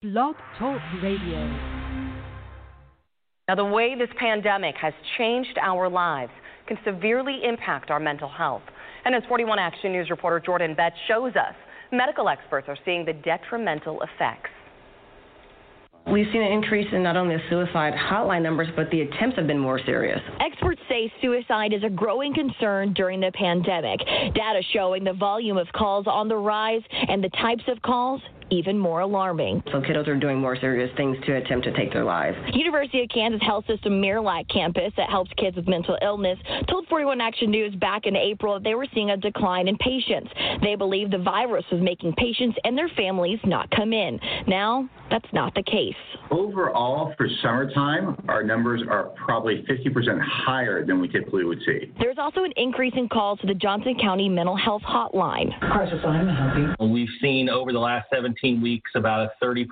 [0.00, 1.44] Blog Talk Radio.
[3.48, 6.30] Now, the way this pandemic has changed our lives
[6.68, 8.62] can severely impact our mental health.
[9.04, 11.54] And as 41 Action News reporter Jordan Betts shows us,
[11.90, 14.50] medical experts are seeing the detrimental effects.
[16.06, 19.48] We've seen an increase in not only the suicide hotline numbers, but the attempts have
[19.48, 20.20] been more serious.
[20.38, 23.98] Experts say suicide is a growing concern during the pandemic.
[24.32, 28.78] Data showing the volume of calls on the rise and the types of calls even
[28.78, 29.62] more alarming.
[29.72, 32.36] So kiddos are doing more serious things to attempt to take their lives.
[32.52, 36.38] University of Kansas Health System Marillac campus that helps kids with mental illness
[36.68, 40.30] told 41 Action News back in April that they were seeing a decline in patients.
[40.62, 44.18] They believe the virus was making patients and their families not come in.
[44.46, 45.94] Now, that's not the case.
[46.30, 51.92] Overall, for summertime, our numbers are probably 50% higher than we typically would see.
[51.98, 55.58] There's also an increase in calls to the Johnson County Mental Health Hotline.
[55.60, 56.86] Crisis line, help you.
[56.86, 59.66] We've seen over the last 17 weeks about a 30%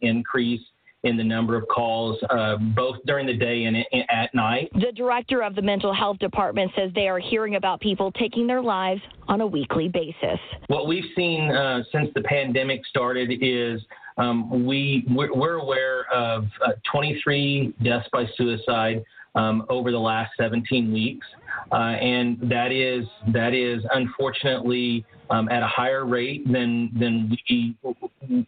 [0.00, 0.60] increase
[1.04, 3.76] in the number of calls, uh, both during the day and
[4.08, 4.70] at night.
[4.74, 8.62] The director of the mental health department says they are hearing about people taking their
[8.62, 10.38] lives on a weekly basis.
[10.68, 13.80] What we've seen uh, since the pandemic started is
[14.16, 19.02] um, we we're, we're, aware of uh, 23 deaths by suicide
[19.34, 21.26] um, over the last 17 weeks,
[21.72, 27.76] uh, and that is that is unfortunately um, at a higher rate than than we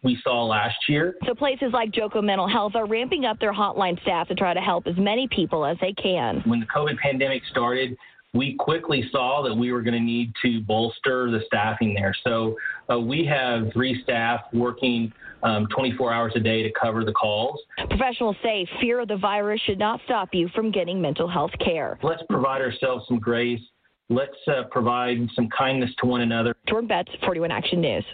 [0.02, 1.16] we saw last year.
[1.26, 4.60] So places like Joco Mental Health are ramping up their hotline staff to try to
[4.60, 6.42] help as many people as they can.
[6.46, 7.96] When the COVID pandemic started,
[8.34, 12.14] we quickly saw that we were going to need to bolster the staffing there.
[12.24, 12.56] So
[12.90, 15.12] uh, we have three staff working
[15.44, 17.60] um, 24 hours a day to cover the calls.
[17.88, 21.98] Professionals say fear of the virus should not stop you from getting mental health care.
[22.02, 23.60] Let's provide ourselves some grace.
[24.10, 26.54] Let's uh, provide some kindness to one another.
[26.68, 28.04] Jordan Betts, 41 Action News.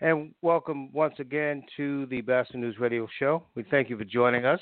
[0.00, 3.42] And welcome once again to the Boston News Radio Show.
[3.54, 4.60] We thank you for joining us.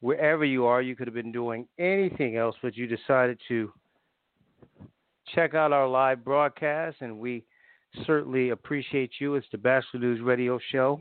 [0.00, 3.72] Wherever you are, you could have been doing anything else, but you decided to
[5.34, 7.44] check out our live broadcast, and we
[8.04, 9.36] certainly appreciate you.
[9.36, 11.00] It's the Batchelor News Radio Show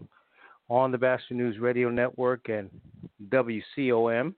[0.69, 2.69] on the Batchelor News Radio Network and
[3.29, 4.34] WCOM.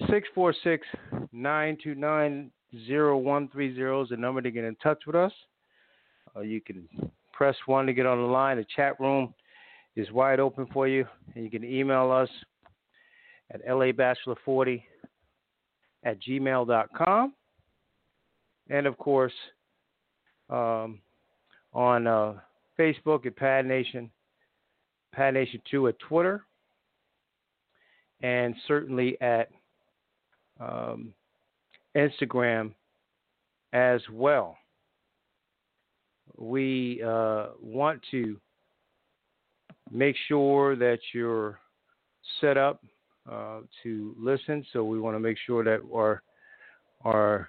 [0.00, 0.86] 646
[1.32, 5.32] 929 0130 is the number to get in touch with us.
[6.36, 6.88] Uh, you can
[7.32, 8.58] press 1 to get on the line.
[8.58, 9.34] The chat room
[9.96, 12.28] is wide open for you, and you can email us
[13.50, 14.82] at labatchelor40
[16.04, 17.32] at gmail.com
[18.70, 19.32] and of course
[20.50, 21.00] um,
[21.72, 22.34] on uh,
[22.78, 24.10] Facebook at Pad Nation,
[25.12, 26.44] Pad Nation Two at Twitter,
[28.22, 29.50] and certainly at
[30.60, 31.12] um,
[31.96, 32.72] Instagram
[33.72, 34.56] as well.
[36.36, 38.38] We uh, want to
[39.90, 41.58] make sure that you're
[42.40, 42.84] set up
[43.30, 46.22] uh, to listen, so we want to make sure that our
[47.04, 47.48] our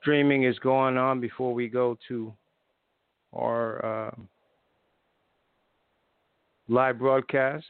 [0.00, 2.32] streaming is going on before we go to
[3.32, 4.14] our uh,
[6.68, 7.64] live broadcast.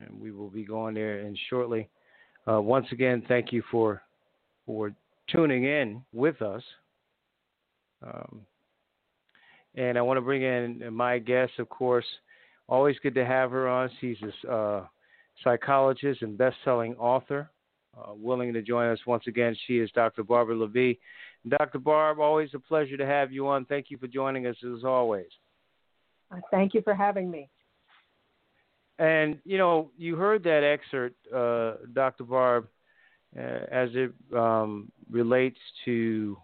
[0.00, 1.88] And we will be going there in shortly.
[2.46, 4.02] Uh, once again, thank you for
[4.66, 4.92] for
[5.30, 6.62] tuning in with us.
[8.02, 8.42] Um,
[9.74, 12.06] and I want to bring in my guest, of course.
[12.68, 13.90] Always good to have her on.
[14.00, 14.16] She's
[14.48, 14.86] a uh,
[15.44, 17.50] psychologist and best-selling author
[17.96, 19.56] uh, willing to join us once again.
[19.66, 20.22] She is Dr.
[20.22, 20.98] Barbara Lavi.
[21.48, 21.78] Dr.
[21.78, 23.64] Barb, always a pleasure to have you on.
[23.66, 25.26] Thank you for joining us as always.
[26.30, 27.48] Uh, thank you for having me.
[28.98, 32.24] And you know, you heard that excerpt, uh, Dr.
[32.24, 32.66] Barb,
[33.36, 33.40] uh,
[33.70, 36.36] as it um, relates to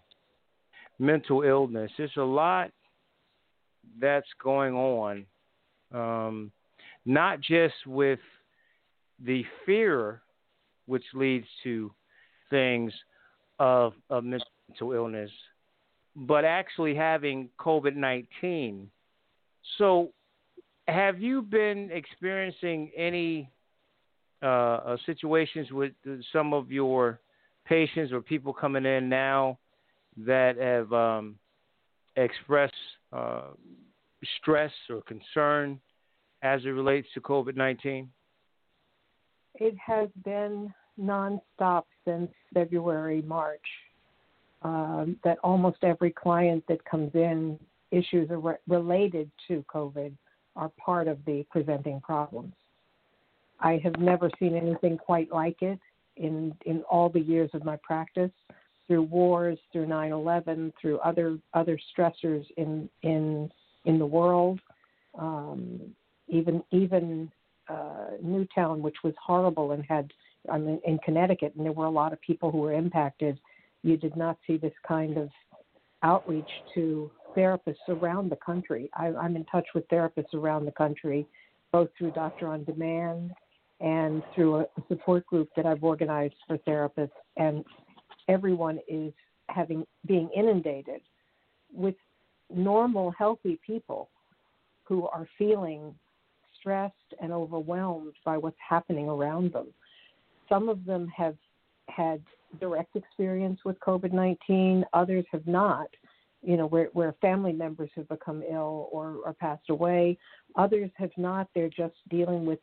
[0.99, 1.91] mental illness.
[1.97, 2.71] There's a lot
[3.99, 5.25] that's going on,
[5.91, 6.51] um,
[7.05, 8.19] not just with
[9.23, 10.21] the fear
[10.85, 11.91] which leads to
[12.49, 12.91] things
[13.59, 15.31] of, of mental illness,
[16.15, 18.89] but actually having COVID 19.
[19.77, 20.11] So,
[20.87, 23.49] have you been experiencing any
[24.41, 25.93] uh, uh, situations with
[26.31, 27.19] some of your
[27.65, 29.57] patients or people coming in now
[30.17, 31.35] that have um,
[32.17, 32.73] expressed
[33.13, 33.43] uh,
[34.41, 35.79] stress or concern
[36.41, 38.09] as it relates to COVID 19?
[39.55, 43.61] it has been nonstop since February, March.
[44.61, 47.59] Um, that almost every client that comes in,
[47.91, 50.13] issues re- related to COVID
[50.55, 52.53] are part of the presenting problems.
[53.59, 55.79] I have never seen anything quite like it
[56.17, 58.31] in in all the years of my practice.
[58.87, 63.49] through wars, through 9/11, through other other stressors in in
[63.85, 64.59] in the world.
[65.17, 65.79] Um,
[66.27, 67.31] even even
[67.69, 70.11] uh, Newtown, which was horrible and had
[70.51, 73.39] I mean in Connecticut, and there were a lot of people who were impacted.
[73.83, 75.29] You did not see this kind of
[76.03, 78.89] outreach to therapists around the country.
[78.93, 81.25] I, I'm in touch with therapists around the country,
[81.71, 83.31] both through Doctor on Demand
[83.79, 87.09] and through a support group that I've organized for therapists.
[87.37, 87.63] And
[88.27, 89.13] everyone is
[89.49, 91.01] having being inundated
[91.71, 91.95] with
[92.53, 94.09] normal, healthy people
[94.83, 95.93] who are feeling
[96.59, 99.67] stressed and overwhelmed by what's happening around them.
[100.47, 101.35] Some of them have
[101.89, 102.21] had
[102.59, 105.87] direct experience with COVID 19, others have not,
[106.43, 110.17] you know, where, where family members have become ill or, or passed away.
[110.55, 112.59] Others have not, they're just dealing with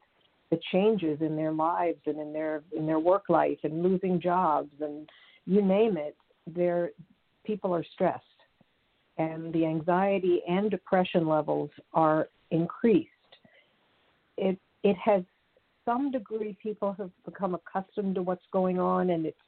[0.51, 4.73] the changes in their lives and in their in their work life and losing jobs
[4.81, 5.09] and
[5.47, 6.17] you name it,
[6.47, 6.91] there
[7.45, 8.25] people are stressed
[9.17, 13.09] and the anxiety and depression levels are increased.
[14.37, 15.23] It it has
[15.85, 19.39] some degree people have become accustomed to what's going on and it's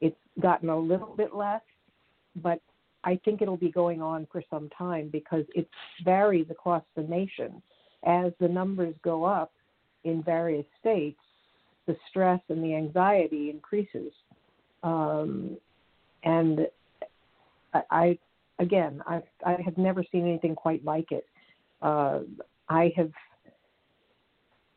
[0.00, 1.62] it's gotten a little bit less,
[2.36, 2.60] but
[3.04, 5.68] I think it'll be going on for some time because it
[6.04, 7.62] varies across the nation.
[8.06, 9.52] As the numbers go up
[10.04, 11.20] in various states,
[11.86, 14.12] the stress and the anxiety increases.
[14.82, 15.56] Um,
[16.24, 16.66] and
[17.74, 18.18] I, I,
[18.58, 21.26] again, I, I have never seen anything quite like it.
[21.82, 22.20] Uh,
[22.68, 23.10] I have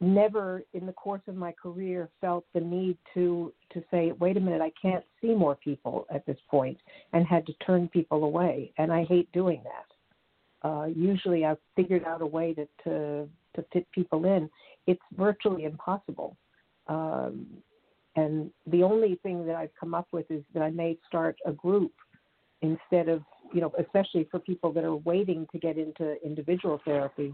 [0.04, 4.40] never in the course of my career felt the need to to say wait a
[4.40, 6.78] minute i can't see more people at this point
[7.14, 8.72] and had to turn people away.
[8.78, 10.68] And i hate doing that.
[10.68, 14.50] Uh, usually i've figured out a way to to to fit people in.
[14.88, 16.36] It's virtually impossible.
[16.88, 17.48] Um,
[18.16, 21.52] and the only thing that I've come up with is that I may start a
[21.52, 21.94] group
[22.62, 23.22] instead of,
[23.54, 27.34] you know, especially for people that are waiting to get into individual therapy,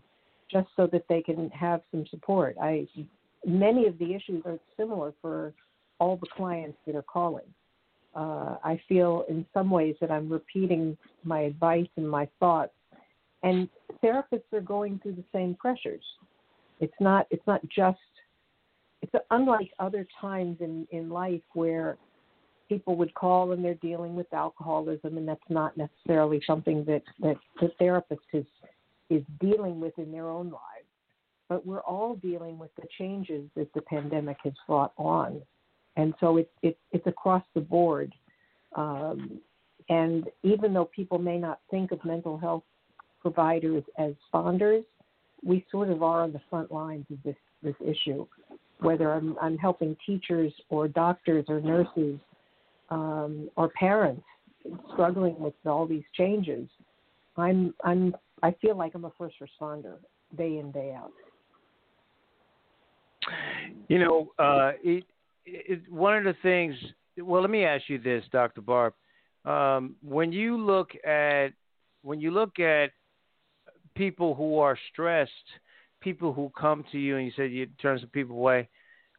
[0.51, 2.55] just so that they can have some support.
[2.61, 2.87] I
[3.45, 5.53] many of the issues are similar for
[5.99, 7.45] all the clients that are calling.
[8.15, 12.73] Uh, I feel in some ways that I'm repeating my advice and my thoughts,
[13.43, 13.69] and
[14.03, 16.03] therapists are going through the same pressures.
[16.79, 17.99] It's not it's not just
[19.01, 21.97] it's unlike other times in in life where
[22.67, 27.35] people would call and they're dealing with alcoholism and that's not necessarily something that that
[27.61, 28.45] the therapist is
[29.09, 30.87] is dealing with in their own lives.
[31.47, 35.41] But we're all dealing with the changes that the pandemic has brought on.
[35.97, 38.13] And so it's it, it's across the board.
[38.75, 39.39] Um,
[39.89, 42.63] and even though people may not think of mental health
[43.21, 44.83] providers as sponders
[45.43, 48.25] we sort of are on the front lines of this this issue.
[48.79, 52.17] Whether I'm, I'm helping teachers or doctors or nurses
[52.89, 54.23] um, or parents
[54.93, 56.67] struggling with all these changes,
[57.37, 59.95] I'm I'm I feel like I'm a first responder
[60.37, 61.11] day in day out.
[63.87, 65.03] You know, uh, it,
[65.45, 66.75] it, one of the things.
[67.17, 68.61] Well, let me ask you this, Dr.
[68.61, 68.93] Barb.
[69.45, 71.49] Um, when you look at
[72.01, 72.91] when you look at
[73.95, 75.31] people who are stressed
[76.01, 78.69] people who come to you and you said you turn some people away,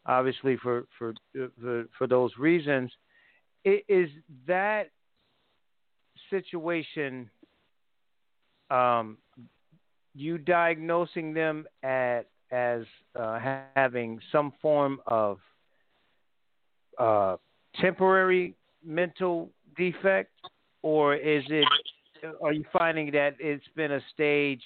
[0.06, 1.14] obviously for for
[1.60, 2.90] for, for those reasons,
[3.64, 4.08] is
[4.46, 4.90] that
[6.30, 7.28] situation
[8.70, 9.18] um,
[10.14, 12.82] you diagnosing them at as
[13.14, 13.38] uh,
[13.76, 15.38] having some form of
[16.98, 17.36] uh,
[17.80, 18.54] temporary
[18.84, 20.32] mental defect,
[20.82, 21.66] or is it?
[22.42, 24.60] Are you finding that it's been a stage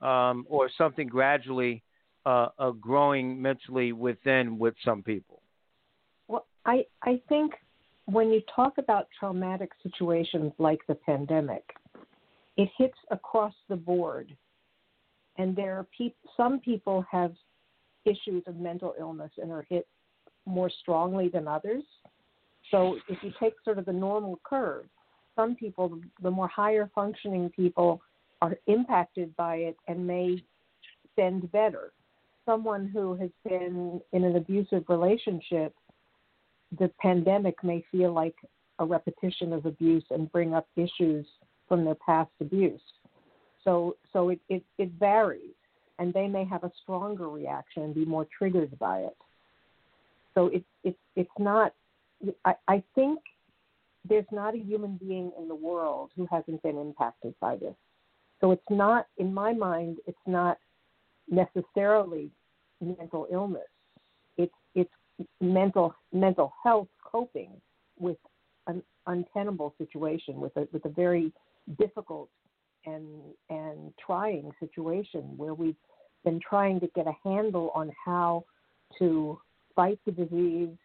[0.00, 1.82] um, or something gradually
[2.26, 5.42] uh, uh, growing mentally within with some people?
[6.28, 7.54] Well, I I think
[8.06, 11.64] when you talk about traumatic situations like the pandemic,
[12.60, 14.36] it hits across the board,
[15.38, 15.86] and there are
[16.36, 17.32] some people have
[18.04, 19.88] issues of mental illness and are hit
[20.44, 21.82] more strongly than others.
[22.70, 24.84] So if you take sort of the normal curve,
[25.36, 28.02] some people, the more higher functioning people,
[28.42, 30.42] are impacted by it and may
[31.16, 31.92] send better.
[32.44, 35.74] Someone who has been in an abusive relationship,
[36.78, 38.36] the pandemic may feel like
[38.80, 41.26] a repetition of abuse and bring up issues
[41.70, 42.82] from their past abuse.
[43.64, 45.54] So, so it, it, it varies,
[45.98, 49.16] and they may have a stronger reaction and be more triggered by it.
[50.34, 51.72] So it, it, it's not,
[52.44, 53.20] I, I think
[54.08, 57.74] there's not a human being in the world who hasn't been impacted by this.
[58.40, 60.58] So it's not, in my mind, it's not
[61.28, 62.30] necessarily
[62.80, 63.62] mental illness.
[64.36, 64.90] It's it's
[65.40, 67.50] mental mental health coping
[67.98, 68.16] with
[68.66, 71.32] an untenable situation with a with a very
[71.78, 72.28] difficult
[72.86, 73.06] and
[73.48, 75.76] and trying situation where we've
[76.24, 78.44] been trying to get a handle on how
[78.98, 79.38] to
[79.74, 80.76] fight the disease,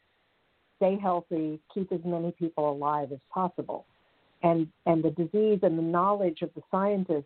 [0.77, 3.85] stay healthy, keep as many people alive as possible.
[4.43, 7.25] And and the disease and the knowledge of the scientists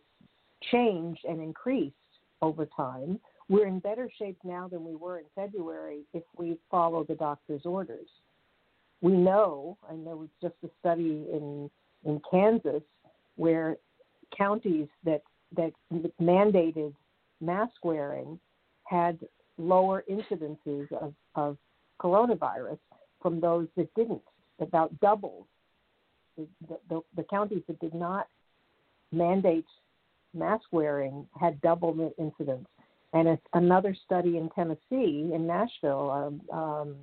[0.70, 1.94] changed and increased
[2.42, 3.18] over time.
[3.48, 7.62] We're in better shape now than we were in February if we follow the doctor's
[7.64, 8.08] orders.
[9.00, 11.70] We know, I know it's just a study in
[12.04, 12.82] in Kansas
[13.36, 13.76] where
[14.36, 15.22] counties that
[15.56, 15.72] that
[16.20, 16.94] mandated
[17.40, 18.38] mask wearing
[18.84, 19.18] had
[19.58, 21.56] lower incidences of, of
[22.00, 22.78] coronavirus
[23.20, 24.22] from those that didn't,
[24.60, 25.46] about double.
[26.36, 26.46] The,
[26.88, 28.26] the, the counties that did not
[29.12, 29.66] mandate
[30.34, 32.66] mask wearing had double the incidence.
[33.12, 36.96] And it's another study in Tennessee, in Nashville, um, um,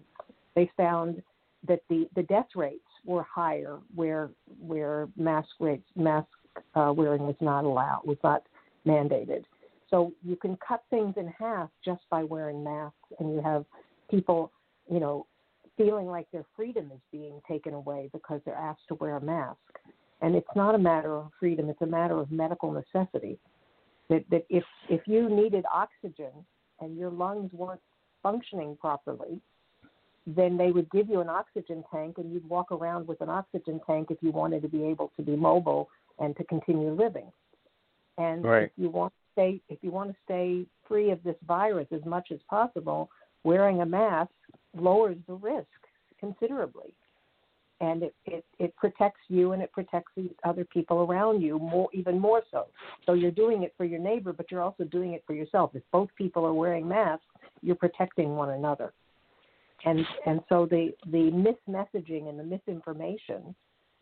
[0.55, 1.21] they found
[1.67, 6.27] that the, the death rates were higher where where mask rates mask
[6.75, 8.43] uh, wearing was not allowed was not
[8.85, 9.43] mandated.
[9.89, 13.65] So you can cut things in half just by wearing masks, and you have
[14.11, 14.51] people,
[14.91, 15.25] you know,
[15.77, 19.57] feeling like their freedom is being taken away because they're asked to wear a mask.
[20.21, 23.39] And it's not a matter of freedom; it's a matter of medical necessity.
[24.09, 26.31] That that if if you needed oxygen
[26.81, 27.81] and your lungs weren't
[28.21, 29.39] functioning properly,
[30.27, 33.79] then they would give you an oxygen tank, and you'd walk around with an oxygen
[33.87, 37.31] tank if you wanted to be able to be mobile and to continue living.
[38.17, 38.63] And right.
[38.63, 42.03] if you want to stay, if you want to stay free of this virus as
[42.05, 43.09] much as possible,
[43.43, 44.31] wearing a mask
[44.75, 45.67] lowers the risk
[46.19, 46.93] considerably,
[47.79, 51.87] and it, it, it protects you and it protects the other people around you more,
[51.93, 52.65] even more so.
[53.05, 55.71] So you're doing it for your neighbor, but you're also doing it for yourself.
[55.73, 57.23] If both people are wearing masks,
[57.61, 58.91] you're protecting one another.
[59.85, 63.55] And and so the the mismessaging and the misinformation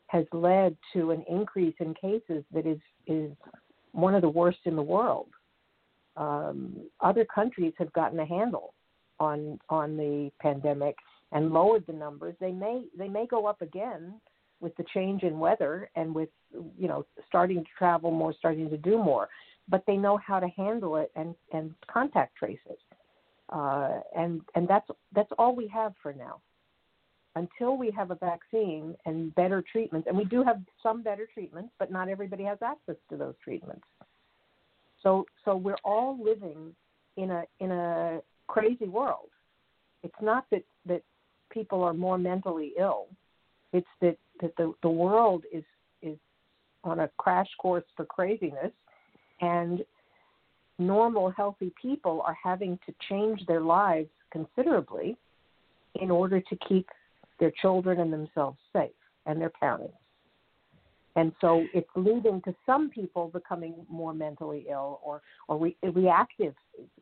[0.07, 3.31] has led to an increase in cases that is is
[3.91, 5.29] one of the worst in the world.
[6.17, 8.73] Um, other countries have gotten a handle
[9.19, 10.95] on on the pandemic
[11.31, 12.35] and lowered the numbers.
[12.39, 14.19] They may they may go up again
[14.61, 16.29] with the change in weather and with
[16.77, 19.27] you know starting to travel more, starting to do more,
[19.67, 22.79] but they know how to handle it and and contact trace it.
[23.49, 26.41] Uh, and and that's that's all we have for now
[27.35, 31.71] until we have a vaccine and better treatments, and we do have some better treatments,
[31.77, 33.83] but not everybody has access to those treatments.
[35.03, 36.73] So, so we're all living
[37.17, 39.29] in a in a crazy world.
[40.03, 41.03] It's not that that
[41.51, 43.07] people are more mentally ill.
[43.73, 45.63] It's that that the the world is
[46.01, 46.17] is
[46.83, 48.71] on a crash course for craziness,
[49.41, 49.83] and
[50.77, 55.17] normal healthy people are having to change their lives considerably
[55.95, 56.87] in order to keep
[57.39, 58.91] their children and themselves safe
[59.25, 59.93] and their parents.
[61.15, 66.53] And so it's leading to some people becoming more mentally ill or, or re- reactive.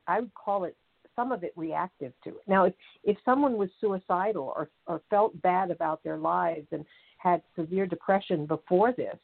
[0.08, 0.78] I would call it
[1.16, 2.42] some of it reactive to it.
[2.48, 6.86] Now, if, if someone was suicidal or, or felt bad about their lives and
[7.18, 9.18] had severe depression before this,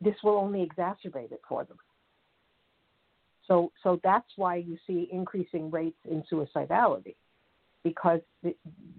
[0.00, 1.76] this will only exacerbate it for them.
[3.46, 7.16] So, so that's why you see increasing rates in suicidality
[7.84, 8.54] because the,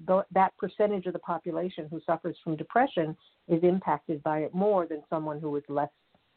[0.08, 3.16] the, that percentage of the population who suffers from depression
[3.48, 5.90] is impacted by it more than someone who was less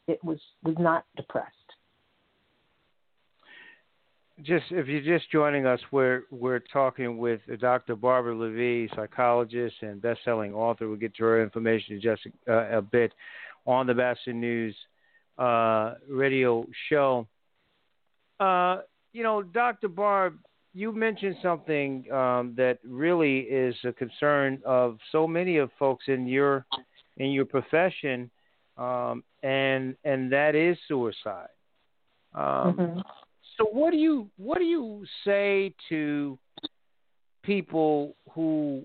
[0.07, 1.51] it was was not depressed.
[4.43, 7.97] Just if you're just joining us, we're we're talking with Dr.
[7.97, 10.89] Barbara Lavi, psychologist and best-selling author.
[10.89, 13.13] We'll get to her information in just a, a bit
[13.67, 14.77] on the Boston News
[15.39, 17.27] uh, radio show.
[18.39, 18.79] Uh,
[19.13, 19.89] you know, Dr.
[19.89, 20.39] Barb,
[20.75, 26.27] you mentioned something um, that really is a concern of so many of folks in
[26.27, 26.67] your
[27.17, 28.31] in your profession,
[28.77, 31.49] um, and and that is suicide.
[32.35, 32.43] Um,
[32.77, 33.01] mm-hmm.
[33.57, 36.39] So what do you what do you say to
[37.43, 38.83] people who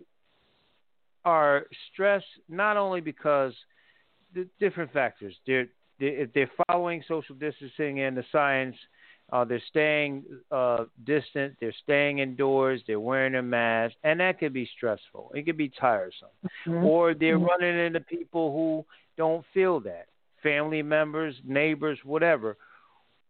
[1.26, 3.54] are stressed not only because
[4.34, 5.68] the different factors they're,
[6.00, 8.76] they're if they're following social distancing and the science
[9.32, 11.56] uh, they're staying uh, distant.
[11.60, 12.82] They're staying indoors.
[12.86, 15.32] They're wearing a mask, and that could be stressful.
[15.34, 16.28] It could be tiresome.
[16.68, 16.84] Mm-hmm.
[16.84, 17.46] Or they're mm-hmm.
[17.46, 18.86] running into people who
[19.18, 20.08] don't feel that,
[20.44, 22.58] family members, neighbors, whatever.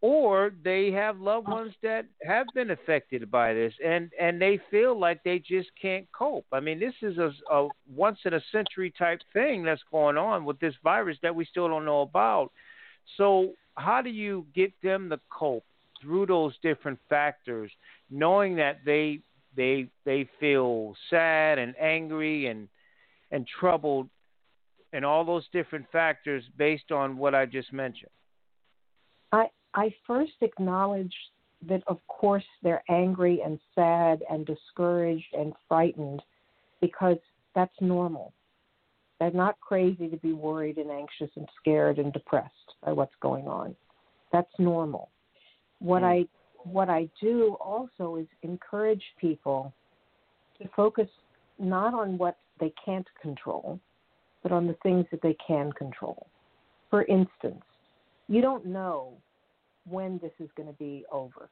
[0.03, 5.00] Or they have loved ones that have been affected by this, and and they feel
[5.00, 6.48] like they just can't cope.
[6.51, 10.43] I mean, this is a, a once in a century type thing that's going on
[10.46, 12.51] with this virus that we still don't know about.
[13.17, 15.63] So, how do you get them to cope?
[16.01, 17.72] Through those different factors,
[18.10, 19.20] knowing that they
[19.55, 22.67] they they feel sad and angry and
[23.31, 24.10] and troubled,
[24.93, 28.12] and all those different factors based on what I just mentioned?
[29.31, 31.13] I I first acknowledge
[31.67, 36.22] that of course they're angry and sad and discouraged and frightened
[36.81, 37.17] because
[37.55, 38.34] that's normal.
[39.20, 43.48] They're not crazy to be worried and anxious and scared and depressed by what's going
[43.48, 43.75] on.
[44.31, 45.10] That's normal.
[45.81, 46.05] What mm.
[46.05, 46.27] I
[46.63, 49.73] what I do also is encourage people
[50.61, 51.07] to focus
[51.57, 53.79] not on what they can't control,
[54.43, 56.27] but on the things that they can control.
[56.91, 57.63] For instance,
[58.27, 59.13] you don't know
[59.89, 61.50] when this is going to be over.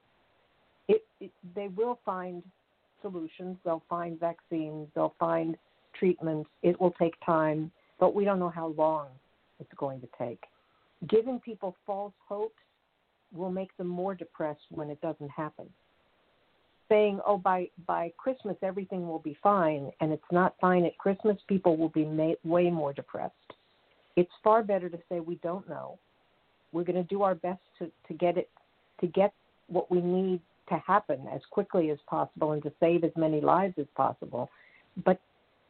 [0.88, 2.44] It, it, they will find
[3.02, 5.58] solutions, they'll find vaccines, they'll find
[5.98, 6.50] treatments.
[6.62, 9.08] It will take time, but we don't know how long
[9.60, 10.44] it's going to take.
[11.08, 12.62] Giving people false hopes
[13.34, 15.70] will make them more depressed when it doesn't happen.
[16.88, 21.38] Saying, "Oh, by by Christmas everything will be fine," and it's not fine at Christmas,
[21.48, 23.54] people will be ma- way more depressed.
[24.16, 26.00] It's far better to say we don't know.
[26.72, 28.50] We're going to do our best to, to get it
[29.02, 29.34] to get
[29.68, 33.76] what we need to happen as quickly as possible and to save as many lives
[33.78, 34.50] as possible.
[35.06, 35.20] But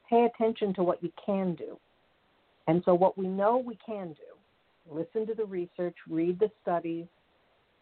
[0.09, 1.77] pay attention to what you can do.
[2.67, 7.05] And so, what we know we can do, listen to the research, read the studies,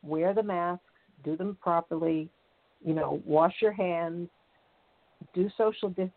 [0.02, 0.84] wear the masks,
[1.24, 2.30] do them properly,
[2.84, 4.30] you know, wash your hands,
[5.34, 6.10] do social dis.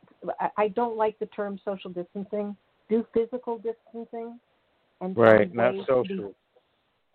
[0.56, 2.56] I don't like the term social distancing.
[2.88, 4.38] Do physical distancing,
[5.00, 6.34] and right, not social.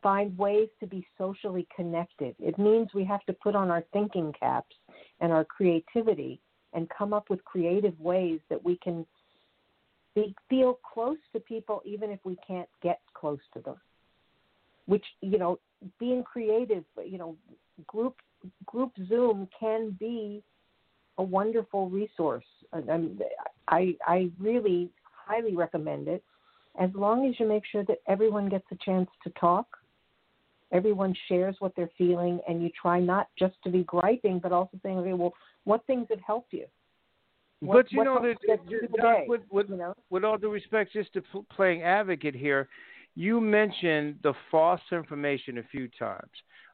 [0.02, 2.36] find ways to be socially connected.
[2.40, 4.76] It means we have to put on our thinking caps
[5.20, 6.40] and our creativity
[6.74, 9.06] and come up with creative ways that we can
[10.14, 13.76] be, feel close to people even if we can't get close to them.
[14.86, 15.60] Which you know,
[16.00, 17.36] being creative, you know,
[17.88, 18.16] group
[18.66, 20.44] group Zoom can be
[21.18, 22.46] a wonderful resource.
[22.74, 23.22] And
[23.68, 24.90] I I really
[25.28, 26.24] highly recommend it,
[26.80, 29.66] as long as you make sure that everyone gets a chance to talk,
[30.72, 34.78] everyone shares what they're feeling, and you try not just to be griping, but also
[34.84, 36.66] saying, okay, well, what things have helped you?
[37.62, 39.96] What, but you know, that, that, with, with, you know?
[40.10, 41.24] with all due respect, just to
[41.56, 42.68] playing advocate here,
[43.16, 46.30] you mentioned the false information a few times,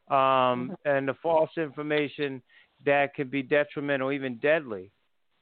[0.10, 0.73] um, mm-hmm.
[0.86, 2.41] and the false information
[2.86, 4.91] that can be detrimental, even deadly,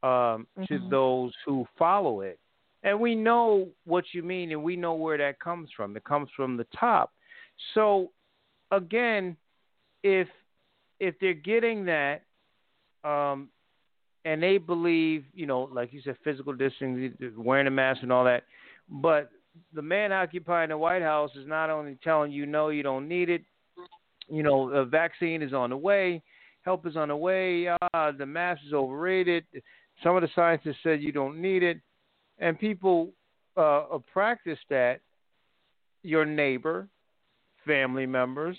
[0.03, 0.09] um,
[0.57, 0.65] mm-hmm.
[0.65, 2.39] to those who follow it.
[2.83, 5.95] And we know what you mean, and we know where that comes from.
[5.97, 7.12] It comes from the top.
[7.73, 8.12] So,
[8.71, 9.35] again,
[10.03, 10.27] if
[10.99, 12.23] if they're getting that,
[13.05, 13.49] um,
[14.25, 18.25] and they believe, you know, like you said, physical distancing, wearing a mask, and all
[18.25, 18.43] that,
[18.89, 19.29] but
[19.73, 23.29] the man occupying the White House is not only telling you no, you don't need
[23.29, 23.43] it.
[24.27, 26.21] You know, a vaccine is on the way,
[26.61, 27.67] help is on the way.
[27.67, 29.45] Uh, the mask is overrated.
[30.03, 31.79] Some of the scientists said you don't need it,
[32.37, 33.11] and people
[33.57, 35.01] uh, practice that.
[36.01, 36.87] Your neighbor,
[37.67, 38.55] family members,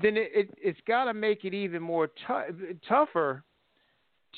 [0.00, 3.42] then it, it it's got to make it even more t- tougher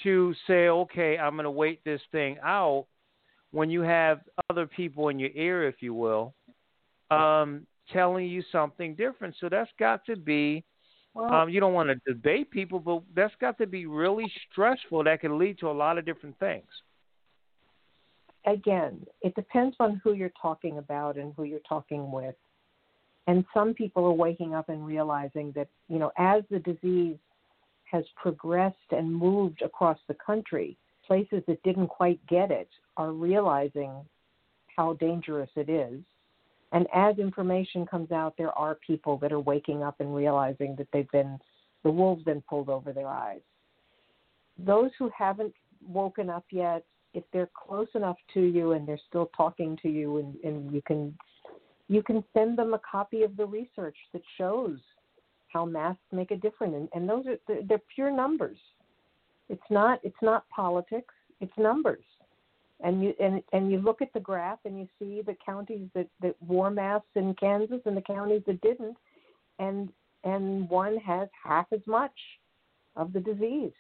[0.03, 2.87] to say, okay, I'm going to wait this thing out
[3.57, 6.35] when you have other people in your ear, if you will,
[7.11, 9.35] um, telling you something different.
[9.41, 10.63] So that's got to be.
[11.15, 15.05] Well, um, you don't want to debate people, but that's got to be really stressful.
[15.05, 16.67] That can lead to a lot of different things.
[18.47, 22.35] Again, it depends on who you're talking about and who you're talking with.
[23.27, 27.17] And some people are waking up and realizing that, you know, as the disease
[27.91, 33.93] has progressed and moved across the country, places that didn't quite get it are realizing
[34.77, 36.01] how dangerous it is.
[36.73, 40.89] And as information comes out, there are people that are waking up and realizing that
[40.93, 41.39] they've been,
[41.85, 43.41] the wolves been pulled over their eyes.
[44.59, 45.55] Those who haven't
[45.87, 50.19] woken up yet, if they're close enough to you and they're still talking to you
[50.19, 51.17] and, and you can
[51.89, 54.79] you can send them a copy of the research that shows
[55.49, 58.59] how masks make a difference and, and those are they're pure numbers
[59.49, 62.05] it's not it's not politics it's numbers
[62.81, 66.09] and you and and you look at the graph and you see the counties that
[66.21, 68.97] that wore masks in Kansas and the counties that didn't
[69.59, 69.91] and
[70.25, 72.13] and one has half as much
[72.97, 73.73] of the disease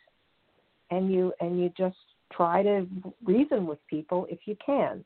[0.90, 1.96] and you and you just
[2.32, 2.86] try to
[3.24, 5.04] reason with people if you can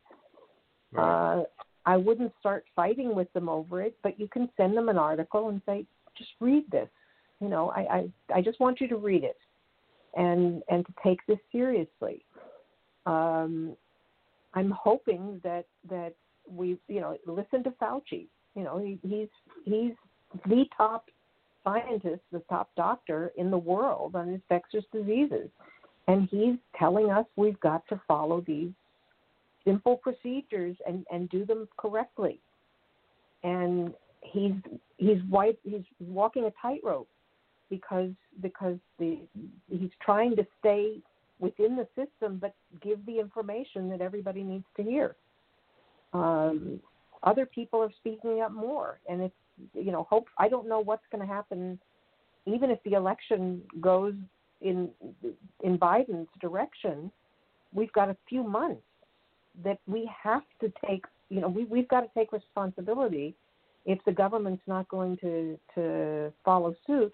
[0.92, 1.40] right.
[1.40, 1.44] uh,
[1.87, 5.49] I wouldn't start fighting with them over it, but you can send them an article
[5.49, 6.88] and say, just read this.
[7.40, 9.38] You know, I, I, I just want you to read it
[10.16, 12.25] and and to take this seriously.
[13.07, 13.77] Um,
[14.55, 16.14] I'm hoping that that
[16.49, 18.27] we you know listen to Fauci.
[18.55, 19.29] You know he, he's
[19.64, 19.92] he's
[20.46, 21.07] the top
[21.64, 25.49] scientist, the top doctor in the world on infectious diseases,
[26.09, 28.70] and he's telling us we've got to follow these
[29.64, 32.40] simple procedures and and do them correctly.
[33.42, 34.53] And he's
[34.99, 37.09] he's white he's walking a tightrope
[37.70, 38.11] because
[38.42, 39.18] because the
[39.70, 40.98] he's trying to stay
[41.38, 45.16] within the system but give the information that everybody needs to hear.
[46.12, 46.80] Um,
[47.22, 49.35] other people are speaking up more, and it's
[49.74, 51.78] you know hope I don't know what's going to happen,
[52.46, 54.14] even if the election goes
[54.61, 54.90] in
[55.62, 57.11] in Biden's direction.
[57.72, 58.83] We've got a few months
[59.64, 61.04] that we have to take.
[61.28, 63.35] You know, we we've got to take responsibility
[63.87, 67.12] if the government's not going to to follow suit.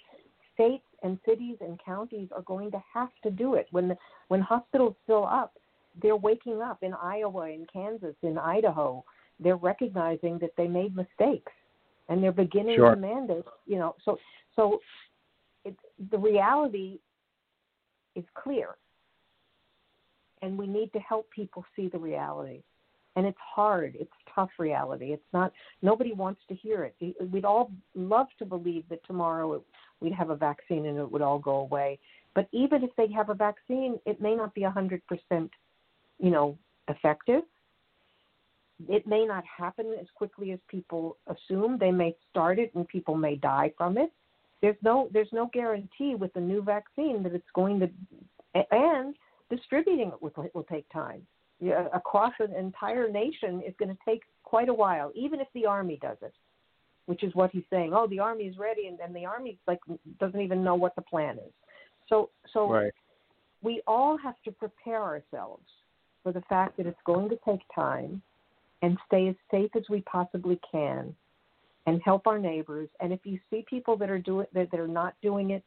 [0.57, 3.69] States and cities and counties are going to have to do it.
[3.71, 3.97] When the,
[4.29, 5.53] when hospitals fill up,
[6.03, 9.05] they're waking up in Iowa, in Kansas, in Idaho.
[9.39, 11.53] They're recognizing that they made mistakes,
[12.09, 12.95] and they're beginning sure.
[12.95, 13.45] to mandate.
[13.67, 14.19] You know, so
[14.57, 14.81] so
[15.65, 15.77] it,
[16.11, 16.99] the reality
[18.15, 18.77] is clear,
[20.43, 22.63] and we need to help people see the reality.
[23.17, 23.97] And it's hard.
[23.99, 25.07] It's tough reality.
[25.07, 25.51] It's not.
[25.81, 27.17] Nobody wants to hear it.
[27.33, 29.63] We'd all love to believe that tomorrow it,
[30.01, 31.99] we'd have a vaccine and it would all go away.
[32.35, 35.51] But even if they have a vaccine, it may not be a hundred percent,
[36.19, 37.43] you know, effective.
[38.89, 41.79] It may not happen as quickly as people assume.
[41.79, 44.13] They may start it and people may die from it.
[44.61, 47.89] There's no there's no guarantee with the new vaccine that it's going to,
[48.71, 49.15] and
[49.51, 51.27] distributing it will, will take time.
[51.95, 55.99] Across an entire nation is going to take quite a while, even if the army
[56.03, 56.35] does it,
[57.07, 57.93] which is what he's saying.
[57.95, 59.81] Oh, the army is ready, and, and the army like
[60.21, 61.53] doesn't even know what the plan is.
[62.09, 62.93] So, so right.
[63.63, 65.65] we all have to prepare ourselves
[66.23, 68.23] for the fact that it's going to take time,
[68.83, 71.15] and stay as safe as we possibly can,
[71.87, 72.89] and help our neighbors.
[73.01, 75.65] And if you see people that are doing that, that are not doing it,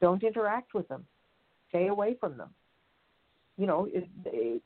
[0.00, 1.04] don't interact with them.
[1.70, 2.50] Stay away from them
[3.56, 4.62] you know, it, it,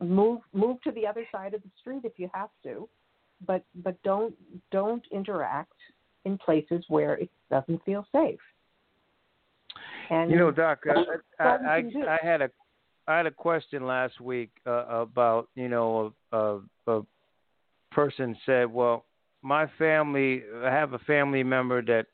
[0.00, 2.88] move move to the other side of the street if you have to,
[3.44, 4.34] but but don't
[4.70, 5.74] don't interact
[6.24, 8.40] in places where it doesn't feel safe.
[10.10, 12.50] And you know, Doc, I, I, I, I had a
[13.08, 17.02] I had a question last week uh, about you know a, a, a
[17.92, 19.04] person said, well,
[19.42, 22.06] my family, I have a family member that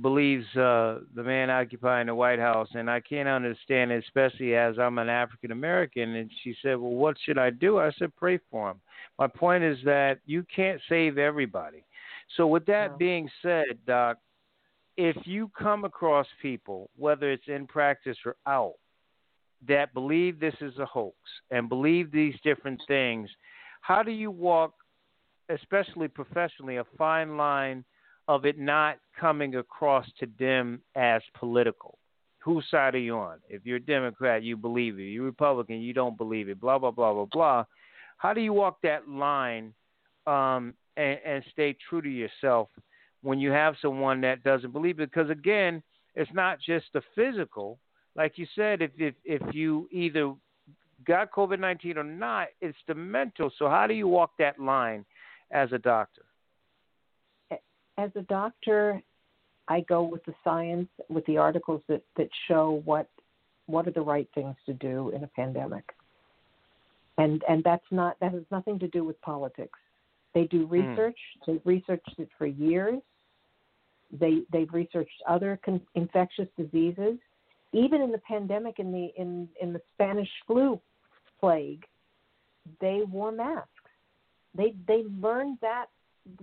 [0.00, 4.78] believes uh, the man occupying the White House, and I can't understand it, especially as
[4.78, 6.14] I'm an African American.
[6.14, 8.80] And she said, "Well, what should I do?" I said, "Pray for him."
[9.18, 11.84] My point is that you can't save everybody.
[12.36, 12.96] So, with that no.
[12.96, 14.18] being said, Doc,
[14.96, 18.74] if you come across people, whether it's in practice or out,
[19.68, 21.16] that believe this is a hoax
[21.50, 23.28] and believe these different things,
[23.80, 24.74] how do you walk,
[25.48, 27.84] especially professionally, a fine line?
[28.28, 31.98] Of it not coming across to them as political.
[32.44, 33.38] Whose side are you on?
[33.48, 35.04] If you're a Democrat, you believe it.
[35.04, 36.60] You're Republican, you don't believe it.
[36.60, 37.64] Blah blah blah blah blah.
[38.16, 39.72] How do you walk that line
[40.26, 42.68] um, and, and stay true to yourself
[43.22, 45.10] when you have someone that doesn't believe it?
[45.10, 45.82] Because again,
[46.14, 47.78] it's not just the physical.
[48.16, 50.34] Like you said, if if if you either
[51.06, 53.50] got COVID nineteen or not, it's the mental.
[53.58, 55.04] So how do you walk that line
[55.52, 56.22] as a doctor?
[57.98, 59.02] As a doctor,
[59.68, 63.08] I go with the science, with the articles that, that show what
[63.66, 65.84] what are the right things to do in a pandemic.
[67.18, 69.78] And and that's not that has nothing to do with politics.
[70.34, 70.72] They do hmm.
[70.72, 71.18] research.
[71.42, 71.46] Mm.
[71.46, 73.00] They've researched it for years.
[74.18, 77.18] They they've researched other con- infectious diseases.
[77.72, 80.80] Even in the pandemic, in the in in the Spanish flu
[81.40, 81.84] plague,
[82.80, 83.68] they wore masks.
[84.54, 85.86] They they learned that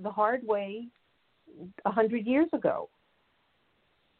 [0.01, 0.87] the hard way
[1.85, 2.89] a hundred years ago.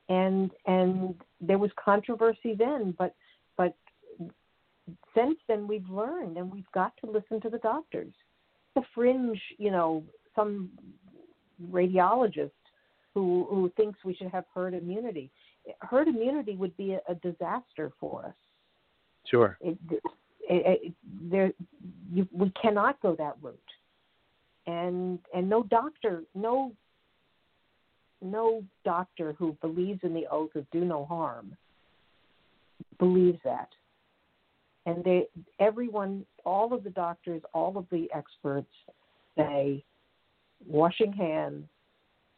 [0.10, 3.14] And and there was controversy then, but
[3.58, 3.76] but
[5.16, 8.14] since then we've learned and we've got to listen to the doctors.
[8.76, 10.04] The fringe, you know,
[10.36, 10.70] some
[11.72, 12.52] radiologist
[13.14, 15.32] who who thinks we should have herd immunity.
[15.82, 18.34] Herd immunity would be a, a disaster for us.
[19.26, 19.58] Sure.
[19.62, 20.02] It, it,
[20.50, 20.94] it,
[21.30, 21.52] there,
[22.12, 23.60] you, we cannot go that route,
[24.66, 26.72] and and no doctor, no
[28.22, 31.56] no doctor who believes in the oath of do no harm
[32.98, 33.70] believes that.
[34.86, 35.28] And they,
[35.60, 38.72] everyone, all of the doctors, all of the experts
[39.38, 39.84] say
[40.68, 41.66] washing hands,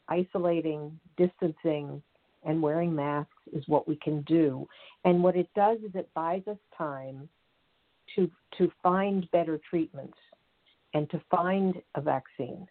[0.08, 2.02] isolating, distancing,
[2.44, 4.68] and wearing masks is what we can do.
[5.06, 7.30] And what it does is it buys us time
[8.16, 10.18] to to find better treatments
[10.94, 12.68] and to find a vaccine.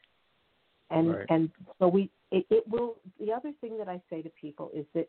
[0.91, 1.27] And right.
[1.29, 4.85] and so we it, it will the other thing that I say to people is
[4.95, 5.09] that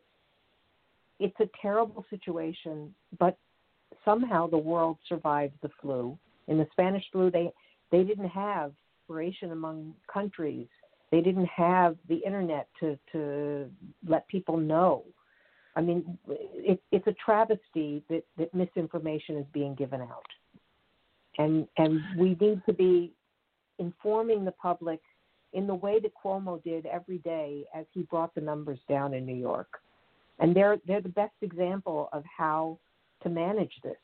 [1.18, 3.36] it's a terrible situation, but
[4.04, 6.18] somehow the world survived the flu.
[6.48, 7.50] In the Spanish flu, they
[7.90, 8.72] they didn't have
[9.06, 10.66] separation among countries.
[11.10, 13.70] They didn't have the internet to to
[14.06, 15.04] let people know.
[15.74, 20.26] I mean, it, it's a travesty that, that misinformation is being given out,
[21.38, 23.12] and and we need to be
[23.78, 25.00] informing the public
[25.52, 29.26] in the way that Cuomo did every day as he brought the numbers down in
[29.26, 29.80] New York.
[30.38, 32.78] And they're they're the best example of how
[33.22, 33.96] to manage this.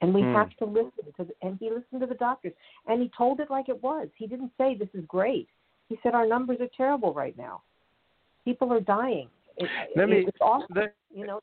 [0.00, 0.34] And we Hmm.
[0.34, 2.52] have to listen to the, and he listened to the doctors
[2.86, 4.08] and he told it like it was.
[4.16, 5.48] He didn't say this is great.
[5.88, 7.62] He said our numbers are terrible right now.
[8.44, 9.28] People are dying.
[9.56, 11.40] It, Let me- it, it's awful let- you know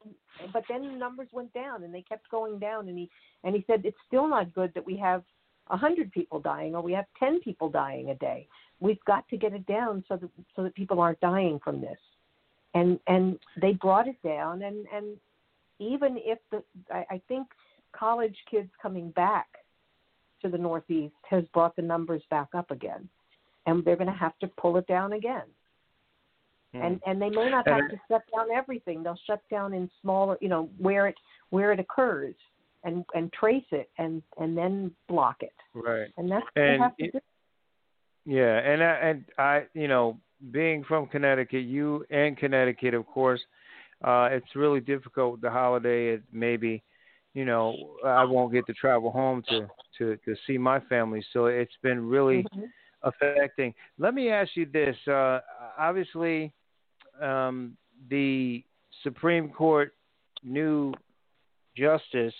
[0.53, 3.09] but then the numbers went down and they kept going down and he
[3.43, 5.23] and he said it's still not good that we have
[5.69, 8.47] a hundred people dying or we have ten people dying a day
[8.79, 11.97] we've got to get it down so that so that people aren't dying from this
[12.73, 15.17] and and they brought it down and and
[15.79, 16.63] even if the
[16.93, 17.47] i, I think
[17.97, 19.47] college kids coming back
[20.41, 23.09] to the northeast has brought the numbers back up again
[23.65, 25.43] and they're going to have to pull it down again
[26.73, 26.81] hmm.
[26.81, 29.03] and and they may not And have to shut down everything.
[29.03, 31.15] They'll shut down in smaller, you know, where it
[31.49, 32.35] where it occurs,
[32.83, 35.53] and and trace it, and and then block it.
[35.73, 36.07] right.
[36.17, 37.19] And that's what they have to it- do.
[38.25, 40.17] Yeah, and I, and I, you know,
[40.51, 43.41] being from Connecticut, you and Connecticut, of course,
[44.03, 45.41] uh, it's really difficult.
[45.41, 46.83] The holiday is maybe,
[47.33, 51.45] you know, I won't get to travel home to to to see my family, so
[51.47, 52.69] it's been really Mhm.
[53.03, 53.73] affecting.
[53.97, 55.41] Let me ask you this: uh,
[55.77, 56.53] obviously,
[57.21, 57.75] um,
[58.09, 58.63] the
[59.03, 59.93] Supreme Court
[60.43, 60.93] new
[61.75, 62.33] justice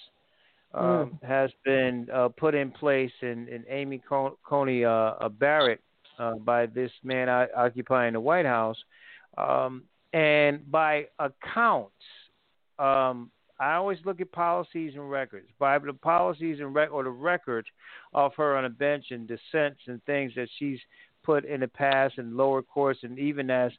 [0.73, 5.81] um, has been uh, put in place in, in Amy Con- Coney uh, uh, Barrett
[6.19, 8.77] uh, by this man occupying the White House.
[9.37, 11.93] Um, and by accounts,
[12.77, 15.47] um, I always look at policies and records.
[15.59, 17.65] By the policies and rec- or the record
[18.13, 20.79] of her on a bench and dissents and things that she's
[21.23, 23.71] put in the past in lower courts and even as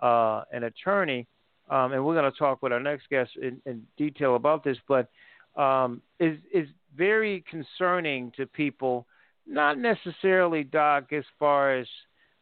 [0.00, 1.26] uh, an attorney.
[1.68, 4.76] Um, and we're going to talk with our next guest in, in detail about this,
[4.88, 5.08] but
[5.56, 9.06] um, is is very concerning to people.
[9.46, 11.86] Not necessarily, Doc, as far as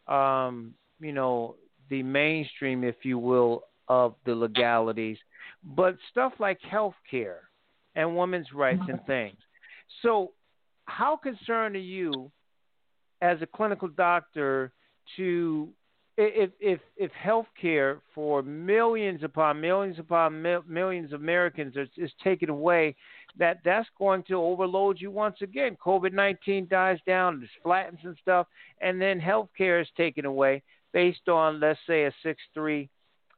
[0.06, 1.56] um, you know
[1.90, 5.16] the mainstream, if you will, of the legalities,
[5.64, 7.42] but stuff like health care
[7.96, 9.38] and women's rights and things.
[10.02, 10.32] So,
[10.84, 12.30] how concerned are you,
[13.22, 14.72] as a clinical doctor,
[15.16, 15.68] to
[16.18, 21.88] if if if health care for millions upon millions upon mil- millions of Americans is,
[21.96, 22.96] is taken away,
[23.38, 25.76] that that's going to overload you once again.
[25.84, 28.48] COVID nineteen dies down, it flattens and stuff,
[28.80, 32.88] and then health care is taken away based on let's say a six three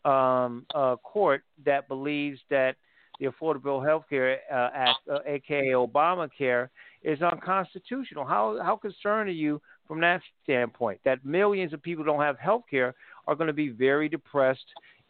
[0.06, 2.76] um, uh, court that believes that
[3.18, 6.70] the Affordable Health Care uh, Act, uh, aka Obamacare,
[7.02, 8.24] is unconstitutional.
[8.24, 9.60] How how concerned are you
[9.90, 12.94] from that standpoint that millions of people don't have health care
[13.26, 14.64] are going to be very depressed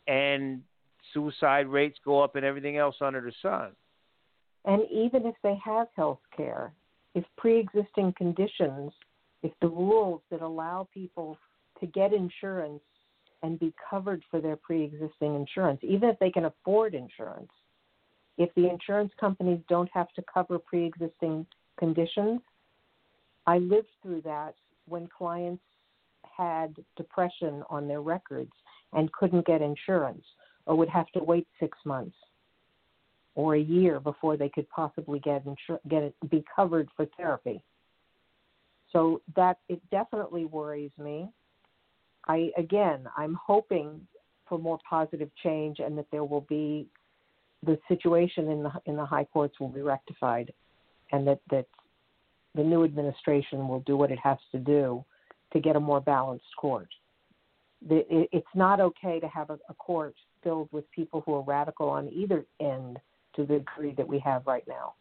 [0.06, 0.62] and
[1.12, 3.72] suicide rates go up and everything else under the sun?
[4.64, 6.72] And even if they have health care,
[7.14, 8.90] if pre-existing conditions,
[9.42, 11.36] if the rules that allow people
[11.80, 12.80] to get insurance
[13.42, 17.52] and be covered for their pre-existing insurance, even if they can afford insurance,
[18.38, 21.44] if the insurance companies don't have to cover pre-existing
[21.78, 22.40] conditions,
[23.46, 24.54] I lived through that
[24.90, 25.62] when clients
[26.36, 28.52] had depression on their records
[28.92, 30.24] and couldn't get insurance
[30.66, 32.16] or would have to wait six months
[33.34, 37.62] or a year before they could possibly get insur- get it, be covered for therapy.
[38.92, 41.30] So that it definitely worries me.
[42.26, 44.06] I again, I'm hoping
[44.48, 46.88] for more positive change and that there will be
[47.64, 50.52] the situation in the in the high courts will be rectified,
[51.12, 51.66] and that that
[52.54, 55.04] the new administration will do what it has to do
[55.52, 56.88] to get a more balanced court.
[57.88, 62.44] It's not okay to have a, court filled with people who are radical on either
[62.60, 62.98] end
[63.36, 64.94] to the degree that we have right now,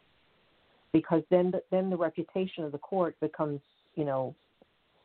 [0.93, 3.59] because then the, then the reputation of the court becomes
[3.95, 4.33] you know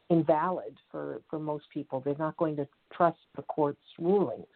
[0.09, 2.01] invalid for for most people.
[2.01, 4.47] They're not going to trust the court's rulings,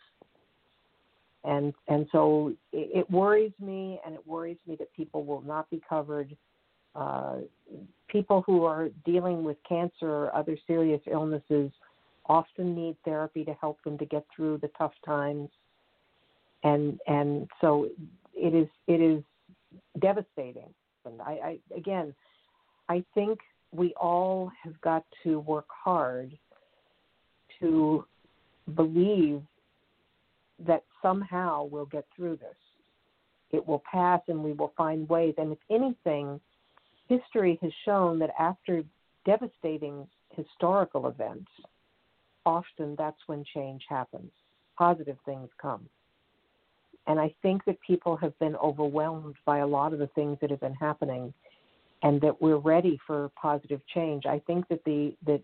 [1.45, 5.83] and and so it worries me, and it worries me that people will not be
[5.89, 6.37] covered.
[6.99, 7.37] Uh,
[8.09, 11.71] people who are dealing with cancer or other serious illnesses
[12.27, 15.49] often need therapy to help them to get through the tough times.
[16.65, 17.89] And and so
[18.35, 19.23] it is it is
[20.01, 20.75] devastating.
[21.05, 22.15] And I, I again
[22.89, 23.39] i think
[23.73, 26.37] we all have got to work hard
[27.61, 28.05] to
[28.75, 29.43] believe
[30.67, 32.57] that somehow we'll get through this.
[33.51, 35.35] It will pass and we will find ways.
[35.39, 36.41] And if anything
[37.09, 38.83] history has shown that after
[39.25, 41.51] devastating historical events,
[42.47, 44.31] often that's when change happens.
[44.77, 45.89] Positive things come.
[47.07, 50.51] And I think that people have been overwhelmed by a lot of the things that
[50.51, 51.33] have been happening
[52.03, 54.27] and that we're ready for positive change.
[54.27, 55.43] I think that the that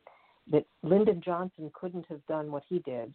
[0.53, 3.14] that Lyndon Johnson couldn't have done what he did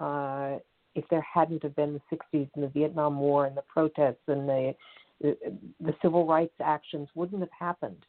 [0.00, 0.58] uh,
[0.94, 4.48] if there hadn't have been the 60s and the Vietnam War and the protests and
[4.48, 4.74] the,
[5.20, 5.36] the
[5.80, 8.04] the civil rights actions wouldn't have happened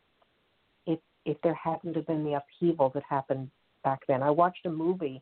[0.85, 3.49] if if there hadn't have been the upheaval that happened
[3.83, 4.23] back then.
[4.23, 5.21] I watched a movie.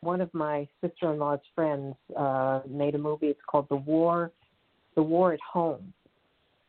[0.00, 3.28] One of my sister-in-law's friends uh, made a movie.
[3.28, 4.32] It's called The War,
[4.96, 5.94] The War at Home,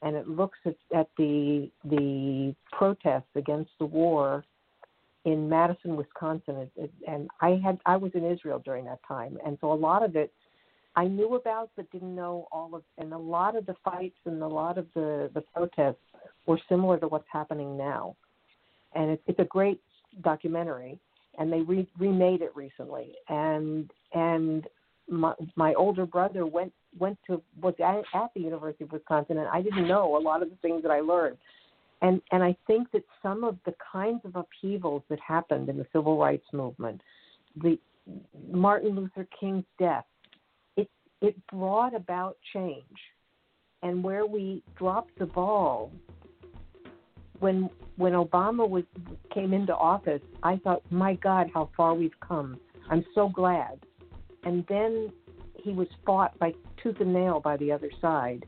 [0.02, 4.46] and it looks at, at the the protests against the war
[5.26, 9.38] in Madison, Wisconsin, it, it, and I had I was in Israel during that time,
[9.46, 10.32] and so a lot of it
[10.96, 12.84] I knew about, but didn't know all of.
[12.98, 16.02] And a lot of the fights and a lot of the the protests
[16.46, 18.16] were similar to what's happening now,
[18.94, 19.82] and it's it's a great
[20.22, 20.98] documentary,
[21.38, 24.68] and they re- remade it recently, and and
[25.10, 29.48] my my older brother went went to was at, at the University of Wisconsin, and
[29.48, 31.38] I didn't know a lot of the things that I learned
[32.02, 35.86] and and I think that some of the kinds of upheavals that happened in the
[35.94, 37.02] civil rights movement,
[37.62, 37.80] the
[38.52, 40.06] Martin Luther King's death,
[41.26, 43.00] it brought about change,
[43.82, 45.92] and where we dropped the ball
[47.40, 48.84] when when Obama was
[49.34, 52.60] came into office, I thought, my God, how far we've come.
[52.90, 53.80] I'm so glad.
[54.44, 55.12] And then
[55.56, 58.46] he was fought by tooth and nail by the other side.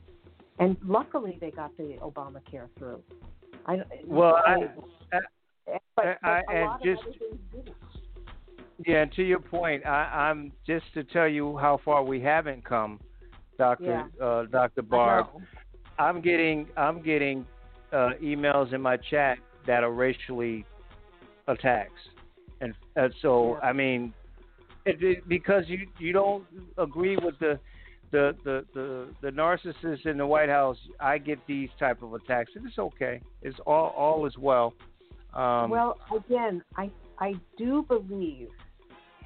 [0.60, 3.02] And luckily, they got the Obamacare through.
[3.66, 4.68] I well, I,
[5.98, 7.04] I, I, I and just
[8.88, 12.64] yeah, and to your point, I, I'm just to tell you how far we haven't
[12.64, 13.02] come,
[13.58, 14.26] Doctor Yeah.
[14.26, 15.28] uh, Doctor Barb.
[16.00, 17.46] I'm getting I'm getting
[17.92, 20.66] uh, emails in my chat that are racially
[21.48, 22.00] attacks,
[22.62, 23.68] and uh, so Yeah.
[23.68, 24.14] I mean,
[24.86, 26.46] it, it, because you you don't
[26.78, 27.60] agree with the
[28.12, 32.52] the, the the the narcissists in the White House, I get these type of attacks,
[32.56, 33.20] and it's okay.
[33.42, 34.74] It's all all is well.
[35.34, 38.48] Um, well, again, I I do believe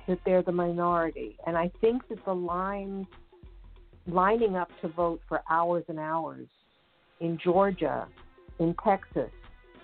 [0.08, 3.08] that they're the minority, and I think that the lines
[4.08, 6.48] lining up to vote for hours and hours
[7.20, 8.08] in Georgia,
[8.60, 9.32] in Texas,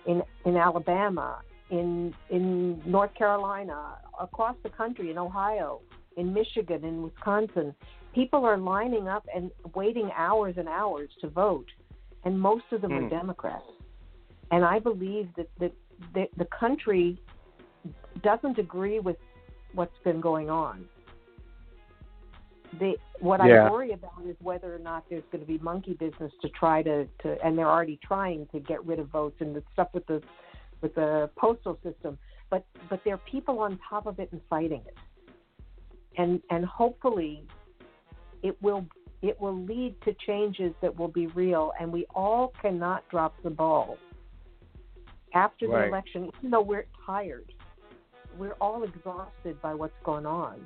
[0.06, 5.82] in in Alabama, in in North Carolina, across the country, in Ohio,
[6.16, 7.76] in Michigan, in Wisconsin,
[8.14, 11.68] people are lining up and waiting hours and hours to vote,
[12.26, 13.10] and most of them are Hmm.
[13.10, 13.64] Democrats.
[14.52, 15.74] And I believe that that
[16.14, 17.22] the, the country
[18.24, 19.18] doesn't agree with
[19.74, 20.86] what's been going on.
[22.80, 23.66] The, what Yeah.
[23.66, 26.84] I worry about is whether or not there's going to be monkey business to try
[26.84, 30.06] to, to, and they're already trying to get rid of votes and the stuff with
[30.08, 30.22] the,
[30.82, 32.18] with the postal system.
[32.50, 34.98] But but there are people on top of it and fighting it,
[36.18, 37.44] and and hopefully,
[38.42, 38.86] it will
[39.22, 43.50] it will lead to changes that will be real, and we all cannot drop the
[43.50, 43.98] ball.
[45.34, 45.90] After the Right.
[45.90, 47.52] election, even though we're tired,
[48.38, 50.60] we're all exhausted by what's going on.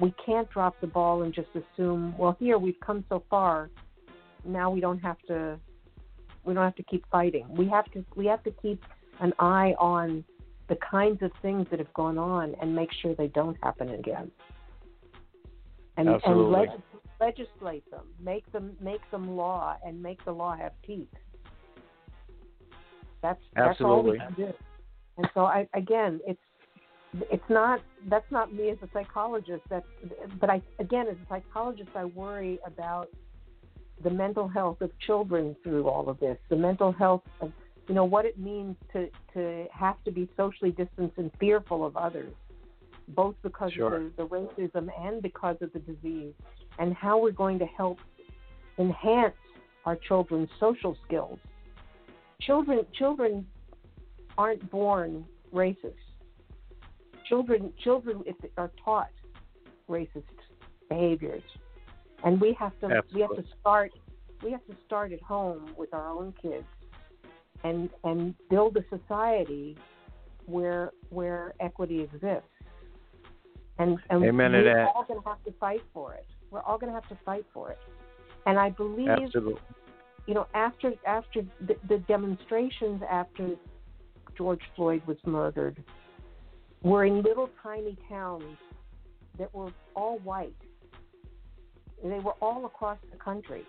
[0.00, 3.70] We can't drop the ball and just assume, well, here we've come so far,
[4.44, 5.58] now we don't have to
[6.44, 7.46] we don't have to keep fighting.
[7.50, 8.82] We have to we have to keep
[9.20, 10.24] an eye on
[10.68, 14.30] the kinds of things that have gone on and make sure they don't happen again.
[15.96, 16.44] And Absolutely.
[16.44, 16.82] and leg-
[17.20, 21.08] legislate them, make them make them law, and make the law have teeth.
[23.22, 24.18] That's that's all we Absolutely.
[24.18, 24.52] can do.
[25.18, 26.40] And so I again, it's
[27.30, 29.62] it's not that's not me as a psychologist.
[29.68, 29.86] That's
[30.40, 33.08] but I again as a psychologist, I worry about
[34.02, 37.52] the mental health of children through all of this, the mental health of
[37.88, 41.96] you know what it means to to have to be socially distanced and fearful of
[41.96, 42.32] others,
[43.08, 43.94] both because Sure.
[43.96, 46.34] of the, the racism and because of the disease,
[46.78, 47.98] and how we're going to help
[48.78, 49.34] enhance
[49.84, 51.38] our children's social skills.
[52.40, 53.46] Children children
[54.36, 55.94] aren't born racist.
[57.28, 59.10] Children children if they are taught
[59.88, 60.22] racist
[60.88, 61.42] behaviors,
[62.24, 63.92] and we have to we have to start
[64.42, 66.66] we have to start at home with our own kids,
[67.64, 69.76] and and build a society
[70.46, 72.48] where where equity exists.
[73.78, 74.88] And and Amen we're that.
[74.94, 76.26] all going to have to fight for it.
[76.50, 77.78] We're all going to have to fight for it.
[78.46, 79.60] And I believe absolutely.
[80.26, 83.50] you know, after after the, the demonstrations after
[84.36, 85.82] George Floyd was murdered,
[86.82, 88.56] were in little tiny towns
[89.38, 90.54] that were all white.
[92.02, 93.64] They were all across the country.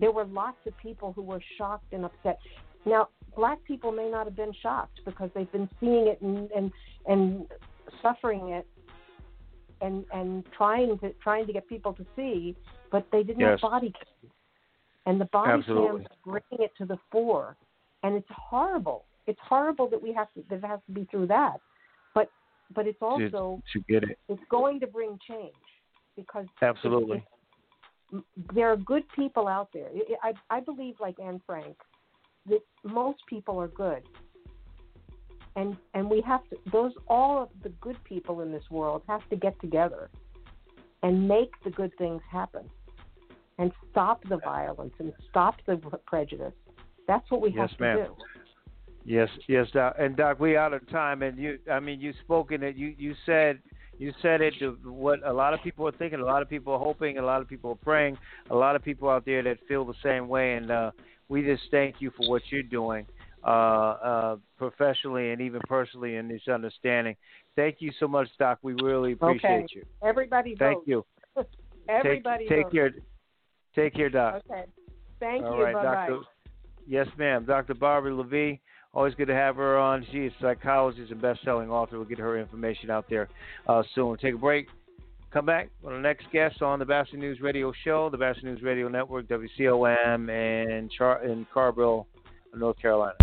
[0.00, 2.38] There were lots of people who were shocked and upset.
[2.86, 6.72] Now, black people may not have been shocked because they've been seeing it and and,
[7.06, 7.46] and
[8.02, 8.66] suffering it
[9.80, 12.56] and and trying to trying to get people to see,
[12.90, 13.58] but they didn't yes.
[13.60, 14.32] have body cams,
[15.06, 16.04] and the body Absolutely.
[16.04, 17.56] cams bring it to the fore,
[18.02, 19.04] and it's horrible.
[19.26, 21.58] It's horrible that we have to that it has to be through that,
[22.74, 24.18] but it's also to, to get it.
[24.28, 25.52] it's going to bring change
[26.16, 27.24] because Absolutely.
[28.54, 29.88] there are good people out there.
[30.22, 31.76] I I I believe like Anne Frank
[32.46, 34.02] that most people are good.
[35.56, 39.28] And and we have to those all of the good people in this world have
[39.30, 40.10] to get together
[41.02, 42.68] and make the good things happen.
[43.60, 46.52] And stop the violence and stop the prejudice.
[47.08, 47.96] That's what we Yes, have to ma'am.
[47.96, 48.14] do.
[49.08, 49.94] Yes, yes, Doc.
[49.98, 51.22] And Doc, we out of time.
[51.22, 52.76] And you, I mean, you spoken it.
[52.76, 53.58] You you said
[53.98, 54.52] you said it.
[54.58, 57.24] To what a lot of people are thinking, a lot of people are hoping, a
[57.24, 58.18] lot of people are praying,
[58.50, 60.56] a lot of people out there that feel the same way.
[60.56, 60.90] And uh,
[61.30, 63.06] we just thank you for what you're doing,
[63.44, 67.16] uh, uh, professionally and even personally in this understanding.
[67.56, 68.58] Thank you so much, Doc.
[68.60, 69.66] We really appreciate Okay.
[69.70, 69.86] you.
[70.02, 71.06] Everybody Thank you.
[71.88, 72.90] Everybody take, take care.
[73.74, 74.42] Take care, Doc.
[74.50, 74.64] Okay.
[75.18, 75.64] Thank All you.
[75.64, 76.08] right, bye bye.
[76.08, 76.20] Doctor.
[76.86, 77.46] Yes, ma'am.
[77.46, 77.72] Dr.
[77.72, 78.60] Barbara Lavi.
[78.98, 80.04] Always good to have her on.
[80.10, 81.98] She is a psychologist and best-selling author.
[81.98, 83.28] We'll get her information out there
[83.68, 84.16] uh, soon.
[84.18, 84.66] Take a break.
[85.32, 88.62] Come back with our next guest on the Batchelor News Radio Show, the Batchelor News
[88.64, 92.08] Radio Network, WCOM, and Char- in Carrboro,
[92.56, 93.14] North Carolina.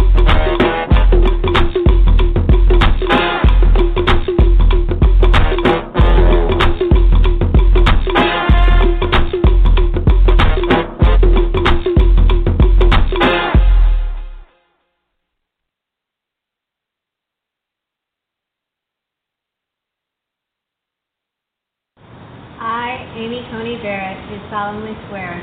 [24.49, 25.33] Solemnly swear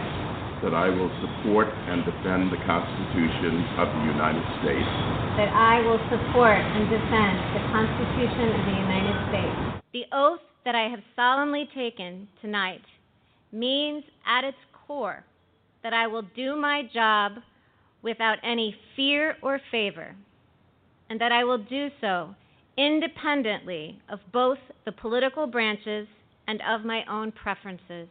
[0.62, 5.98] that I will support and defend the Constitution of the United States that I will
[6.10, 9.56] support and defend the Constitution of the United States.
[9.92, 12.82] The oath that I have solemnly taken tonight
[13.50, 15.24] means at its core
[15.82, 17.32] that I will do my job
[18.02, 20.14] without any fear or favor,
[21.08, 22.34] and that I will do so
[22.76, 26.06] independently of both the political branches
[26.46, 28.08] and of my own preferences.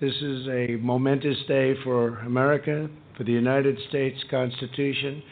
[0.00, 2.88] This is a momentous day for America,
[3.18, 5.22] for the United States Constitution,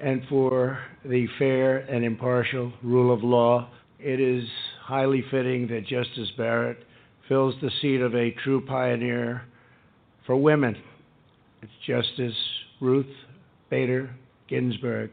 [0.00, 3.70] and for the fair and impartial rule of law.
[3.98, 4.44] It is
[4.84, 6.84] highly fitting that Justice Barrett
[7.26, 9.42] fills the seat of a true pioneer
[10.26, 10.76] for women.
[11.60, 12.38] It's Justice
[12.80, 13.12] Ruth
[13.68, 14.14] Bader
[14.48, 15.10] Ginsburg.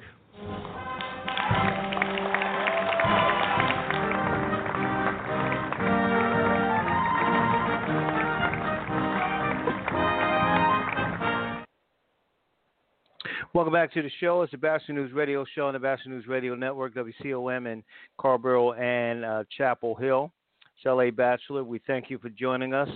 [13.62, 14.42] Welcome back to the show.
[14.42, 17.84] It's the Batchelor News Radio Show on the Batchelor News Radio Network, WCOM in
[18.20, 20.34] Carrboro and uh, Chapel Hill.
[20.76, 21.64] It's LA Batchelor.
[21.64, 22.90] We thank you for joining us.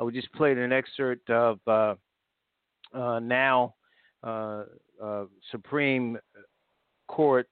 [0.00, 1.96] Uh, we just played an excerpt of uh,
[2.94, 3.74] uh, now
[4.22, 4.62] uh,
[5.02, 6.16] uh, Supreme
[7.08, 7.48] Court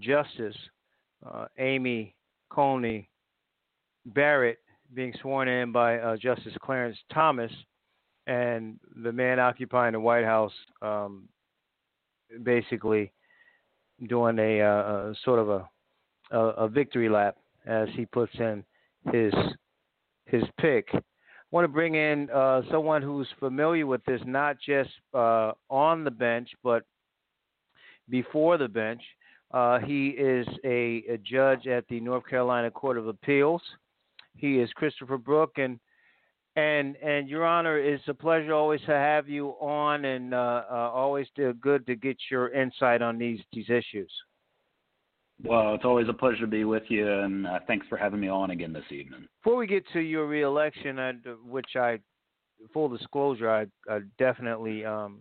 [0.00, 0.58] Justice
[1.58, 2.14] Amy
[2.50, 3.08] Coney
[4.04, 4.58] Barrett
[4.92, 7.52] being sworn in by Justice Clarence Thomas
[8.26, 10.52] and the man occupying the White House
[10.82, 11.26] um,
[12.42, 13.12] basically
[14.08, 15.68] doing a, uh, sort of a,
[16.30, 18.64] a, a victory lap as he puts in
[19.12, 19.32] his
[20.26, 20.88] his pick.
[20.94, 21.00] I
[21.50, 26.10] want to bring in uh, someone who's familiar with this, not just uh, on the
[26.10, 26.84] bench, but
[28.08, 29.02] before the bench.
[29.52, 33.60] Uh, he is a, a, judge at the North Carolina Court of Appeals.
[34.36, 35.80] He is Christopher Brook, and
[36.56, 40.74] and and Your Honor, it's a pleasure always to have you on, and uh, uh,
[40.74, 41.26] always
[41.60, 44.10] good to get your insight on these these issues.
[45.42, 48.28] Well, it's always a pleasure to be with you, and uh, thanks for having me
[48.28, 49.26] on again this evening.
[49.42, 51.98] Before we get to your reelection, and which I,
[52.74, 55.20] full disclosure, I, I definitely um,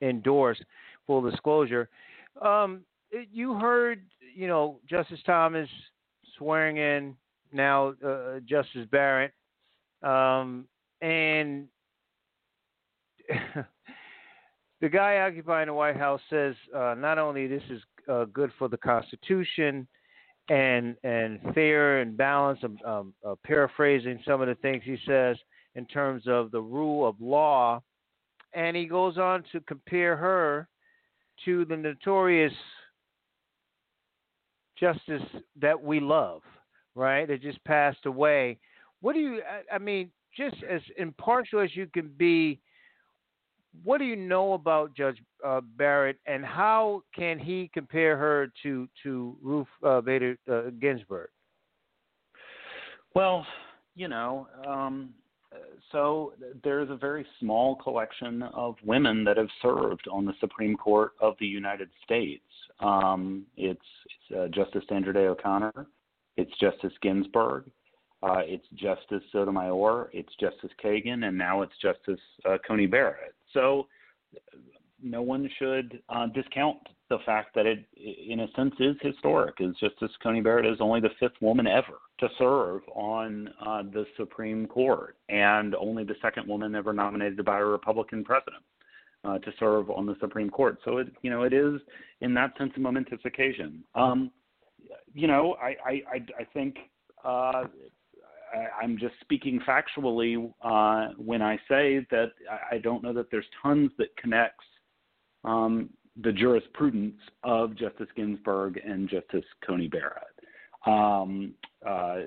[0.00, 0.62] endorse.
[1.06, 1.90] Full disclosure,
[2.40, 2.80] um,
[3.30, 4.02] you heard,
[4.34, 5.68] you know, Justice Thomas
[6.38, 7.14] swearing in
[7.52, 9.32] now uh, Justice Barrett.
[10.04, 10.66] Um,
[11.00, 11.66] and
[14.80, 18.68] the guy occupying the White House says uh, not only this is uh, good for
[18.68, 19.86] the Constitution
[20.48, 22.64] and and fair and balanced.
[22.64, 25.36] I'm uh, paraphrasing some of the things he says
[25.74, 27.82] in terms of the rule of law,
[28.52, 30.68] and he goes on to compare her
[31.44, 32.52] to the notorious
[34.78, 35.22] justice
[35.60, 36.42] that we love,
[36.94, 37.26] right?
[37.26, 38.58] That just passed away.
[39.00, 39.42] What do you?
[39.72, 42.60] I mean, just as impartial as you can be.
[43.82, 48.88] what do you know about Judge uh, Barrett, and how can he compare her to
[49.02, 51.28] to Ruth uh, Bader uh, Ginsburg?
[53.14, 53.46] Well,
[53.94, 55.10] you know, um,
[55.92, 56.32] so
[56.64, 61.34] there's a very small collection of women that have served on the Supreme Court of
[61.38, 62.42] the United States.
[62.80, 63.80] Um, it's,
[64.28, 65.86] it's uh, Justice Sandra Day O'Connor,
[66.36, 67.70] it's Justice Ginsburg,
[68.24, 73.34] uh, it's Justice Sotomayor, it's Justice Kagan, and now it's Justice uh, Coney Barrett.
[73.52, 73.86] So
[75.02, 76.78] no one should uh, discount
[77.10, 79.56] the fact that it, in a sense, is historic.
[79.60, 84.06] Is Justice Coney Barrett is only the fifth woman ever to serve on uh, the
[84.16, 88.62] Supreme Court, and only the second woman ever nominated by a Republican president
[89.24, 90.78] uh, to serve on the Supreme Court.
[90.86, 91.78] So it, you know, it is
[92.22, 93.84] in that sense a momentous occasion.
[93.94, 94.30] Um,
[95.12, 96.76] you know, I, I, I, I think.
[97.22, 97.64] Uh,
[98.82, 102.32] I'm just speaking factually uh, when I say that
[102.70, 104.64] I don't know that there's tons that connects
[105.44, 105.90] um,
[106.22, 110.22] the jurisprudence of Justice Ginsburg and Justice Coney Barrett.
[110.86, 111.54] Um,
[111.86, 112.20] uh,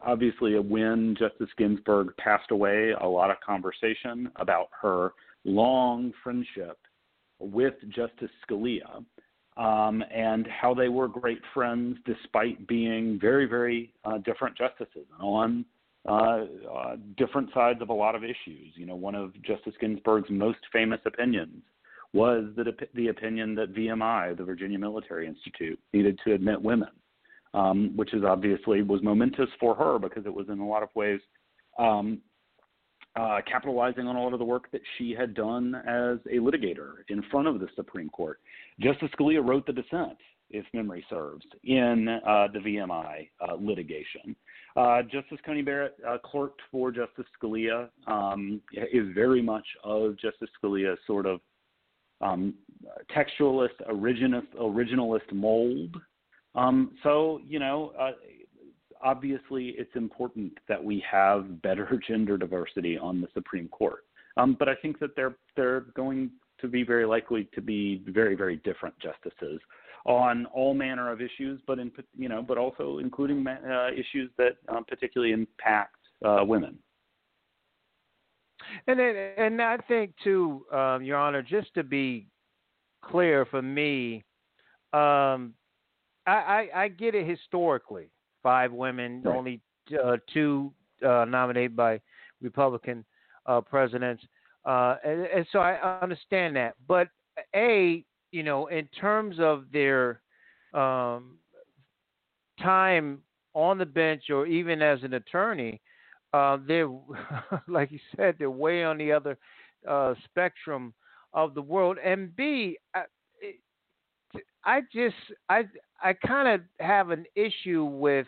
[0.00, 5.12] obviously, when Justice Ginsburg passed away, a lot of conversation about her
[5.44, 6.78] long friendship
[7.38, 9.04] with Justice Scalia
[9.56, 15.20] um, and how they were great friends despite being very, very uh, different justices and
[15.20, 15.64] on
[16.08, 18.72] uh, uh, different sides of a lot of issues.
[18.74, 21.62] You know, one of Justice Ginsburg's most famous opinions
[22.12, 26.90] was the, the opinion that VMI, the Virginia Military Institute, needed to admit women,
[27.54, 30.90] um, which is obviously was momentous for her because it was in a lot of
[30.94, 31.20] ways
[31.78, 32.20] um,
[33.16, 36.96] uh, capitalizing on a lot of the work that she had done as a litigator
[37.08, 38.40] in front of the Supreme Court.
[38.78, 40.18] Justice Scalia wrote the dissent,
[40.50, 44.36] if memory serves, in uh, the VMI uh, litigation.
[44.76, 48.60] Uh, Justice Coney Barrett uh, clerked for Justice Scalia, um,
[48.92, 51.40] is very much of Justice Scalia's sort of
[52.20, 52.54] um,
[53.14, 55.96] textualist, originalist, originalist mold.
[56.54, 58.12] Um, so, you know, uh,
[59.02, 64.04] obviously it's important that we have better gender diversity on the Supreme Court.
[64.36, 66.30] Um, but I think that they're they're going
[66.60, 69.60] to be very likely to be very very different justices
[70.04, 74.56] on all manner of issues, but in you know, but also including uh, issues that
[74.68, 76.78] um, particularly impact uh, women.
[78.86, 82.26] And then, and I think too, um, Your Honor, just to be
[83.04, 84.24] clear for me,
[84.92, 85.54] um,
[86.26, 88.10] I, I, I, get it historically.
[88.46, 89.36] Five women, right.
[89.36, 89.60] only
[89.92, 90.72] uh, two
[91.04, 92.00] uh, nominated by
[92.40, 93.04] Republican
[93.46, 94.22] uh, presidents,
[94.64, 96.76] uh, and, and, so I understand that.
[96.86, 97.08] But
[97.56, 100.20] a, you know, in terms of their
[100.74, 101.38] um,
[102.62, 103.18] time
[103.52, 105.80] on the bench or even as an attorney,
[106.32, 106.88] uh, they're
[107.66, 109.36] like you said, they're way on the other
[109.88, 110.94] uh, spectrum
[111.32, 111.98] of the world.
[111.98, 113.02] And B, I,
[114.64, 115.16] I just
[115.48, 115.64] I
[116.02, 118.26] I kind of have an issue with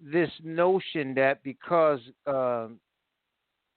[0.00, 2.78] this notion that because um,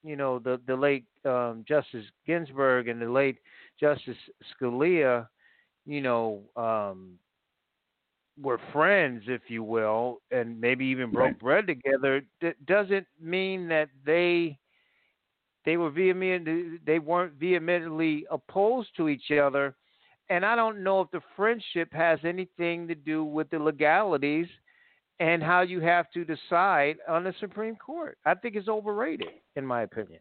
[0.04, 3.38] you know the the late um, Justice Ginsburg and the late
[3.80, 4.18] Justice
[4.62, 5.28] Scalia,
[5.86, 7.18] you know, um,
[8.42, 11.40] were friends, if you will, and maybe even broke right.
[11.40, 14.58] bread together, that doesn't mean that they
[15.66, 19.76] they were vehement they weren't vehemently opposed to each other.
[20.30, 24.48] And I don't know if the friendship has anything to do with the legalities
[25.20, 28.18] and how you have to decide on the Supreme Court.
[28.26, 30.20] I think it's overrated, in my opinion.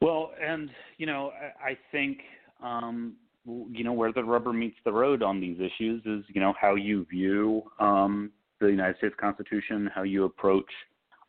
[0.00, 1.32] Well, and you know,
[1.62, 2.18] I, think
[2.62, 6.54] um, you know where the rubber meets the road on these issues is you know
[6.58, 8.30] how you view um,
[8.60, 10.70] the United States Constitution, how you approach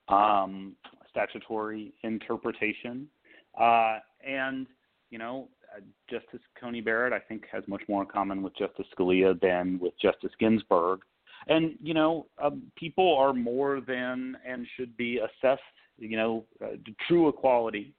[0.07, 0.73] um,
[1.09, 3.07] statutory interpretation,
[3.59, 4.67] uh, and
[5.09, 5.49] you know
[6.09, 9.93] Justice Coney Barrett I think has much more in common with Justice Scalia than with
[10.01, 11.01] Justice Ginsburg,
[11.47, 15.61] and you know um, people are more than and should be assessed
[15.97, 16.75] you know uh,
[17.07, 17.93] true equality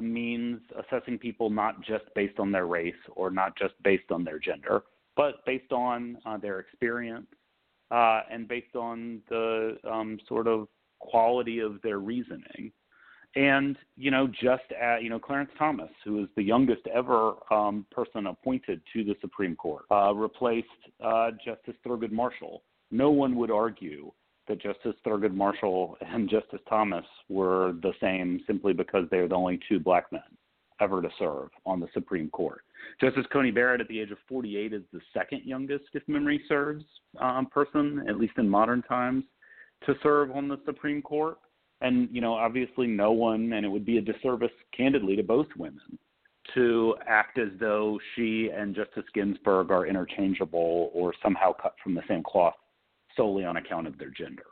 [0.00, 4.38] means assessing people not just based on their race or not just based on their
[4.38, 4.82] gender,
[5.16, 7.26] but based on uh, their experience
[7.90, 10.68] uh, and based on the um, sort of
[11.00, 12.72] quality of their reasoning.
[13.38, 17.86] And you know, just at you know, Clarence Thomas, who is the youngest ever um,
[17.92, 20.66] person appointed to the Supreme Court, uh, replaced
[21.00, 22.64] uh, Justice Thurgood Marshall.
[22.90, 24.10] No one would argue
[24.48, 29.36] that Justice Thurgood Marshall and Justice Thomas were the same simply because they are the
[29.36, 30.22] only two black men
[30.80, 32.62] ever to serve on the Supreme Court.
[33.00, 36.84] Justice Coney Barrett, at the age of 48, is the second youngest, if memory serves,
[37.20, 39.22] um, person, at least in modern times,
[39.86, 41.38] to serve on the Supreme Court.
[41.80, 45.46] And, you know, obviously no one, and it would be a disservice, candidly, to both
[45.56, 45.98] women,
[46.54, 52.02] to act as though she and Justice Ginsburg are interchangeable or somehow cut from the
[52.08, 52.54] same cloth
[53.16, 54.44] solely on account of their gender.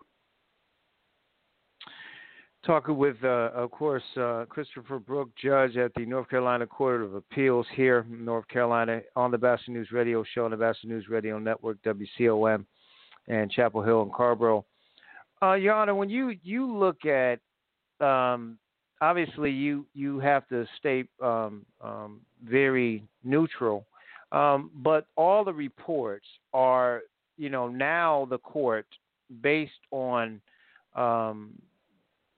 [2.65, 7.15] Talking with, uh, of course, uh, Christopher Brook, judge at the North Carolina Court of
[7.15, 11.09] Appeals here in North Carolina on the Batchelor News Radio Show on the Batchelor News
[11.09, 12.67] Radio Network, WCOM,
[13.29, 14.65] and Chapel Hill and Carrboro.
[15.43, 17.41] Uh, Your Honor, when you, you look at
[18.01, 18.59] um,
[19.01, 23.87] obviously you you have to stay um, um, very neutral,
[24.33, 27.03] um, but all the reports are
[27.37, 28.87] you know now the court
[29.41, 30.41] based on
[30.95, 31.51] um,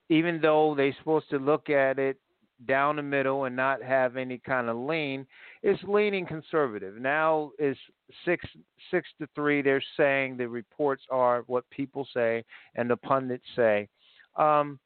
[0.08, 2.18] even though they're supposed to look at it
[2.66, 5.26] down the middle and not have any kind of lean,
[5.62, 6.96] it's leaning conservative.
[6.96, 7.76] Now is
[8.24, 8.44] six
[8.90, 9.62] six to three.
[9.62, 12.44] They're saying the reports are what people say
[12.74, 13.88] and the pundits say.
[14.36, 14.78] Um,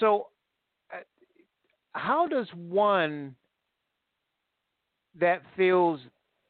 [0.00, 0.28] so
[1.92, 3.34] how does one
[5.18, 5.98] that feels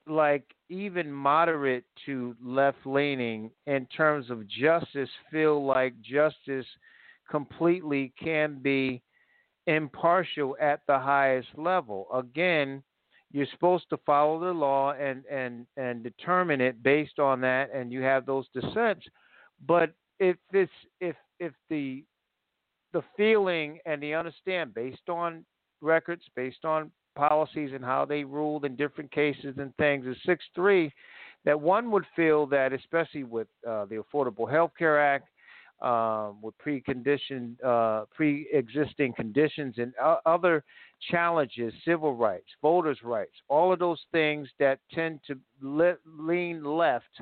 [0.08, 6.66] like even moderate to left leaning in terms of justice feel like justice
[7.30, 9.02] completely can be
[9.66, 12.82] impartial at the highest level again
[13.36, 17.92] you're supposed to follow the law and and and determine it based on that and
[17.92, 19.04] you have those dissents.
[19.66, 22.02] But if it's if if the
[22.94, 25.44] the feeling and the understand based on
[25.82, 30.42] records, based on policies and how they ruled in different cases and things is six
[30.54, 30.90] three
[31.44, 35.28] that one would feel that especially with uh, the Affordable Health Care Act,
[35.82, 39.92] um, with preconditioned, uh, pre-existing conditions and
[40.24, 40.64] other
[41.10, 47.20] challenges, civil rights, voters' rights, all of those things that tend to le- lean left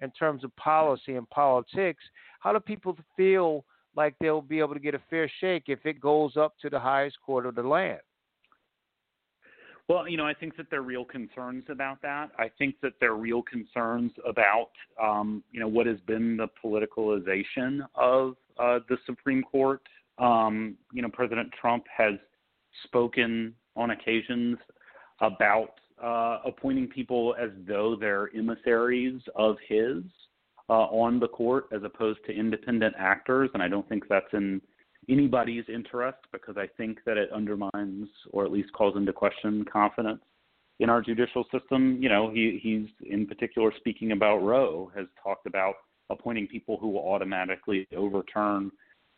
[0.00, 2.02] in terms of policy and politics.
[2.40, 3.64] How do people feel
[3.98, 6.78] like they'll be able to get a fair shake if it goes up to the
[6.78, 7.98] highest court of the land.
[9.88, 12.30] Well, you know, I think that there are real concerns about that.
[12.38, 14.70] I think that there are real concerns about,
[15.02, 19.80] um, you know, what has been the politicalization of uh, the Supreme Court.
[20.18, 22.14] Um, you know, President Trump has
[22.84, 24.58] spoken on occasions
[25.20, 30.02] about uh, appointing people as though they're emissaries of his
[30.68, 34.60] uh, on the court as opposed to independent actors, and I don't think that's in
[35.08, 40.20] anybody's interest because I think that it undermines or at least calls into question confidence
[40.80, 41.98] in our judicial system.
[42.00, 45.74] You know, he, he's in particular speaking about Roe, has talked about
[46.10, 48.70] appointing people who will automatically overturn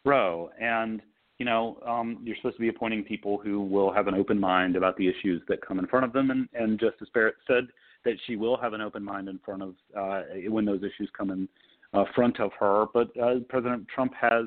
[0.04, 0.50] Roe.
[0.60, 1.02] And,
[1.38, 4.76] you know, um, you're supposed to be appointing people who will have an open mind
[4.76, 6.30] about the issues that come in front of them.
[6.30, 7.68] And, and Justice Barrett said
[8.04, 11.30] that she will have an open mind in front of uh, when those issues come
[11.30, 11.48] in
[11.92, 12.86] uh, front of her.
[12.92, 14.46] But uh, President Trump has,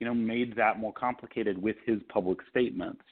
[0.00, 3.02] you know, made that more complicated with his public statements.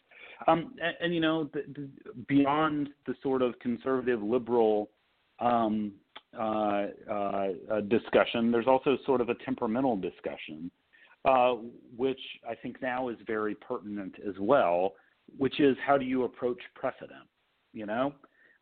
[0.49, 1.89] Um, and, and, you know, the, the,
[2.27, 4.91] beyond the sort of conservative liberal
[5.39, 5.93] um,
[6.39, 10.71] uh, uh, discussion, there's also sort of a temperamental discussion,
[11.25, 11.55] uh,
[11.97, 14.95] which I think now is very pertinent as well,
[15.39, 17.29] which is how do you approach precedent?
[17.73, 18.13] You know,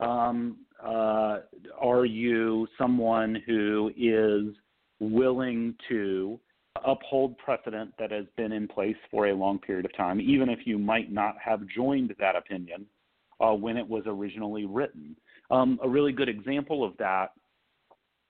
[0.00, 1.38] um, uh,
[1.80, 4.54] are you someone who is
[5.00, 6.38] willing to
[6.86, 10.60] uphold precedent that has been in place for a long period of time, even if
[10.66, 12.86] you might not have joined that opinion
[13.40, 15.16] uh, when it was originally written?
[15.50, 17.32] Um, a really good example of that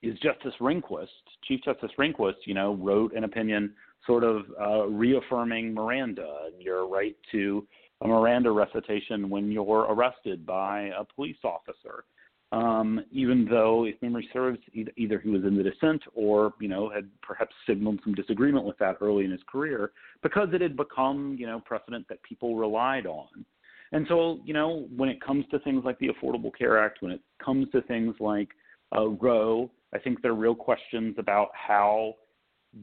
[0.02, 1.08] is Justice Rehnquist.
[1.44, 3.74] Chief Justice Rehnquist, you know, wrote an opinion
[4.06, 7.66] sort of uh, reaffirming Miranda and your right to
[8.00, 12.04] a Miranda recitation when you're arrested by a police officer.
[12.52, 14.58] Um, even though, if memory serves,
[14.96, 18.76] either he was in the dissent or you know had perhaps signaled some disagreement with
[18.78, 19.92] that early in his career,
[20.22, 23.44] because it had become you know precedent that people relied on.
[23.92, 27.12] And so, you know, when it comes to things like the Affordable Care Act, when
[27.12, 28.48] it comes to things like
[28.96, 32.14] uh, Roe, I think there are real questions about how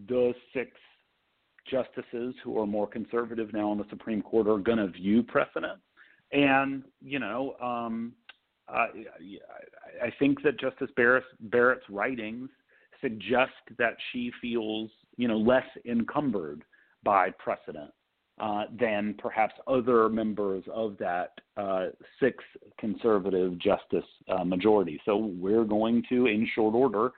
[0.09, 0.72] the six
[1.70, 5.80] justices who are more conservative now on the Supreme Court are going to view precedent.
[6.34, 8.13] And, you know, um,
[8.70, 8.88] I,
[10.03, 12.49] I think that Justice Barrett's, Barrett's writings
[13.01, 16.63] suggest that she feels, you know, less encumbered
[17.03, 17.91] by precedent
[18.39, 21.88] uh, than perhaps other members of that uh,
[22.20, 22.43] six
[22.80, 24.99] conservative justice uh, majority.
[25.05, 27.11] So we're going to, in short order,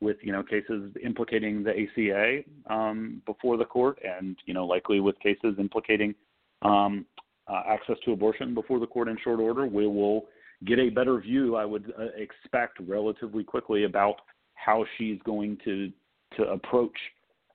[0.00, 2.42] with you know cases implicating the ACA
[2.72, 6.14] um, before the court, and you know likely with cases implicating
[6.62, 7.06] um,
[7.48, 10.26] uh, access to abortion before the court in short order, we will
[10.64, 11.56] get a better view.
[11.56, 14.16] I would uh, expect relatively quickly about
[14.54, 15.92] how she's going to
[16.36, 16.96] to approach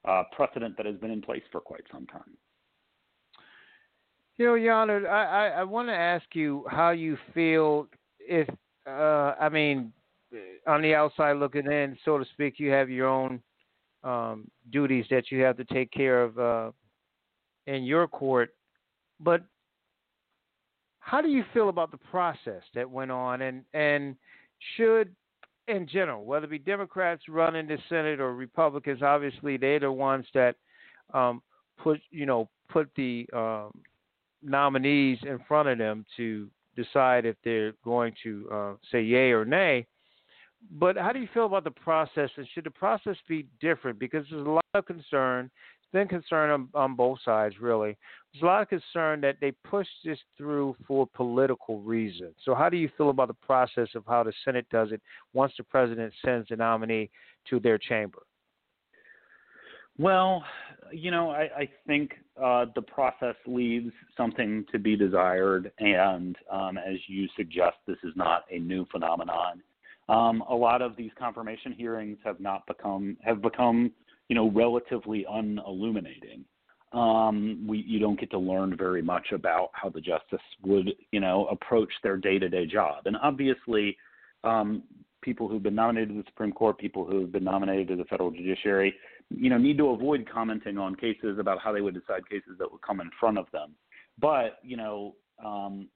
[0.05, 2.37] uh, precedent that has been in place for quite some time.
[4.37, 7.87] You know, Honor, I, I, I want to ask you how you feel
[8.19, 8.47] if,
[8.85, 9.91] uh, I mean,
[10.67, 13.41] on the outside looking in, so to speak, you have your own
[14.03, 16.71] um, duties that you have to take care of uh,
[17.65, 18.51] in your court.
[19.19, 19.43] But
[21.07, 24.17] how do you feel about the process that went on, and and
[24.75, 25.15] should,
[25.69, 30.25] in general, whether it be Democrats running the Senate or Republicans, obviously they're the ones
[30.33, 30.57] that
[31.13, 31.41] um,
[31.81, 33.71] put you know put the um,
[34.43, 39.45] nominees in front of them to decide if they're going to uh, say yay or
[39.45, 39.85] nay.
[40.71, 43.97] But how do you feel about the process, and should the process be different?
[43.97, 45.49] Because there's a lot of concern.
[45.93, 47.97] Been concern on, on both sides, really.
[48.33, 52.35] There's a lot of concern that they pushed this through for political reasons.
[52.43, 55.01] So, how do you feel about the process of how the Senate does it
[55.33, 57.09] once the president sends the nominee
[57.49, 58.19] to their chamber?
[59.99, 60.43] Well,
[60.91, 62.11] you know, I, I think
[62.41, 68.13] uh, the process leaves something to be desired, and um, as you suggest, this is
[68.15, 69.63] not a new phenomenon.
[70.07, 73.91] Um, a lot of these confirmation hearings have not become have become,
[74.29, 76.45] you know, relatively unilluminating.
[76.93, 81.19] Um, we you don't get to learn very much about how the justice would, you
[81.19, 83.97] know, approach their day-to-day job, and obviously,
[84.43, 84.83] um,
[85.21, 88.05] people who've been nominated to the Supreme Court, people who have been nominated to the
[88.05, 88.95] federal judiciary
[89.29, 92.71] you know, need to avoid commenting on cases about how they would decide cases that
[92.71, 93.73] would come in front of them.
[94.19, 95.89] But you know, um,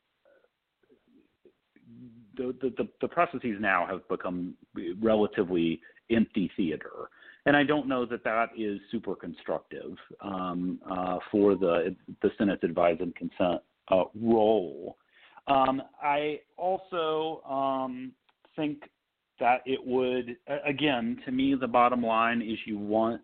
[2.36, 4.56] the, the the processes now have become
[5.02, 7.10] relatively empty theater,
[7.46, 12.64] and I don't know that that is super constructive um, uh, for the the Senate's
[12.64, 14.98] advise and consent uh, role.
[15.48, 18.12] Um, I also um,
[18.56, 18.84] think
[19.40, 23.22] that it would again to me the bottom line is you want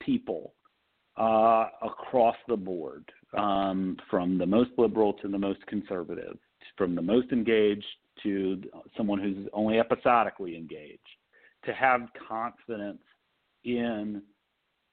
[0.00, 0.54] people
[1.16, 3.04] uh, across the board
[3.36, 6.36] um, from the most liberal to the most conservative
[6.76, 7.84] from the most engaged
[8.22, 8.60] to
[8.96, 10.98] someone who's only episodically engaged
[11.64, 13.02] to have confidence
[13.64, 14.22] in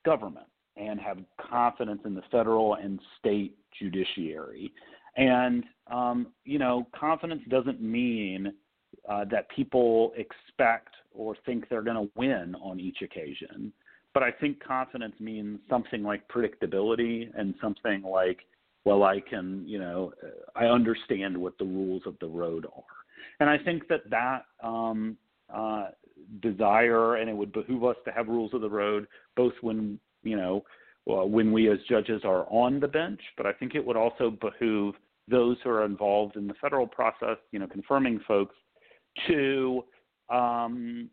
[0.05, 1.17] government and have
[1.49, 4.71] confidence in the federal and state judiciary
[5.17, 8.53] and um, you know confidence doesn't mean
[9.09, 13.71] uh, that people expect or think they're going to win on each occasion.
[14.13, 18.39] But I think confidence means something like predictability and something like,
[18.85, 20.13] well, I can, you know,
[20.55, 22.83] I understand what the rules of the road are.
[23.39, 25.17] And I think that that um,
[25.53, 25.89] uh,
[26.41, 30.35] desire, and it would behoove us to have rules of the road, both when, you
[30.35, 30.63] know,
[31.05, 34.29] well, when we as judges are on the bench, but I think it would also
[34.29, 34.95] behoove
[35.29, 38.55] those who are involved in the federal process, you know, confirming folks
[39.27, 39.83] to
[40.29, 41.09] um,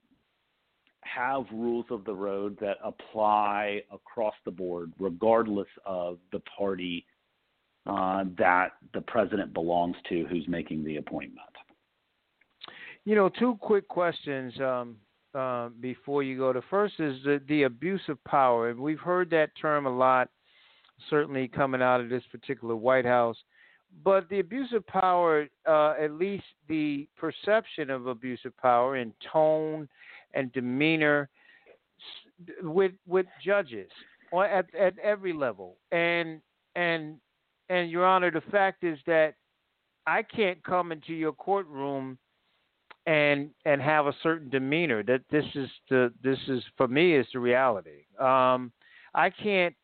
[1.02, 7.06] have rules of the road that apply across the board, regardless of the party
[7.86, 11.40] uh, that the president belongs to who's making the appointment.
[13.04, 14.96] You know, two quick questions um,
[15.34, 16.52] uh, before you go.
[16.52, 20.28] The first is the, the abuse of power, and we've heard that term a lot,
[21.10, 23.36] certainly coming out of this particular White House.
[24.04, 29.12] But the abuse of power, uh, at least the perception of abuse of power in
[29.32, 29.88] tone
[30.34, 31.28] and demeanor
[32.62, 33.90] with with judges
[34.32, 36.40] at at every level, and
[36.74, 37.16] and
[37.68, 39.34] and Your Honor, the fact is that
[40.06, 42.18] I can't come into your courtroom
[43.06, 45.02] and and have a certain demeanor.
[45.02, 48.04] That this is the this is for me is the reality.
[48.18, 48.72] Um,
[49.14, 49.74] I can't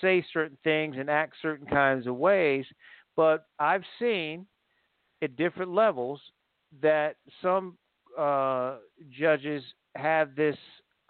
[0.00, 2.66] say certain things and act certain kinds of ways
[3.20, 4.46] but I've seen
[5.22, 6.20] at different levels
[6.80, 7.76] that some
[8.18, 8.76] uh,
[9.10, 9.62] judges
[9.94, 10.56] have this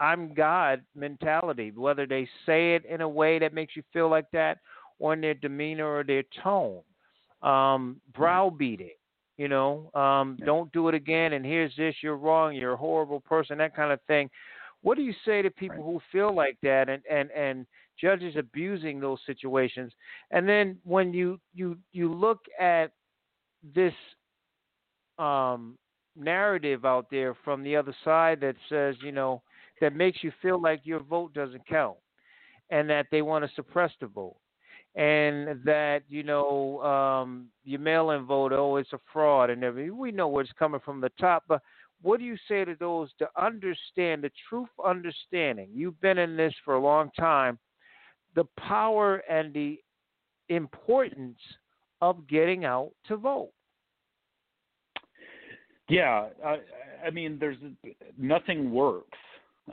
[0.01, 4.31] I'm God mentality, whether they say it in a way that makes you feel like
[4.33, 4.59] that
[4.99, 6.81] or in their demeanor or their tone.
[7.43, 8.97] Um, browbeating,
[9.41, 13.21] you know, um, don't do it again, and here's this, you're wrong, you're a horrible
[13.21, 14.29] person, that kind of thing.
[14.83, 17.67] What do you say to people who feel like that and, and, and
[18.01, 19.93] judges abusing those situations.
[20.31, 22.93] And then when you you you look at
[23.75, 23.93] this
[25.19, 25.77] um,
[26.17, 29.43] narrative out there from the other side that says, you know,
[29.81, 31.97] that makes you feel like your vote doesn't count,
[32.71, 34.37] and that they want to suppress the vote,
[34.95, 39.97] and that you know um, your mail-in vote, oh, it's a fraud, and everything.
[39.97, 41.63] We know where it's coming from the top, but
[42.03, 45.69] what do you say to those to understand the truth understanding?
[45.73, 47.59] You've been in this for a long time
[48.35, 49.79] the power and the
[50.49, 51.39] importance
[52.01, 53.51] of getting out to vote.
[55.89, 56.59] Yeah, I,
[57.05, 57.57] I mean, there's
[58.17, 59.19] nothing works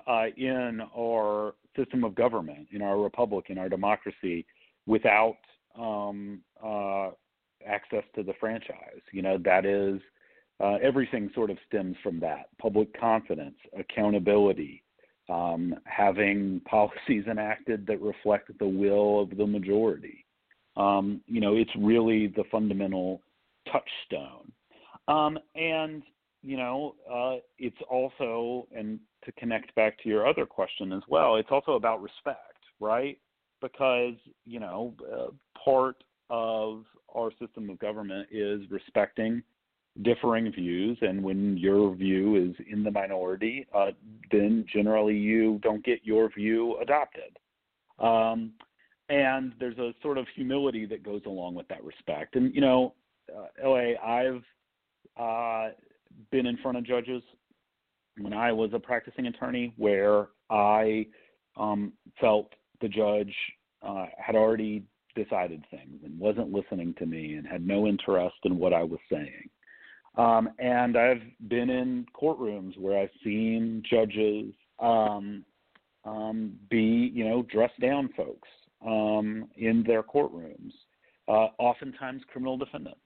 [0.08, 4.46] uh, in our system of government, in our republic, in our democracy,
[4.88, 5.38] without
[5.78, 7.10] um, uh,
[7.68, 9.02] access to the franchise.
[9.12, 10.02] You know, that is
[10.60, 14.84] uh, everything sort of stems from that public confidence, accountability,
[15.30, 20.26] um, having policies enacted that reflect the will of the majority.
[20.76, 23.22] Um, you know, it's really the fundamental
[23.72, 24.52] touchstone.
[25.08, 26.04] Um, and,
[26.44, 31.38] you know, uh, it's also, and to connect back to your other question as well,
[31.38, 33.18] it's also about respect, right?
[33.62, 35.32] Because, you know, uh,
[35.64, 36.84] part of
[37.16, 39.42] our system of government is respecting
[40.04, 43.88] differing views, and when your view is in the minority, uh,
[44.32, 47.38] then generally you don't get your view adopted.
[48.00, 48.54] Um,
[49.10, 52.36] and there's a sort of humility that goes along with that respect.
[52.36, 52.94] And you know,
[53.36, 54.44] uh, La, I've
[55.18, 55.70] uh,
[56.32, 57.24] been in front of judges
[58.20, 61.08] when I was a practicing attorney where I
[61.56, 62.52] um, felt
[62.82, 63.34] the judge
[63.82, 64.84] uh, had already
[65.16, 69.00] decided things and wasn't listening to me and had no interest in what I was
[69.12, 69.50] saying.
[70.18, 75.44] Um, and I've been in courtrooms where I've seen judges um,
[76.06, 78.48] um, be, you know, dress down folks
[78.86, 80.72] um, in their courtrooms,
[81.28, 83.00] uh, oftentimes criminal defendants,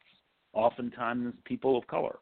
[0.53, 2.17] oftentimes people of color.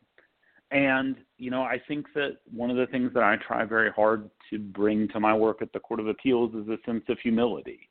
[0.71, 4.29] And, you know, I think that one of the things that I try very hard
[4.49, 7.89] to bring to my work at the Court of Appeals is a sense of humility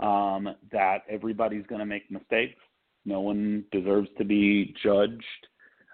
[0.00, 2.58] um, that everybody's going to make mistakes.
[3.04, 5.22] No one deserves to be judged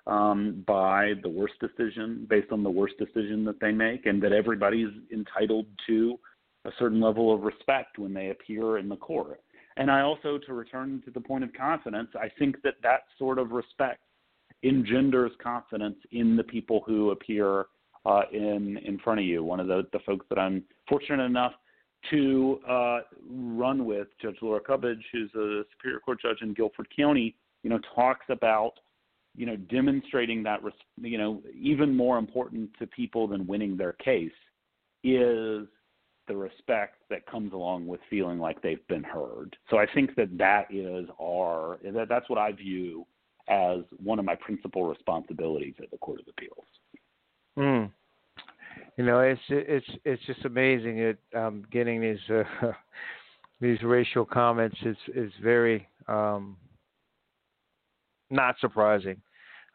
[0.06, 4.32] um, by the worst decision based on the worst decision that they make, and that
[4.32, 6.16] everybody's entitled to
[6.64, 9.40] a certain level of respect when they appear in the court.
[9.76, 13.38] And I also, to return to the point of confidence, I think that that sort
[13.38, 14.00] of respect
[14.62, 17.66] engenders confidence in the people who appear
[18.06, 19.42] uh, in in front of you.
[19.44, 21.52] One of the, the folks that I'm fortunate enough
[22.10, 27.36] to uh, run with, Judge Lora Cubbage, who's a Superior Court judge in Guilford County,
[27.62, 28.72] you know, talks about
[29.36, 30.60] you know demonstrating that
[31.00, 34.32] you know even more important to people than winning their case
[35.04, 35.66] is
[36.28, 39.56] the respect that comes along with feeling like they've been heard.
[39.68, 43.06] So I think that that is our that that's what I view
[43.50, 46.66] as one of my principal responsibilities at the Court of Appeals.
[47.58, 47.90] Mm.
[48.96, 52.44] You know, it's it's it's just amazing it um, getting these uh,
[53.60, 56.56] these racial comments is is very um,
[58.30, 59.20] not surprising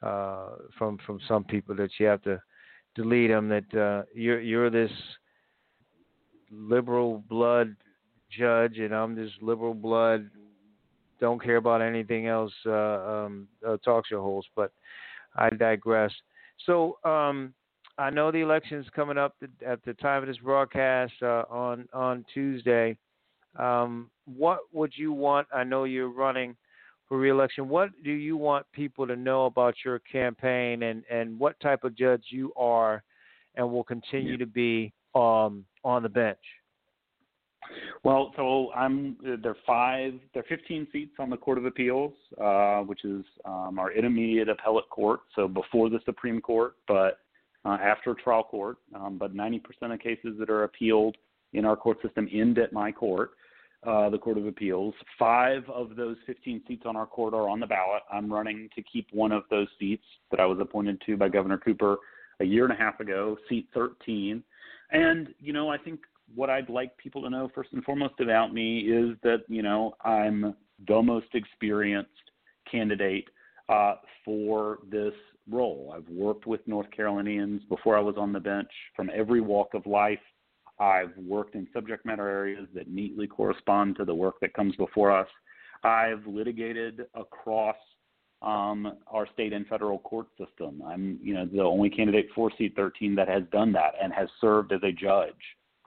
[0.02, 2.42] uh, from from some people that you have to
[2.96, 3.50] delete them.
[3.50, 4.92] That uh, you're you're this
[6.52, 7.76] liberal blood
[8.32, 10.30] judge, and I'm this liberal blood
[11.26, 12.72] don't care about anything else uh,
[13.14, 14.48] um, uh, talk show host.
[14.56, 14.72] But
[15.36, 16.12] I digress.
[16.66, 17.54] So um,
[17.98, 21.88] I know the election is coming up at the time of this broadcast uh, on
[21.94, 22.98] on Tuesday.
[23.58, 25.48] Um, what would you want?
[25.54, 26.56] I know you're running
[27.08, 27.70] for reelection.
[27.70, 31.96] What do you want people to know about your campaign and, and what type of
[31.96, 33.04] judge you are
[33.56, 34.38] and will continue yeah.
[34.38, 36.38] to be um, on the bench?
[38.04, 42.14] Well, so I'm there are five there are 15 seats on the Court of Appeals,
[42.42, 47.20] uh, which is um, our intermediate appellate court, so before the Supreme Court, but
[47.66, 48.78] uh, after trial court.
[48.94, 49.62] Um, but 90%
[49.94, 51.18] of cases that are appealed
[51.54, 53.32] in our court system end at my court
[53.86, 54.94] uh, the Court of Appeals.
[55.18, 58.02] Five of those 15 seats on our court are on the ballot.
[58.12, 61.58] I'm running to keep one of those seats that I was appointed to by Governor
[61.58, 61.98] Cooper
[62.40, 64.44] a year and a half ago, seat 13.
[64.92, 66.00] And, you know, I think
[66.34, 69.96] what I'd like people to know first and foremost about me is that, you know,
[70.04, 70.56] I'm
[70.88, 72.10] the most experienced
[72.70, 73.28] candidate
[73.70, 75.14] uh, for this
[75.50, 75.94] role.
[75.96, 79.86] I've worked with North Carolinians before I was on the bench from every walk of
[79.86, 80.20] life
[80.80, 85.12] I've worked in subject matter areas that neatly correspond to the work that comes before
[85.12, 85.28] us.
[85.84, 87.78] I've litigated across
[88.42, 90.82] um, our state and federal court system.
[90.86, 94.28] I'm, you know, the only candidate for seat 13 that has done that and has
[94.42, 95.34] served as a judge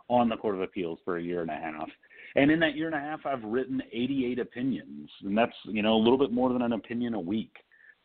[0.09, 1.89] on the Court of Appeals for a year and a half.
[2.37, 5.95] And in that year and a half, I've written 88 opinions, and that's you know
[5.95, 7.53] a little bit more than an opinion a week.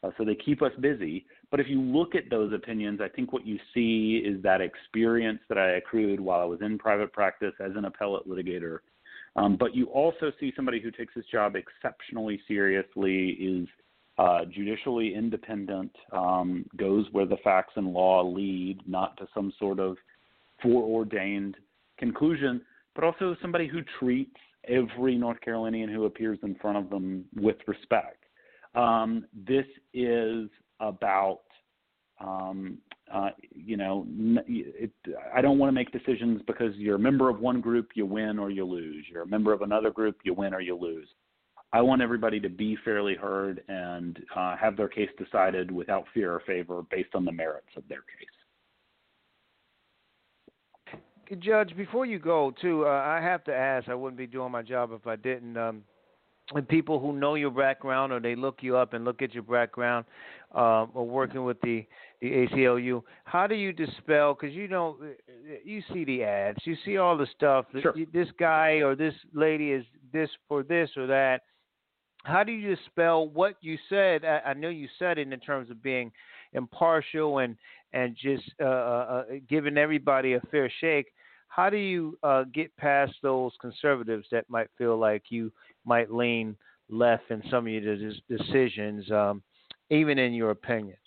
[0.03, 1.25] Uh, so they keep us busy.
[1.49, 5.39] But if you look at those opinions, I think what you see is that experience
[5.47, 8.79] that I accrued while I was in private practice as an appellate litigator.
[9.35, 13.67] Um, but you also see somebody who takes his job exceptionally seriously, is
[14.17, 19.79] uh, judicially independent, um, goes where the facts and law lead, not to some sort
[19.79, 19.97] of
[20.61, 21.55] foreordained
[21.97, 22.61] conclusion,
[22.95, 24.35] but also somebody who treats
[24.67, 28.23] every North Carolinian who appears in front of them with respect.
[28.75, 31.41] Um, this is about,
[32.19, 32.77] um,
[33.13, 34.05] uh, you know,
[34.47, 34.91] it,
[35.33, 38.39] I don't want to make decisions because you're a member of one group, you win
[38.39, 39.05] or you lose.
[39.11, 41.07] You're a member of another group, you win or you lose.
[41.71, 46.33] I want everybody to be fairly heard and uh, have their case decided without fear
[46.33, 48.27] or favor based on the merits of their case.
[51.35, 53.89] Judge, before you go, too, uh, I have to ask.
[53.89, 55.57] I wouldn't be doing my job if I didn't.
[55.57, 55.83] Um,
[56.53, 59.43] and people who know your background or they look you up and look at your
[59.43, 60.05] background
[60.53, 61.85] uh, or working with the
[62.21, 64.33] the ACLU, how do you dispel?
[64.33, 64.97] Because you know,
[65.65, 67.65] you see the ads, you see all the stuff.
[67.81, 67.93] Sure.
[68.13, 71.41] This guy or this lady is this for this or that.
[72.23, 74.23] How do you dispel what you said?
[74.23, 76.11] I, I know you said it in terms of being
[76.53, 77.57] impartial and
[77.91, 81.07] and just uh, uh, uh giving everybody a fair shake.
[81.55, 85.51] How do you uh, get past those conservatives that might feel like you
[85.85, 86.55] might lean
[86.89, 87.95] left in some of your
[88.27, 89.43] decisions, um,
[89.91, 90.97] even in your opinions?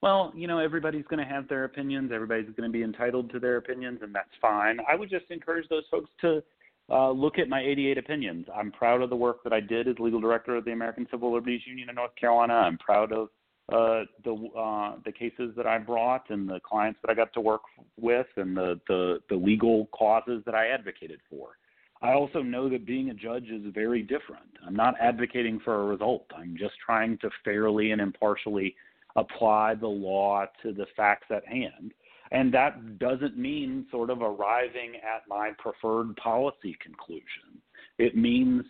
[0.00, 2.10] Well, you know, everybody's going to have their opinions.
[2.10, 4.78] Everybody's going to be entitled to their opinions, and that's fine.
[4.90, 6.42] I would just encourage those folks to
[6.88, 8.46] uh, look at my 88 opinions.
[8.54, 11.34] I'm proud of the work that I did as legal director of the American Civil
[11.34, 12.54] Liberties Union in North Carolina.
[12.54, 13.28] I'm proud of
[13.72, 17.40] uh, the uh, the cases that I brought and the clients that I got to
[17.40, 17.62] work
[18.00, 21.58] with and the, the the legal causes that I advocated for.
[22.02, 24.46] I also know that being a judge is very different.
[24.66, 26.26] I'm not advocating for a result.
[26.36, 28.76] I'm just trying to fairly and impartially
[29.16, 31.92] apply the law to the facts at hand.
[32.32, 37.60] And that doesn't mean sort of arriving at my preferred policy conclusion.
[37.98, 38.62] It means,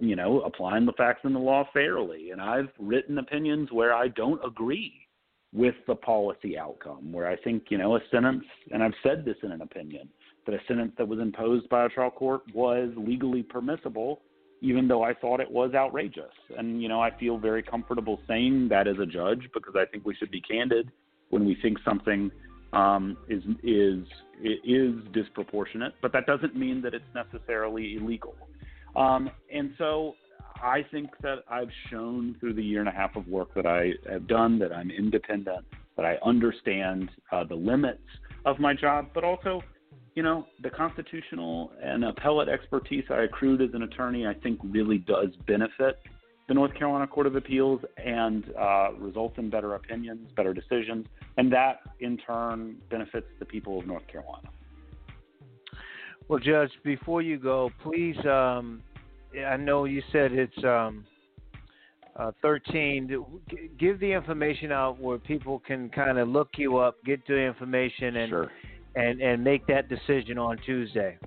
[0.00, 2.30] you know, applying the facts and the law fairly.
[2.30, 4.92] And I've written opinions where I don't agree
[5.52, 9.36] with the policy outcome, where I think, you know, a sentence, and I've said this
[9.42, 10.08] in an opinion,
[10.46, 14.20] that a sentence that was imposed by a trial court was legally permissible,
[14.60, 16.32] even though I thought it was outrageous.
[16.58, 20.04] And, you know, I feel very comfortable saying that as a judge because I think
[20.04, 20.90] we should be candid
[21.30, 22.30] when we think something
[22.74, 24.04] um, is is
[24.42, 28.34] is disproportionate, but that doesn't mean that it's necessarily illegal.
[28.96, 30.14] Um, and so
[30.62, 33.92] I think that I've shown through the year and a half of work that I
[34.10, 35.64] have done that I'm independent,
[35.96, 38.02] that I understand uh, the limits
[38.44, 39.62] of my job, but also,
[40.14, 44.98] you know, the constitutional and appellate expertise I accrued as an attorney, I think really
[44.98, 45.98] does benefit
[46.48, 51.52] the North Carolina Court of Appeals and uh, results in better opinions, better decisions, and
[51.52, 54.48] that in turn benefits the people of North Carolina.
[56.28, 58.82] Well, Judge, before you go, please, um,
[59.46, 61.04] I know you said it's um,
[62.16, 63.24] uh, 13.
[63.78, 68.16] Give the information out where people can kind of look you up, get the information,
[68.16, 68.50] and sure.
[68.94, 71.18] and and make that decision on Tuesday.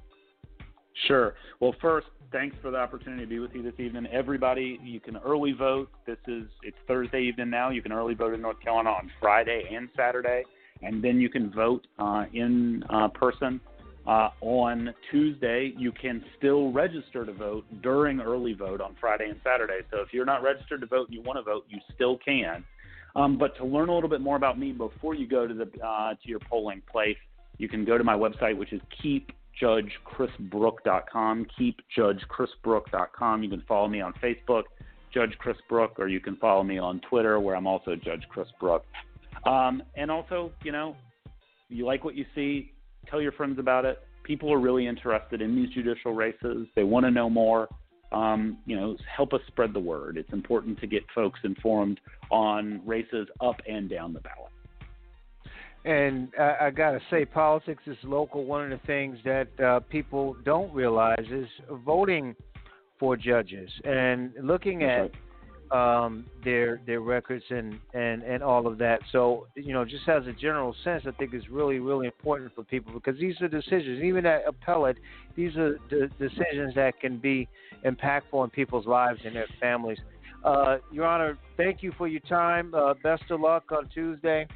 [1.06, 1.36] Sure.
[1.60, 4.06] Well, first, thanks for the opportunity to be with you this evening.
[4.12, 5.90] Everybody, you can early vote.
[6.06, 7.70] This is it's Thursday evening now.
[7.70, 10.44] You can early vote in North Carolina on Friday and Saturday,
[10.82, 13.60] and then you can vote uh, in uh, person
[14.06, 15.74] uh, on Tuesday.
[15.78, 19.80] You can still register to vote during early vote on Friday and Saturday.
[19.92, 22.64] So if you're not registered to vote and you want to vote, you still can.
[23.16, 25.68] Um, but to learn a little bit more about me before you go to the
[25.84, 27.18] uh, to your polling place,
[27.58, 31.48] you can go to my website, which is keep judgechrisbrook.com.
[31.58, 33.44] Keep judgechrisbrook.com.
[33.44, 34.64] You can follow me on Facebook,
[35.14, 38.48] Judge Chris Brook, or you can follow me on Twitter, where I'm also Judge Chris
[38.60, 38.84] Brook.
[39.46, 40.96] Um, and also, you know,
[41.70, 42.72] you like what you see,
[43.10, 44.00] tell your friends about it.
[44.24, 46.68] People are really interested in these judicial races.
[46.76, 47.70] They want to know more.
[48.12, 50.18] Um, you know, help us spread the word.
[50.18, 52.00] It's important to get folks informed
[52.32, 54.52] on races up and down the ballot.
[55.88, 58.44] And I, I got to say, politics is local.
[58.44, 61.48] One of the things that uh, people don't realize is
[61.86, 62.36] voting
[63.00, 65.12] for judges and looking at
[65.72, 69.00] um, their their records and, and, and all of that.
[69.14, 72.66] So you know, just as a general sense, I think it's really really important for
[72.66, 74.04] people because these are decisions.
[74.04, 74.98] Even at appellate,
[75.38, 77.48] these are the decisions that can be
[77.86, 80.00] impactful in people's lives and their families.
[80.44, 82.74] Uh, Your Honor, thank you for your time.
[82.74, 84.48] Uh, best of luck on Tuesday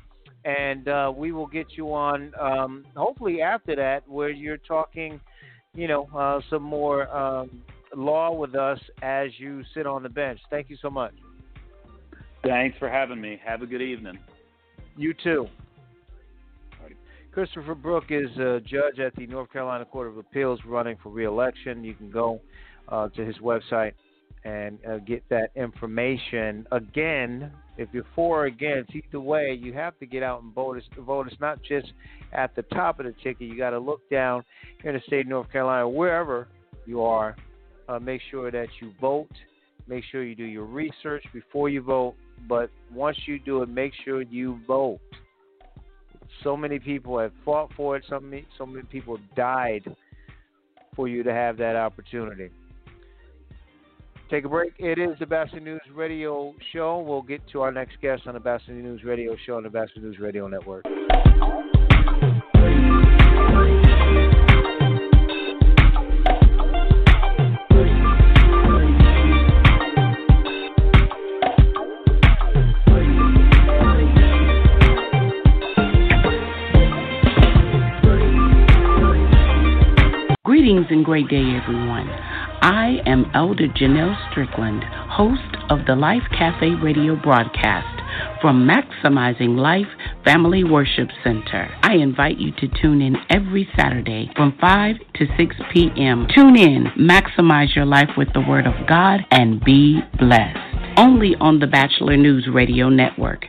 [0.45, 5.19] and uh, we will get you on um, hopefully after that where you're talking,
[5.75, 7.61] you know, uh, some more um,
[7.95, 10.39] law with us as you sit on the bench.
[10.49, 11.13] Thank you so much.
[12.43, 13.39] Thanks for having me.
[13.45, 14.17] Have a good evening.
[14.97, 15.47] You too.
[17.31, 21.81] Christopher Brook is a judge at the North Carolina Court of Appeals running for reelection.
[21.81, 22.41] You can go
[22.89, 23.93] uh, to his website
[24.43, 26.65] and uh, get that information.
[26.71, 30.77] Again, if you're for or against, either way, you have to get out and vote.
[30.77, 31.27] It's, vote.
[31.27, 31.91] It's not just
[32.33, 33.47] at the top of the ticket.
[33.47, 34.43] You got to look down
[34.83, 36.47] in the state of North Carolina, wherever
[36.85, 37.35] you are.
[37.87, 39.31] Uh, make sure that you vote.
[39.87, 42.15] Make sure you do your research before you vote.
[42.47, 44.99] But once you do it, make sure you vote.
[46.43, 48.05] So many people have fought for it.
[48.09, 49.83] So many, so many people died
[50.95, 52.49] for you to have that opportunity.
[54.31, 54.71] Take a break.
[54.79, 56.99] It is the Batchelor News Radio Show.
[56.99, 60.03] We'll get to our next guest on the Batchelor News Radio Show on the Batchelor
[60.03, 60.85] News Radio Network.
[80.45, 82.09] Greetings and great day, everyone.
[82.61, 88.01] I am Elder Janelle Strickland, host of the Life Cafe radio broadcast
[88.39, 89.87] from Maximizing Life
[90.23, 91.67] Family Worship Center.
[91.81, 96.27] I invite you to tune in every Saturday from 5 to 6 p.m.
[96.35, 100.59] Tune in, maximize your life with the Word of God, and be blessed.
[100.97, 103.45] Only on the Batchelor News Radio Network.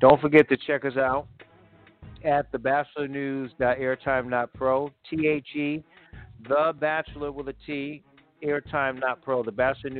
[0.00, 1.26] Don't forget to check us out
[2.24, 3.08] at the Bachelor
[5.08, 5.84] T H E,
[6.48, 8.02] the Batchelor with a T,
[8.44, 9.42] Airtime not pro.
[9.42, 9.90] The Batchelor.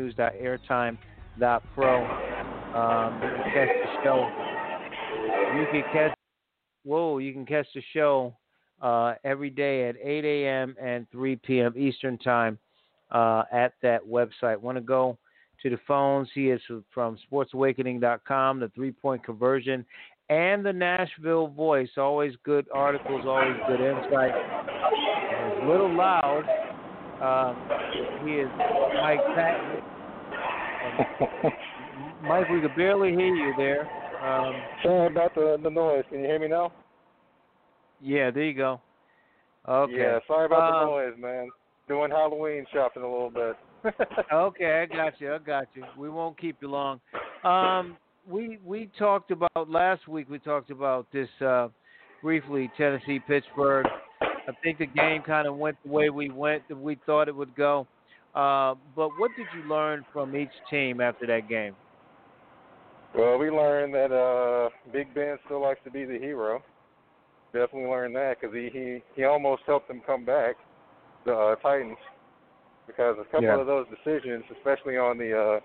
[2.74, 4.30] Um, you can catch the show.
[5.56, 6.14] You can catch.
[6.84, 7.18] Whoa!
[7.18, 8.36] You can catch the show
[8.80, 10.76] uh, every day at 8 a.m.
[10.80, 11.74] and 3 p.m.
[11.76, 12.58] Eastern Time
[13.10, 14.60] uh, at that website.
[14.60, 15.18] Want to go
[15.62, 16.28] to the phones?
[16.34, 16.60] He is
[16.92, 19.84] from SportsAwakening.com, the three point conversion,
[20.28, 21.88] and the Nashville Voice.
[21.96, 24.32] Always good articles, always good insight.
[24.34, 26.44] A little loud.
[27.20, 27.56] Um,
[28.26, 28.48] he is
[29.02, 29.82] Mike Patton.
[32.22, 33.88] Mike, we could barely hear you there.
[34.22, 36.04] Um, Sorry about the, the noise.
[36.10, 36.72] Can you hear me now?
[38.00, 38.80] Yeah, there you go.
[39.68, 39.96] Okay.
[39.96, 41.48] Yeah, sorry about Um, the noise, man.
[41.88, 43.56] Doing Halloween shopping a little bit.
[44.32, 45.34] Okay, I got you.
[45.34, 45.84] I got you.
[45.96, 47.00] We won't keep you long.
[47.44, 47.96] Um,
[48.28, 50.28] we we talked about last week.
[50.28, 51.68] We talked about this uh,
[52.22, 52.70] briefly.
[52.76, 53.86] Tennessee Pittsburgh.
[54.20, 56.66] I think the game kind of went the way we went.
[56.68, 57.86] That we thought it would go.
[58.34, 61.74] Uh, but what did you learn from each team after that game?
[63.16, 66.62] Well, we learned that uh Big Ben still likes to be the hero.
[67.52, 70.56] Definitely learned that because he, he he almost helped them come back,
[71.24, 71.96] the uh, Titans,
[72.88, 73.60] because a couple Yeah.
[73.60, 75.60] of those decisions, especially on the uh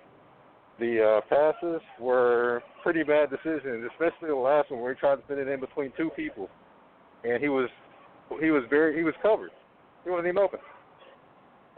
[0.80, 3.90] the uh passes, were pretty bad decisions.
[3.92, 6.50] Especially the last one where he tried to fit it in between two people,
[7.24, 7.70] and he was
[8.40, 9.52] he was very he was covered.
[10.04, 10.60] He wasn't even open.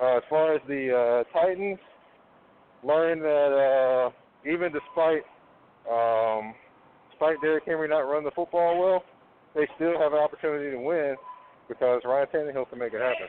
[0.02, 1.80] Uh, as far as the uh, Titans,
[2.84, 5.24] learned that uh, even despite
[5.90, 6.54] um,
[7.12, 9.04] despite Derrick Henry not running the football well,
[9.54, 11.16] they still have an opportunity to win
[11.70, 13.28] because Ryan Tannehill can make it happen.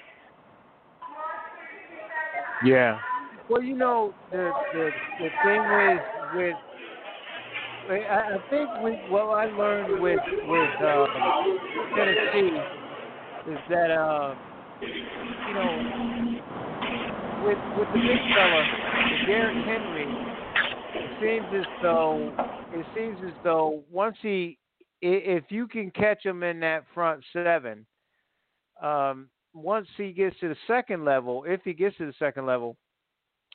[2.65, 2.99] Yeah.
[3.49, 6.01] Well, you know the the the thing is
[6.35, 6.57] with
[7.89, 10.19] I, think we what I learned with
[10.49, 11.07] with um,
[11.95, 12.59] Tennessee
[13.49, 14.35] is that uh,
[14.83, 16.37] you know
[17.45, 18.65] with with the big fella,
[19.27, 20.07] Derrick Henry,
[20.95, 22.33] it seems as though
[22.73, 24.59] it seems as though once he
[25.01, 27.87] if you can catch him in that front seven,
[28.83, 32.77] um, once he gets to the second level, if he gets to the second level,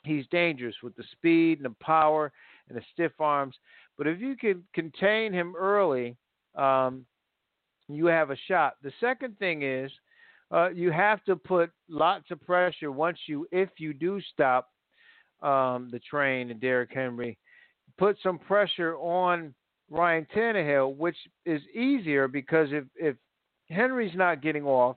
[0.04, 2.32] he's dangerous with the speed and the power
[2.68, 3.54] and the stiff arms.
[3.96, 6.16] But if you can contain him early,
[6.56, 7.06] um,
[7.88, 8.74] you have a shot.
[8.82, 9.90] The second thing is
[10.50, 14.68] uh, you have to put lots of pressure once you, if you do stop
[15.40, 17.38] um, the train and Derrick Henry,
[17.98, 19.54] put some pressure on
[19.90, 23.16] Ryan Tannehill, which is easier because if if
[23.68, 24.96] Henry's not getting off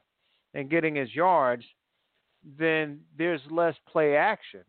[0.55, 1.63] and getting his yards,
[2.57, 4.61] then there's less play action.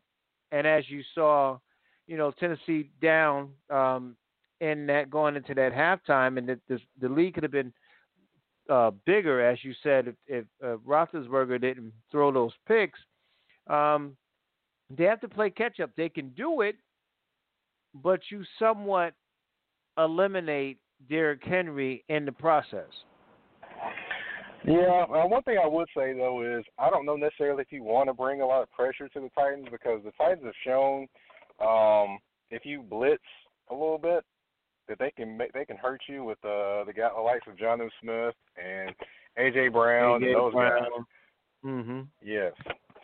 [0.52, 1.58] And as you saw,
[2.06, 4.16] you know, Tennessee down um,
[4.60, 7.72] in that going into that halftime, and the, the, the lead could have been
[8.68, 12.98] uh, bigger, as you said, if, if uh, Roethlisberger didn't throw those picks.
[13.68, 14.16] Um,
[14.96, 15.90] they have to play catch up.
[15.96, 16.76] They can do it,
[17.94, 19.14] but you somewhat
[19.98, 22.90] eliminate Derrick Henry in the process.
[24.66, 27.82] Yeah, uh, one thing I would say though is I don't know necessarily if you
[27.82, 31.06] want to bring a lot of pressure to the Titans because the Titans have shown
[31.60, 32.18] um,
[32.50, 33.22] if you blitz
[33.70, 34.24] a little bit
[34.88, 37.56] that they can make, they can hurt you with uh, the guy the likes of
[37.56, 38.94] Jonnu Smith and
[39.38, 40.82] AJ Brown AJ and those Brown.
[40.82, 41.04] guys.
[41.64, 42.00] Mm-hmm.
[42.22, 42.52] Yes.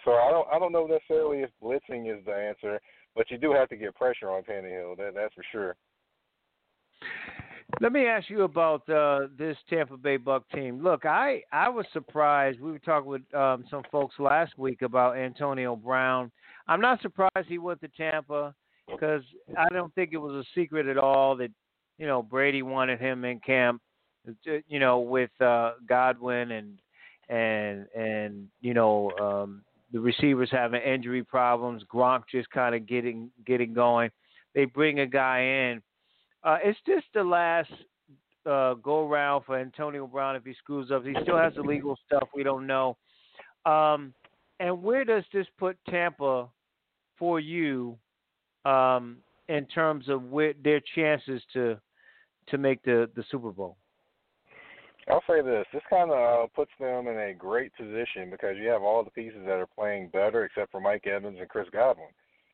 [0.05, 2.81] So I don't I don't know necessarily if blitzing is the answer,
[3.15, 4.97] but you do have to get pressure on Tannehill.
[4.97, 5.77] That that's for sure.
[7.83, 10.85] Let me ask you about uh, this Tampa Bay Buck team.
[10.85, 12.61] Look, I I was surprised.
[12.61, 16.31] We were talking with um, some folks last week about Antonio Brown.
[16.69, 18.55] I'm not surprised he went to Tampa
[18.89, 19.25] because
[19.59, 21.51] I don't think it was a secret at all that
[21.99, 23.83] you know Brady wanted him in camp.
[24.69, 26.79] You know, with uh, Godwin and
[27.29, 33.33] and and you know um, the receivers having injury problems, Gronk just kind of getting
[33.45, 34.13] getting going.
[34.55, 35.83] They bring a guy in.
[36.45, 37.71] Uh, it's just the last
[38.47, 41.05] uh, go round for Antonio Brown if he screws up.
[41.05, 42.97] He still has the legal stuff we don't know.
[43.65, 44.13] Um,
[44.61, 46.49] and where does this put Tampa
[47.19, 47.97] for you
[48.65, 51.79] um, in terms of where their chances to
[52.49, 53.77] to make the the Super Bowl?
[55.09, 58.69] I'll say this: this kind of uh, puts them in a great position because you
[58.69, 62.09] have all the pieces that are playing better, except for Mike Evans and Chris Godwin.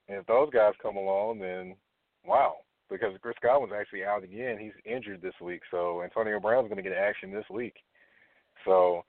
[0.08, 1.76] And if those guys come along, then
[2.24, 2.56] wow,
[2.90, 4.58] because Chris Godwin's actually out again.
[4.58, 7.74] He's injured this week, so Antonio Brown's going to get action this week.
[8.64, 9.04] So,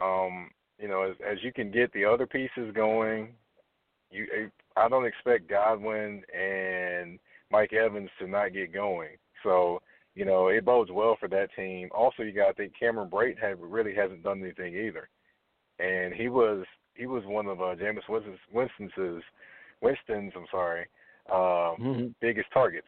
[0.00, 3.34] um, you know, as, as you can get the other pieces going,
[4.10, 4.26] you
[4.76, 7.18] I don't expect Godwin and
[7.50, 9.16] Mike Evans to not get going.
[9.42, 9.80] So,
[10.14, 11.88] you know, it bodes well for that team.
[11.94, 15.08] Also, you got to think Cameron Brayton have, really hasn't done anything either,
[15.78, 16.64] and he was
[16.94, 19.22] he was one of uh, Jameis Winston's, Winston's
[19.80, 20.86] Winston's I'm sorry
[21.30, 22.06] um, Mm-hmm.
[22.20, 22.86] biggest targets.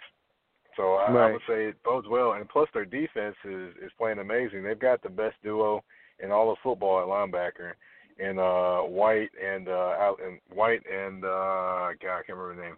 [0.77, 4.19] So I, I would say it bodes well, and plus their defense is is playing
[4.19, 4.63] amazing.
[4.63, 5.83] They've got the best duo
[6.23, 7.73] in all of football at linebacker,
[8.19, 12.63] in uh, White and uh, out and White and uh, God, I can't remember the
[12.63, 12.77] name.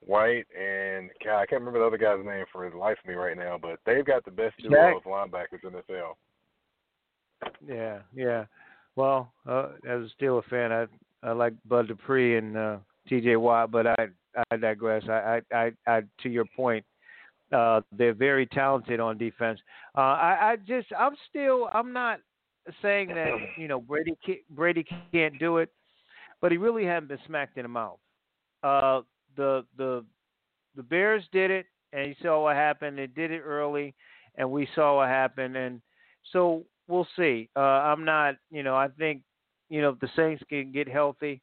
[0.00, 3.14] White and God, I can't remember the other guy's name for the life of me
[3.14, 4.96] right now, but they've got the best duo Jack.
[4.96, 6.14] of linebackers in the NFL.
[7.66, 8.44] Yeah, yeah.
[8.96, 10.86] Well, uh, as a Steeler fan, I
[11.22, 12.76] I like Bud Dupree and uh,
[13.08, 13.36] T.J.
[13.36, 14.08] Watt, but I
[14.50, 15.04] I digress.
[15.08, 16.84] I I, I, I to your point,
[17.52, 19.60] uh, they're very talented on defense.
[19.96, 22.20] Uh, I I just I'm still I'm not
[22.82, 25.70] saying that you know Brady can't, Brady can't do it,
[26.40, 27.98] but he really hasn't been smacked in the mouth.
[28.62, 29.02] Uh,
[29.36, 30.04] the the
[30.76, 32.98] the Bears did it, and you saw what happened.
[32.98, 33.94] They did it early,
[34.36, 35.56] and we saw what happened.
[35.56, 35.80] And
[36.32, 37.48] so we'll see.
[37.56, 39.22] Uh, I'm not, you know, I think,
[39.68, 41.40] you know, if the Saints can get healthy,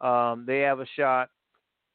[0.00, 1.28] um, they have a shot.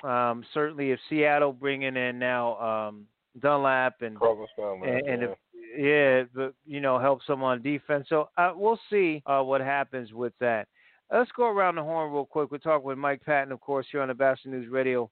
[0.03, 3.07] Um, certainly, if Seattle bringing in now um,
[3.41, 5.28] Dunlap and Dunlap, and, and yeah.
[5.28, 5.38] if,
[5.78, 8.07] yeah, but you know, help some on defense.
[8.10, 10.68] So uh, we'll see uh, what happens with that.
[11.12, 12.52] Let's go around the horn real quick.
[12.52, 15.10] We're talking with Mike Patton, of course, here on the Batchelor News Radio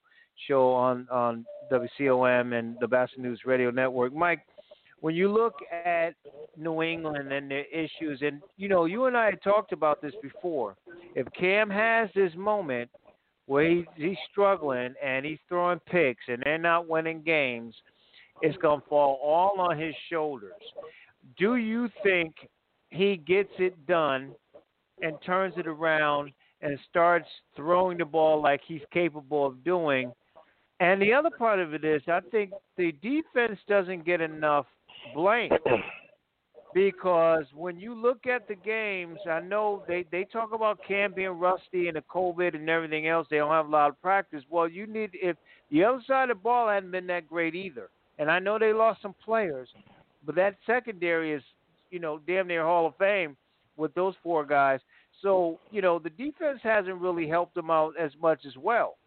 [0.47, 4.13] show on on WCOM and the Batchelor News Radio Network.
[4.13, 4.39] Mike,
[5.01, 5.55] when you look
[5.85, 6.15] at
[6.57, 10.13] New England and their issues, and you know, you and I had talked about this
[10.21, 10.75] before.
[11.15, 12.89] If Cam has this moment
[13.45, 17.75] where he, he's struggling and he's throwing picks and they're not winning games,
[18.41, 20.51] it's going to fall all on his shoulders.
[21.37, 22.35] Do you think
[22.89, 24.33] he gets it done
[25.01, 26.31] and turns it around
[26.61, 30.11] and starts throwing the ball like he's capable of doing?
[30.79, 34.65] And the other part of it is, I think the defense doesn't get enough
[35.13, 35.51] blame
[36.73, 41.29] because when you look at the games, I know they they talk about Cam being
[41.29, 43.27] rusty and the COVID and everything else.
[43.29, 44.43] They don't have a lot of practice.
[44.49, 45.37] Well, you need if
[45.71, 47.89] the other side of the ball hadn't been that great either.
[48.19, 49.69] And I know they lost some players,
[50.25, 51.43] but that secondary is
[51.89, 53.35] you know damn near Hall of Fame
[53.77, 54.79] with those four guys.
[55.21, 58.97] So you know the defense hasn't really helped them out as much as well.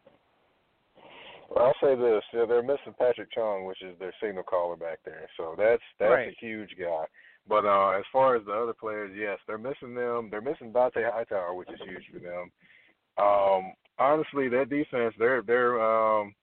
[1.50, 4.98] Well, I'll say this: yeah, they're missing Patrick Chung, which is their signal caller back
[5.04, 5.28] there.
[5.36, 6.28] So that's that's Right.
[6.28, 7.04] a huge guy.
[7.48, 10.28] But uh, as far as the other players, yes, they're missing them.
[10.30, 12.50] They're missing Dante Hightower, which is huge for them.
[13.18, 16.34] Um, honestly, their defense, they're they're um,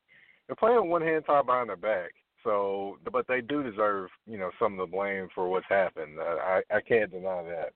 [0.47, 2.11] they're playing one hand tied behind their back.
[2.43, 6.19] So, but they do deserve, you know, some of the blame for what's happened.
[6.19, 7.73] I I can't deny that.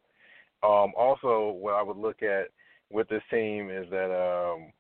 [0.68, 2.48] Um, also, what I would look at
[2.90, 4.72] with this team is that, um,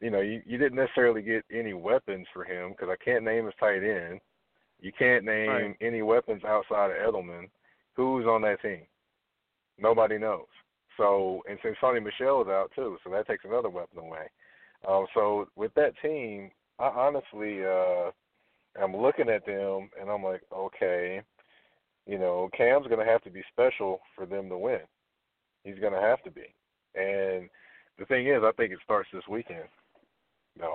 [0.00, 3.46] you know, you, you didn't necessarily get any weapons for him because I can't name
[3.46, 4.20] his tight end.
[4.80, 5.76] You can't name Right.
[5.80, 7.48] any weapons outside of Edelman.
[7.94, 8.82] Who's on that team?
[9.78, 10.46] Nobody knows.
[10.96, 14.28] So, and since Sony Michel is out too, so that takes another weapon away.
[14.86, 18.10] Um, so with that team, I honestly, uh,
[18.82, 21.22] I'm looking at them and I'm like, okay,
[22.06, 24.80] you know, Cam's going to have to be special for them to win.
[25.64, 26.54] He's going to have to be.
[26.94, 27.48] And
[27.98, 29.64] the thing is, I think it starts this weekend.
[30.58, 30.74] No.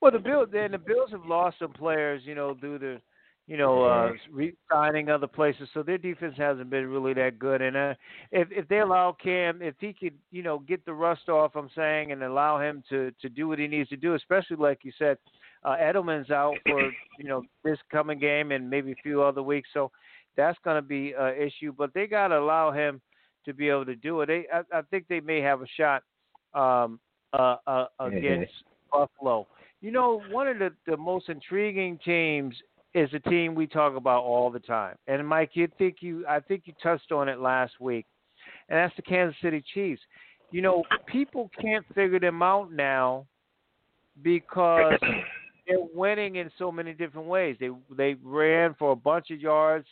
[0.00, 3.00] Well, the Bills and the Bills have lost some players, you know, due to
[3.46, 7.62] you know uh, re-signing other places, so their defense hasn't been really that good.
[7.62, 7.94] And uh,
[8.30, 11.70] if if they allow Cam, if he could, you know, get the rust off, I'm
[11.74, 14.92] saying, and allow him to to do what he needs to do, especially like you
[14.98, 15.16] said,
[15.64, 16.80] uh, Edelman's out for
[17.18, 19.90] you know this coming game and maybe a few other weeks, so
[20.36, 21.72] that's going to be an issue.
[21.76, 23.00] But they got to allow him
[23.44, 24.26] to be able to do it.
[24.26, 26.02] They, I, I think they may have a shot
[26.54, 27.00] um,
[27.32, 28.52] uh, uh, against
[28.92, 29.46] Buffalo.
[29.80, 32.54] You know, one of the, the most intriguing teams
[32.94, 34.96] is a team we talk about all the time.
[35.06, 38.06] And Mike, you think you I think you touched on it last week.
[38.68, 40.00] And that's the Kansas City Chiefs.
[40.50, 43.26] You know, people can't figure them out now
[44.22, 44.94] because
[45.66, 47.56] they're winning in so many different ways.
[47.58, 49.86] They they ran for a bunch of yards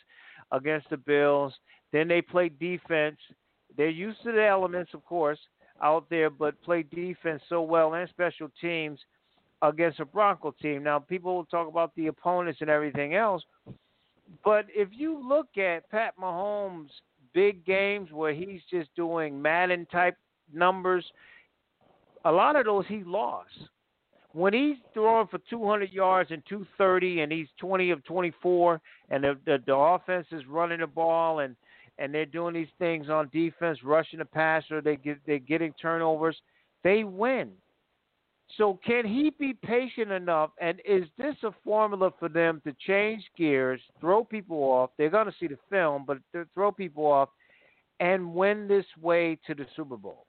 [0.51, 1.53] against the Bills.
[1.91, 3.17] Then they played defense.
[3.77, 5.39] They're used to the elements, of course,
[5.81, 8.99] out there, but played defense so well and special teams
[9.61, 10.83] against a Bronco team.
[10.83, 13.43] Now, people will talk about the opponents and everything else,
[14.43, 16.89] but if you look at Pat Mahomes'
[17.33, 20.15] big games where he's just doing Madden type
[20.53, 21.05] numbers,
[22.23, 23.49] a lot of those he lost.
[24.35, 29.37] When he's throwing for 200 yards and 230, and he's 20 of 24, and the,
[29.45, 31.55] the the offense is running the ball and
[31.97, 36.35] and they're doing these things on defense, rushing the passer, they get they're getting turnovers,
[36.83, 37.51] they win.
[38.57, 40.51] So can he be patient enough?
[40.59, 44.89] And is this a formula for them to change gears, throw people off?
[44.97, 46.17] They're going to see the film, but
[46.53, 47.29] throw people off
[48.01, 50.25] and win this way to the Super Bowl.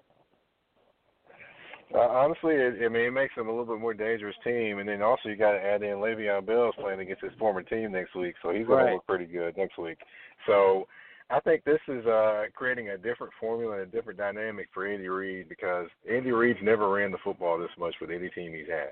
[1.94, 4.88] Uh, honestly, it, I mean, it makes them a little bit more dangerous team, and
[4.88, 8.14] then also you got to add in Le'Veon Bell's playing against his former team next
[8.16, 8.88] week, so he's going Right.
[8.90, 9.98] to look pretty good next week.
[10.46, 10.88] So
[11.30, 15.08] I think this is uh, creating a different formula and a different dynamic for Andy
[15.08, 18.90] Reid because Andy Reid's never ran the football this much with any team he's had.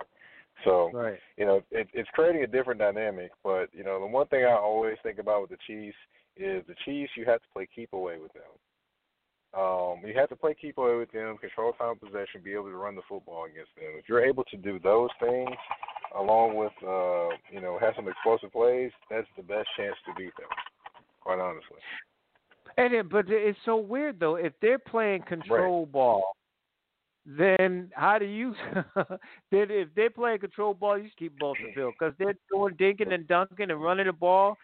[0.64, 1.18] So Right.
[1.36, 3.32] you know, it, it's creating a different dynamic.
[3.42, 5.96] But you know, the one thing I always think about with the Chiefs
[6.36, 7.12] is the Chiefs.
[7.16, 8.42] You have to play keep away with them.
[9.56, 12.76] Um, you have to play keep away with them, control time possession, be able to
[12.76, 13.92] run the football against them.
[13.96, 15.56] If you're able to do those things,
[16.18, 20.34] along with uh, you know, have some explosive plays, that's the best chance to beat
[20.36, 20.48] them.
[21.20, 21.78] Quite honestly.
[22.76, 24.36] And it, but it's so weird though.
[24.36, 26.34] If they're playing control ball,
[27.24, 28.54] then how do you?
[28.96, 32.74] then if they're playing control ball, you just keep off the field because they're doing
[32.74, 34.56] dinking and dunking and running the ball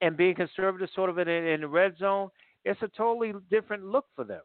[0.00, 2.28] and being conservative, sort of in, in the red zone.
[2.66, 4.42] It's a totally different look for them.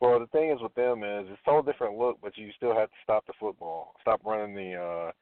[0.00, 2.74] Well, the thing is with them is it's a total different look, but you still
[2.74, 5.12] have to stop the football, stop running the.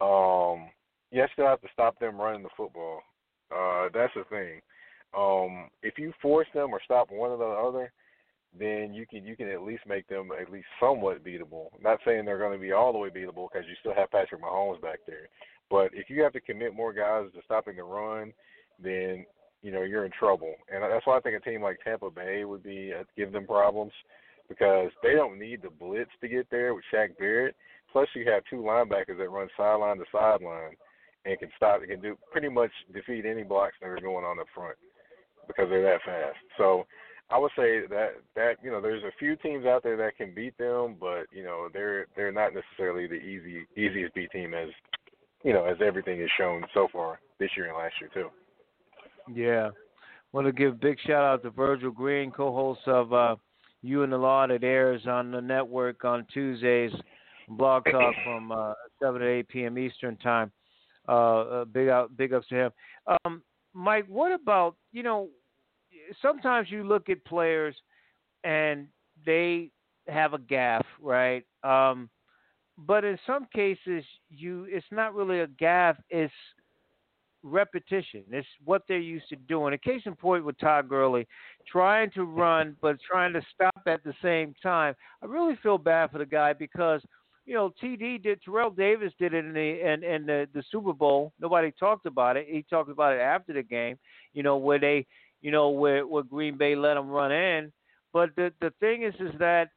[0.00, 0.68] uh um
[1.10, 3.00] You still have to stop them running the football.
[3.50, 4.60] Uh That's the thing.
[5.16, 7.92] Um If you force them or stop one or the other,
[8.58, 11.68] then you can you can at least make them at least somewhat beatable.
[11.80, 14.42] Not saying they're going to be all the way beatable because you still have Patrick
[14.42, 15.28] Mahomes back there.
[15.70, 18.32] But if you have to commit more guys to stopping the run,
[18.78, 19.24] then
[19.64, 20.54] you know you're in trouble.
[20.72, 23.46] And that's why I think a team like Tampa Bay would be uh, give them
[23.46, 23.92] problems
[24.48, 27.56] because they don't need the blitz to get there with Shaq Barrett.
[27.90, 30.76] Plus, you have two linebackers that run sideline to sideline
[31.24, 31.80] and can stop.
[31.82, 34.76] Can do pretty much defeat any blocks that are going on up front
[35.46, 36.36] because they're that fast.
[36.58, 36.84] So
[37.30, 40.34] I would say that that you know there's a few teams out there that can
[40.34, 44.68] beat them, but you know they're they're not necessarily the easy easiest beat team as
[45.42, 48.28] you know as everything is shown so far this year and last year too.
[49.32, 49.70] Yeah.
[50.32, 53.36] Want to give a big shout out to Virgil Green, co-host of uh,
[53.82, 56.90] You and the Law that airs on the network on Tuesdays,
[57.48, 59.78] Blog Talk from uh, 7 to 8 p.m.
[59.78, 60.50] Eastern Time.
[61.08, 62.70] Uh, uh, big out, big ups to him.
[63.24, 63.42] Um,
[63.74, 65.28] Mike, what about you know?
[66.20, 67.74] Sometimes you look at players
[68.42, 68.86] and
[69.24, 69.70] they
[70.08, 71.44] have a gaff, right?
[71.62, 72.08] Um,
[72.78, 75.96] but in some cases, you it's not really a gaff.
[76.10, 76.32] It's
[77.44, 78.24] repetition.
[78.30, 79.74] It's what they're used to doing.
[79.74, 81.26] A case in point with Todd Gurley,
[81.70, 84.94] trying to run but trying to stop at the same time.
[85.22, 87.02] I really feel bad for the guy because
[87.46, 88.42] you know, TD did.
[88.42, 91.32] Terrell Davis did it in the in, in the, the Super Bowl.
[91.38, 92.46] Nobody talked about it.
[92.48, 93.98] He talked about it after the game.
[94.32, 95.06] You know, where they,
[95.42, 97.70] you know, where where Green Bay let them run in.
[98.12, 99.68] But the the thing is, is that,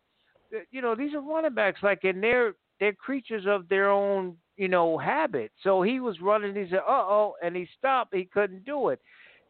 [0.71, 4.67] you know, these are running backs like, and they're they're creatures of their own, you
[4.67, 5.51] know, habit.
[5.63, 6.55] So he was running.
[6.55, 8.13] He said, "Uh oh," and he stopped.
[8.13, 8.99] He couldn't do it.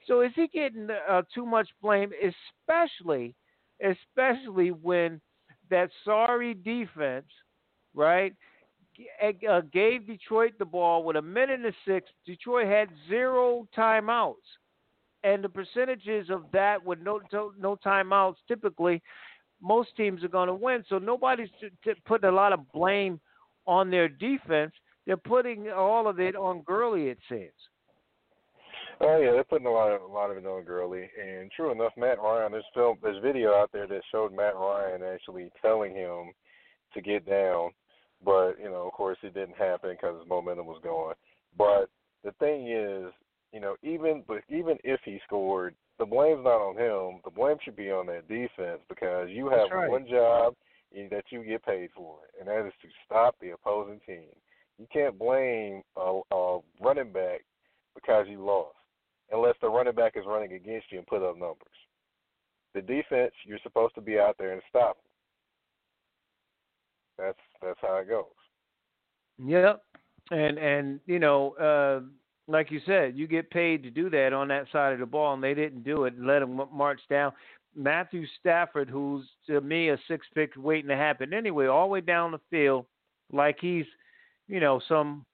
[0.06, 2.12] So is he getting uh, too much blame,
[2.62, 3.36] especially,
[3.82, 5.20] especially when
[5.70, 7.26] that sorry defense,
[7.94, 8.34] right,
[9.50, 12.10] uh, gave Detroit the ball with a minute and six.
[12.26, 14.36] Detroit had zero timeouts,
[15.24, 17.22] and the percentages of that with no
[17.60, 19.02] no timeouts typically,
[19.62, 20.84] most teams are going to win.
[20.90, 23.20] So nobody's t- t- putting a lot of blame
[23.66, 24.72] on their defense.
[25.08, 27.08] They're putting all of it on Gurley.
[27.08, 27.50] It seems.
[29.00, 31.72] Oh yeah, they're putting a lot of a lot of it on Gurley, and true
[31.72, 32.52] enough, Matt Ryan.
[32.52, 36.34] There's film, there's video out there that showed Matt Ryan actually telling him
[36.94, 37.70] to get down,
[38.26, 41.16] but you know, of course, it didn't happen because his momentum was going.
[41.58, 41.90] But
[42.24, 43.14] the thing is,
[43.54, 47.22] you know, even but even if he scored, the blame's not on him.
[47.24, 49.90] The blame should be on that defense because you have right.
[49.90, 50.56] one job
[51.12, 54.26] that you get paid for, and that is to stop the opposing team.
[54.78, 57.44] You can't blame a, a running back
[57.96, 58.76] because you lost
[59.32, 61.68] unless the running back is running against you and put up numbers.
[62.74, 65.04] The defense, you're supposed to be out there and stop them.
[67.18, 68.26] That's that's how it goes.
[69.44, 69.82] Yep,
[70.32, 72.02] and and you know, uh,
[72.48, 75.34] like you said, you get paid to do that on that side of the ball,
[75.34, 77.32] and they didn't do it and let them march down.
[77.76, 82.02] Matthew Stafford, who's to me a six pick waiting to happen anyway, all the way
[82.02, 82.86] down the field,
[83.32, 83.86] like he's,
[84.48, 85.26] you know, some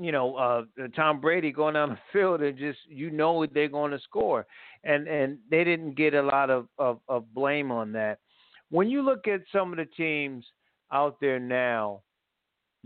[0.00, 0.62] you know, uh,
[0.94, 4.46] Tom Brady going down the field and just you know they're going to score,
[4.84, 8.18] and and they didn't get a lot of, of of blame on that.
[8.70, 10.44] When you look at some of the teams
[10.92, 12.02] out there now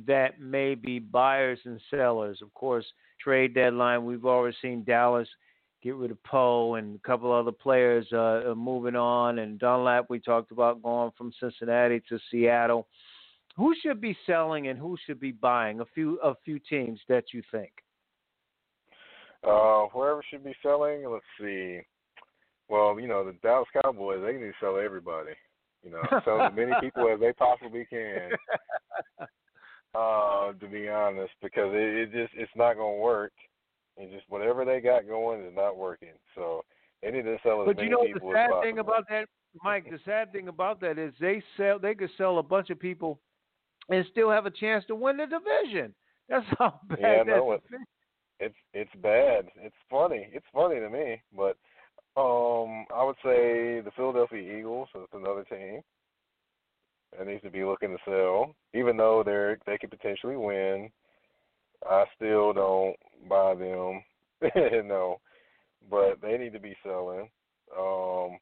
[0.07, 2.87] that may be buyers and sellers, of course,
[3.21, 4.05] trade deadline.
[4.05, 5.29] We've already seen Dallas
[5.83, 10.21] get rid of Poe and a couple other players uh, moving on, and Dunlap we
[10.21, 12.87] talked about going from Cincinnati to Seattle.
[13.57, 15.81] Who should be selling and who should be buying?
[15.81, 17.71] A few a few teams that you think.
[19.45, 21.81] Uh, whoever should be selling, let's see.
[22.69, 25.33] Well, you know, the Dallas Cowboys, they need to sell everybody.
[25.85, 28.31] You know, sell as many people as they possibly can.
[29.95, 33.33] Uh, to be honest, because it, it just it's not gonna work.
[33.99, 36.15] And just whatever they got going is not working.
[36.35, 36.65] So
[37.03, 39.27] they need to sell as but many you know the sad thing about that,
[39.63, 39.91] Mike.
[39.91, 41.79] The sad thing about that is they sell.
[41.79, 43.21] They could sell a bunch of people
[43.93, 45.95] and still have a chance to win the division.
[46.29, 47.63] That's how bad yeah, no, it,
[48.41, 49.49] it's it's bad.
[49.57, 50.29] It's funny.
[50.33, 51.57] It's funny to me, but
[52.17, 55.81] um, I would say the Philadelphia Eagles is another team
[57.17, 60.91] that needs to be looking to sell, even though they're they could potentially win.
[61.89, 62.97] I still don't
[63.29, 64.03] buy them,
[64.87, 65.21] no,
[65.91, 67.29] but they need to be selling.
[67.77, 68.39] Um,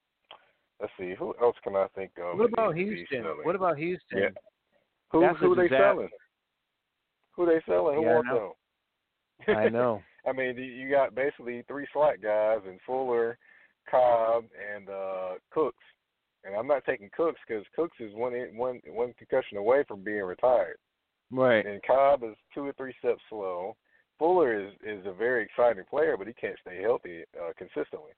[0.81, 2.39] let's see, who else can I think of?
[2.39, 3.25] What about needs to be Houston?
[3.45, 4.19] What about Houston?
[4.19, 4.29] Yeah.
[5.13, 6.09] Who That's who they selling?
[7.33, 7.97] Who they selling?
[7.97, 8.55] Who Yeah, I wants know.
[9.47, 9.57] them?
[9.57, 10.03] I know.
[10.27, 13.39] I mean, you- you got basically three slot guys and Fuller,
[13.91, 15.83] Cobb, and uh Cooks.
[16.45, 20.23] And I'm not taking Cooks because Cooks is one one one concussion away from being
[20.23, 20.77] retired.
[21.31, 21.65] Right.
[21.67, 23.77] And Cobb is two or three steps slow.
[24.19, 28.13] Fuller is is a very exciting player, but he can't stay healthy uh, consistently.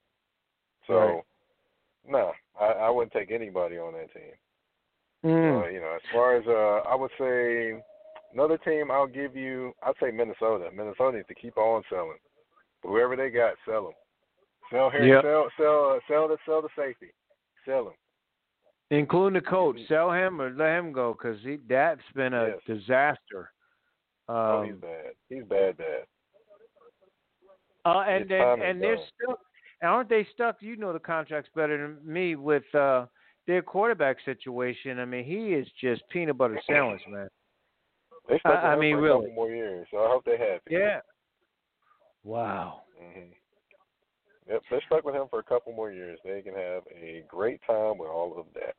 [0.86, 1.22] So, Right.
[2.08, 4.32] no, I, I wouldn't take anybody on that team.
[5.24, 5.72] Mm.
[5.72, 7.80] You know, as far as uh, I would say
[8.32, 9.72] another team, I'll give you.
[9.82, 10.68] I'd say Minnesota.
[10.74, 12.18] Minnesota needs to keep on selling.
[12.82, 13.92] Whoever they got, sell them.
[14.72, 15.22] Sell here, Yep.
[15.22, 17.12] sell, sell, uh, sell the, sell the safety.
[17.64, 17.94] Sell them.
[18.90, 21.38] Including the coach, sell him or let him go because
[21.68, 22.58] that's been a Yes.
[22.66, 23.52] disaster.
[24.28, 25.12] Um, oh, he's bad.
[25.28, 26.06] He's bad, bad.
[27.84, 29.38] Uh, and and, and they're stuck.
[29.82, 30.56] Aren't they stuck?
[30.60, 33.06] You know the contracts better than me with uh,
[33.46, 34.98] their quarterback situation.
[34.98, 37.28] I mean, he is just peanut butter sandwich, man.
[38.28, 39.20] They stuck I- I mean, for a really.
[39.28, 40.70] couple more years, so I hope they're happy.
[40.70, 41.00] Yeah.
[42.24, 42.82] Wow.
[42.98, 43.20] hmm
[44.48, 46.18] Yep, they're stuck with him for a couple more years.
[46.24, 48.74] They can have a great time with all of that.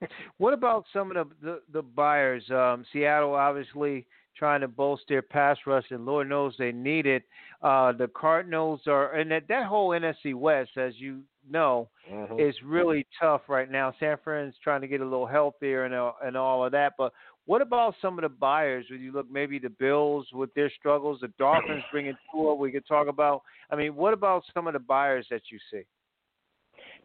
[0.38, 2.42] What about some of the the, the buyers?
[2.50, 4.06] Um, Seattle obviously
[4.36, 7.22] trying to bolster their pass rush, and Lord knows they need it.
[7.62, 12.40] Uh, the Cardinals are, and that, that whole NFC West, as you know, Mhm.
[12.40, 13.92] is really tough right now.
[14.00, 16.94] San Fran's trying to get a little healthier and uh, and all of that.
[16.96, 17.12] But
[17.46, 18.86] what about some of the buyers?
[18.90, 22.86] When you look, maybe the Bills with their struggles, the Dolphins bringing Tua, we could
[22.86, 23.42] talk about.
[23.70, 25.84] I mean, what about some of the buyers that you see?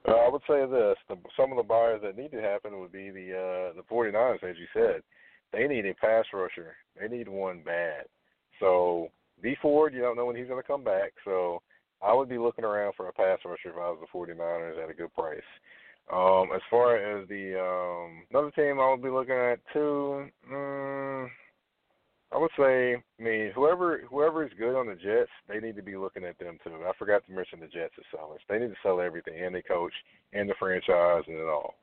[0.08, 2.92] Uh, I would say this: the, some of the buyers that need to happen would
[2.92, 5.02] be the uh, the 49ers, as you said.
[5.52, 6.76] they need a pass rusher.
[7.00, 8.06] They need one bad.
[8.60, 9.10] So
[9.42, 11.14] Dee Ford, you don't know when he's going to come back.
[11.26, 11.62] So
[12.02, 14.90] I would be looking around for a pass rusher if I was the 49ers at
[14.90, 15.42] a good price.
[16.12, 21.30] Um, as far as the um, another team I would be looking at too, um,
[22.32, 25.84] I would say, I mean, whoever whoever is good on the Jets, they need to
[25.84, 26.74] be looking at them too.
[26.88, 28.42] I forgot to mention the Jets as sellers.
[28.50, 29.94] They need to sell everything, and the coach,
[30.34, 31.76] and the franchise, and it all.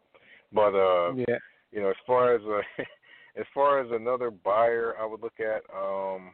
[0.52, 1.38] But uh, yeah,
[1.70, 2.82] you know, as far as uh,
[3.38, 5.62] as far as another buyer, I would look at.
[5.76, 6.32] um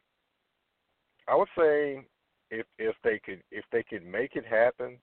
[1.28, 2.04] I would say
[2.52, 4.98] if if they could if they could make it happen,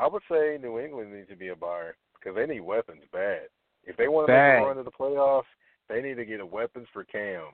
[0.00, 3.42] I would say New England needs to be a buyer because they need weapons bad.
[3.84, 4.54] If they want to Bad.
[4.56, 5.42] make a run to the playoffs,
[5.88, 7.44] they need to get a weapons for Cam.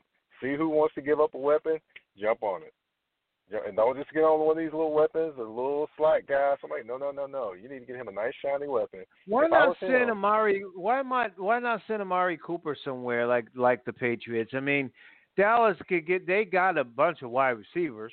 [0.41, 1.77] See who wants to give up a weapon,
[2.19, 2.73] jump on it.
[3.67, 6.55] And don't just get on one of these little weapons, a little slack guy.
[6.59, 7.53] Somebody, no, no, no, no.
[7.53, 9.01] You need to get him a nice shiny weapon.
[9.27, 10.63] Why If not send him- Amari?
[10.75, 11.39] Why not?
[11.39, 14.53] Why not send Amari Cooper somewhere like like the Patriots?
[14.55, 14.91] I mean,
[15.37, 16.27] Dallas could get.
[16.27, 18.13] They got a bunch of wide receivers.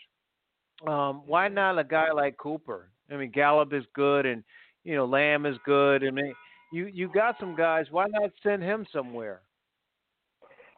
[0.88, 2.90] Um, why not a guy like Cooper?
[3.12, 4.44] I mean, Gallup is good, and
[4.84, 6.06] you know Lamb is good.
[6.06, 6.34] I mean,
[6.72, 7.88] you you got some guys.
[7.92, 9.42] Why not send him somewhere?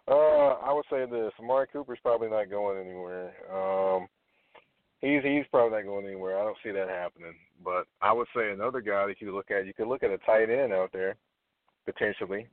[0.07, 3.33] Uh, I would say this: Amari Cooper's probably not going anywhere.
[3.53, 4.07] Um,
[5.01, 6.39] he's he's probably not going anywhere.
[6.39, 7.35] I don't see that happening.
[7.63, 10.17] But I would say another guy that you look at, you could look at a
[10.19, 11.15] tight end out there,
[11.85, 12.47] potentially.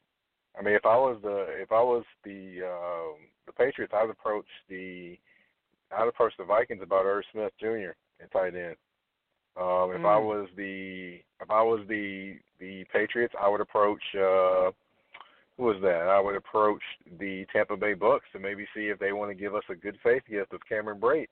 [0.58, 3.16] I mean, if I was the if I was the um,
[3.46, 5.18] the Patriots, I'd approach the
[5.96, 7.90] I'd approach the Vikings about Irv Smith Jr.
[8.20, 8.76] at tight end.
[9.56, 10.24] Um, if I Mm.
[10.26, 14.70] was the if I was the the Patriots, I would approach uh,
[15.56, 16.08] who was that?
[16.08, 16.82] I would approach
[17.18, 19.98] the Tampa Bay Bucks to maybe see if they want to give us a good
[20.02, 21.28] faith gift of Cameron Brate,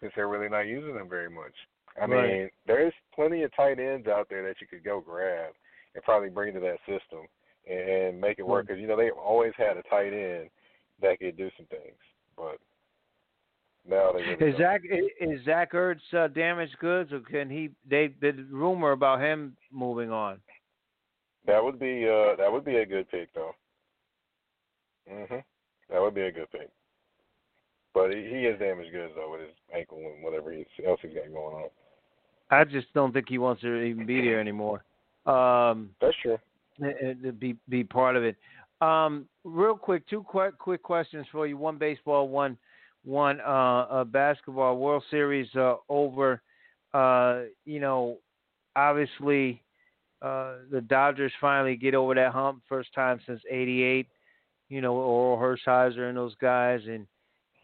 [0.00, 1.54] since they're really not using them very much.
[1.96, 2.30] I Right.
[2.30, 5.54] mean, there's plenty of tight ends out there that you could go grab
[5.94, 7.26] and probably bring to that system
[7.66, 8.66] and, and make it work.
[8.66, 10.50] Because you know they've always had a tight end
[11.00, 11.96] that could do some things,
[12.36, 12.58] but
[13.88, 14.82] now they really Is Zach
[15.20, 17.70] is Zach Ertz uh, damaged goods, or can he?
[17.88, 20.38] They the rumor about him moving on.
[21.46, 23.54] That would be uh that would be a good pick though.
[25.10, 25.42] Mhm.
[25.90, 26.68] That would be a good pick.
[27.92, 31.14] But he, he is damaged goods though with his ankle and whatever he's, else he's
[31.14, 31.68] got going on.
[32.50, 34.84] I just don't think he wants to even be there anymore.
[35.26, 36.38] Um, That's true.
[36.78, 38.36] and- and be be part of it.
[38.80, 41.56] Um, real quick, two quick quick questions for you.
[41.56, 42.58] One baseball, one
[43.04, 44.78] one uh, uh basketball.
[44.78, 46.40] World Series uh, over.
[46.92, 48.18] Uh, you know,
[48.76, 49.60] obviously,
[50.20, 52.62] the Dodgers finally get over that hump.
[52.68, 54.06] First time since '88.
[54.70, 57.06] You know, Orel Hershiser and those guys, and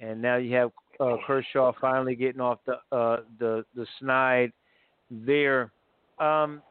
[0.01, 4.53] and now you have uh, Kershaw finally getting off the uh, the the snide
[5.11, 5.71] there.
[6.19, 6.62] Um,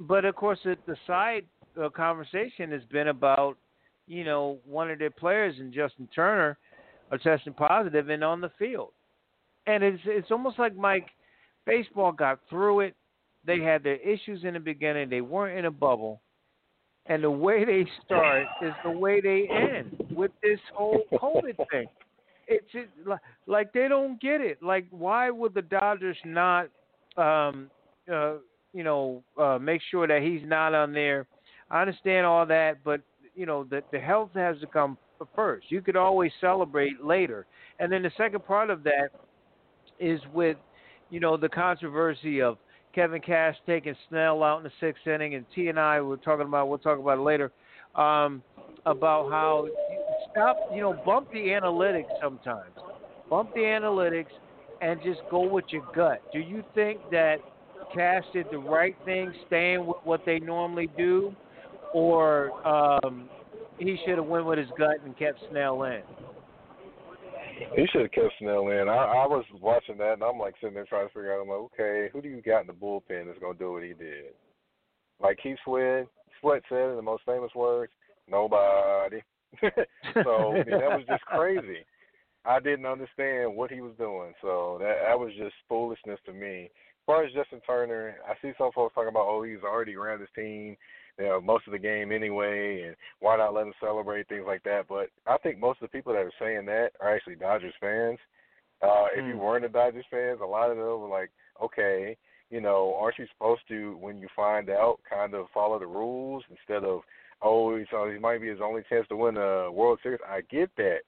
[0.00, 1.44] but of course, the, the side
[1.80, 3.56] uh, conversation has been about,
[4.06, 6.58] you know, one of their players and Justin Turner
[7.10, 8.90] are testing positive and on the field,
[9.66, 11.08] and it's it's almost like Mike,
[11.66, 12.96] baseball got through it.
[13.44, 15.08] They had their issues in the beginning.
[15.08, 16.20] They weren't in a bubble,
[17.06, 21.86] and the way they start is the way they end with this whole COVID thing.
[22.46, 23.16] It's just, li-
[23.46, 24.62] like they don't get it.
[24.62, 26.68] Like, why would the Dodgers not,
[27.18, 27.70] um,
[28.10, 28.36] uh,
[28.72, 31.26] you know, uh, make sure that he's not on there?
[31.70, 33.02] I understand all that, but
[33.34, 34.98] you know, the the health has to come
[35.34, 35.70] first.
[35.70, 37.46] You could always celebrate later,
[37.78, 39.10] and then the second part of that
[39.98, 40.56] is with,
[41.10, 42.58] you know, the controversy of
[42.94, 46.46] Kevin Cash taking Snell out in the sixth inning, and T and I were talking
[46.46, 46.68] about.
[46.68, 47.52] We'll talk about it later.
[47.94, 48.42] Um,
[48.86, 52.72] about how you stop, you know, bump the analytics sometimes.
[53.28, 54.26] Bump the analytics
[54.80, 56.22] and just go with your gut.
[56.32, 57.36] Do you think that
[57.94, 61.34] Cash did the right thing, staying with what they normally do,
[61.92, 63.28] or um,
[63.78, 66.02] he should have went with his gut and kept Snell in?
[67.74, 68.88] He should have kept Snell in.
[68.88, 71.42] I, I was watching that and I'm like sitting there trying to figure out.
[71.42, 73.94] I'm like, okay, who do you got in the bullpen that's gonna do what he
[73.94, 74.34] did?
[75.20, 76.06] Like Keith Sweat,
[76.40, 77.92] Sweat said in the most famous words,
[78.28, 79.20] nobody.
[79.60, 81.84] so I mean, that was just crazy.
[82.44, 86.64] I didn't understand what he was doing, so that that was just foolishness to me.
[86.64, 90.20] As far as Justin Turner, I see some folks talking about, oh, he's already around
[90.20, 90.76] his team,
[91.18, 94.62] you know, most of the game anyway, and why not let him celebrate things like
[94.64, 94.86] that?
[94.88, 98.18] But I think most of the people that are saying that are actually Dodgers fans.
[98.80, 99.38] Uh, if you Hmm.
[99.38, 101.30] weren't a Dodgers fans, a lot of them were like,
[101.62, 102.16] okay,
[102.50, 106.44] you know, aren't you supposed to, when you find out, kind of follow the rules
[106.48, 107.00] instead of,
[107.42, 110.20] oh, so he might be his only chance to win a World Series.
[110.26, 111.00] I get that,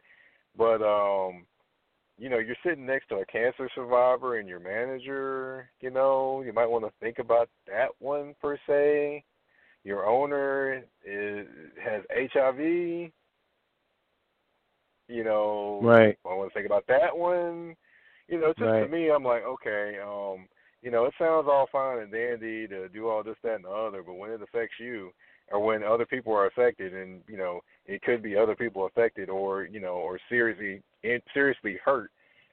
[0.56, 1.46] but um,
[2.18, 5.70] you know, you're sitting next to a cancer survivor and your manager.
[5.80, 9.24] You know, you might want to think about that one per se.
[9.84, 11.46] Your owner is
[11.82, 13.12] has HIV.
[15.08, 16.16] You know, Right.
[16.24, 17.76] I want to think about that one.
[18.28, 18.82] You know, just Right.
[18.82, 20.48] to me, I'm like, okay, um,
[20.82, 23.70] you know, it sounds all fine and dandy to do all this, that, and the
[23.70, 25.12] other, but when it affects you,
[25.50, 29.28] or when other people are affected, and you know, it could be other people affected,
[29.28, 30.82] or you know, or seriously,
[31.34, 32.10] seriously hurt,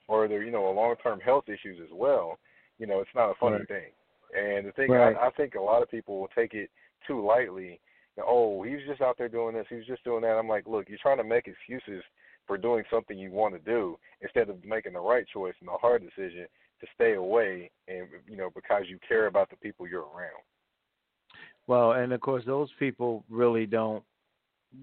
[0.08, 2.38] or they're you know, a long-term health issues as well.
[2.78, 3.68] You know, it's not a funny Right.
[3.68, 3.92] thing.
[4.36, 5.16] And the thing, Right.
[5.16, 6.70] I, I think a lot of people will take it
[7.08, 7.80] too lightly.
[8.24, 9.66] Oh, he's just out there doing this.
[9.68, 10.36] He's just doing that.
[10.36, 12.02] I'm like, look, you're trying to make excuses
[12.46, 15.72] for doing something you want to do instead of making the right choice and the
[15.72, 16.46] hard decision
[16.80, 20.42] to stay away, and you know, because you care about the people you're around.
[21.66, 24.02] Well, and of course, those people really don't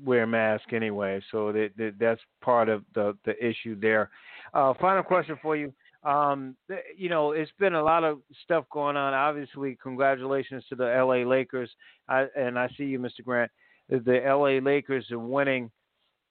[0.04, 4.10] wear masks anyway, so that, that that's part of the the issue there.
[4.54, 5.74] Uh, final question for you.
[6.06, 6.56] Um,
[6.96, 9.14] you know, it's been a lot of stuff going on.
[9.14, 11.26] Obviously, congratulations to the L.A.
[11.26, 11.70] Lakers.
[12.08, 13.24] I, and I see you, Mr.
[13.24, 13.52] Grant.
[13.90, 14.60] The L.A.
[14.60, 15.72] Lakers are winning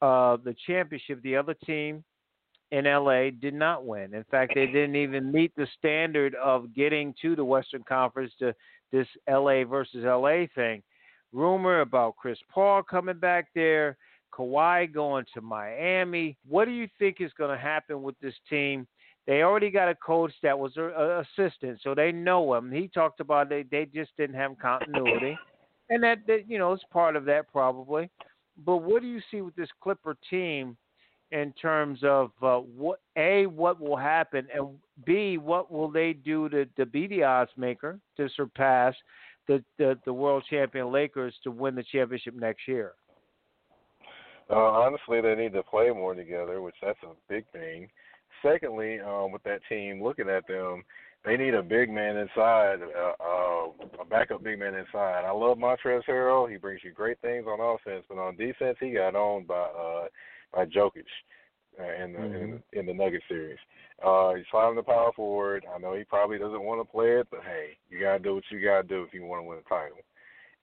[0.00, 1.22] uh, the championship.
[1.22, 2.04] The other team
[2.70, 4.14] in LA did not win.
[4.14, 8.54] In fact, they didn't even meet the standard of getting to the Western Conference to
[8.90, 10.82] this LA versus LA thing.
[11.32, 13.96] Rumor about Chris Paul coming back there,
[14.32, 16.36] Kawhi going to Miami.
[16.48, 18.86] What do you think is going to happen with this team?
[19.26, 22.70] They already got a coach that was an assistant, so they know him.
[22.70, 25.38] He talked about they they just didn't have continuity,
[25.90, 28.10] and that, that you know is part of that probably.
[28.64, 30.76] But what do you see with this Clipper team?
[31.32, 34.68] in terms of uh, what a what will happen and
[35.04, 38.94] b what will they do to, to be the odds maker to surpass
[39.48, 42.92] the, the the world champion Lakers to win the championship next year.
[44.50, 47.88] Uh, honestly, they need to play more together, which that's a big thing.
[48.44, 50.84] Secondly, um, with that team, looking at them,
[51.24, 55.24] they need a big man inside, uh, uh, a backup big man inside.
[55.24, 58.90] I love Montrezl Harrell; he brings you great things on offense, but on defense, he
[58.90, 60.04] got owned by uh,
[60.52, 61.06] by Jokic
[61.80, 62.56] uh, in the Mm-hmm.
[62.72, 63.58] in, in the Nugget series.
[64.04, 65.64] Uh, he's sliding the power forward.
[65.74, 68.44] I know he probably doesn't want to play it, but hey, you gotta do what
[68.50, 69.98] you gotta do if you want to win a title.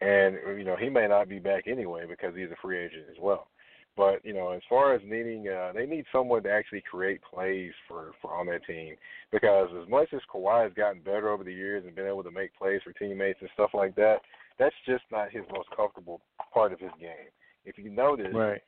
[0.01, 3.17] And you know he may not be back anyway because he's a free agent as
[3.19, 3.47] well.
[3.97, 7.73] But you know, as far as needing, uh, they need someone to actually create plays
[7.87, 8.95] for, for on that team
[9.31, 12.31] because as much as Kawhi has gotten better over the years and been able to
[12.31, 14.17] make plays for teammates and stuff like that,
[14.57, 16.21] that's just not his most comfortable
[16.53, 17.29] part of his game.
[17.65, 18.61] If you notice, Right.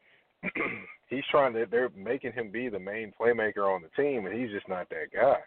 [1.09, 4.51] he's trying to they're making him be the main playmaker on the team and he's
[4.51, 5.39] just not that guy.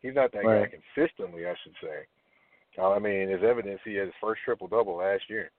[0.00, 0.68] He's not that Right.
[0.68, 2.06] guy consistently, I should say.
[2.76, 5.50] Uh, I mean, as evidence, he had his first triple double last year.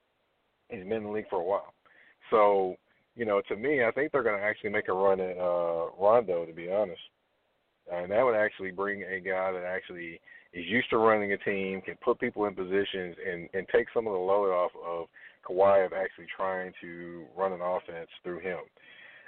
[0.68, 1.72] He's been in the league for a while.
[2.30, 2.76] So,
[3.16, 5.86] you know, to me, I think they're going to actually make a run at uh,
[5.98, 7.00] Rondo, to be honest.
[7.92, 10.20] And that would actually bring a guy that actually
[10.52, 14.06] is used to running a team, can put people in positions, and, and take some
[14.06, 15.06] of the load off of
[15.48, 18.58] Kawhi of actually trying to run an offense through him.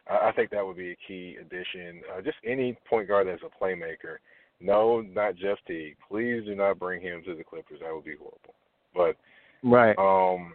[0.08, 2.02] I, I think that would be a key addition.
[2.12, 4.16] Uh, just any point guard that's a playmaker.
[4.60, 5.96] No, not Jeff Teague.
[6.08, 7.80] Please do not bring him to the Clippers.
[7.82, 8.54] That would be horrible.
[8.94, 9.16] But
[9.62, 9.98] Right.
[9.98, 10.54] um,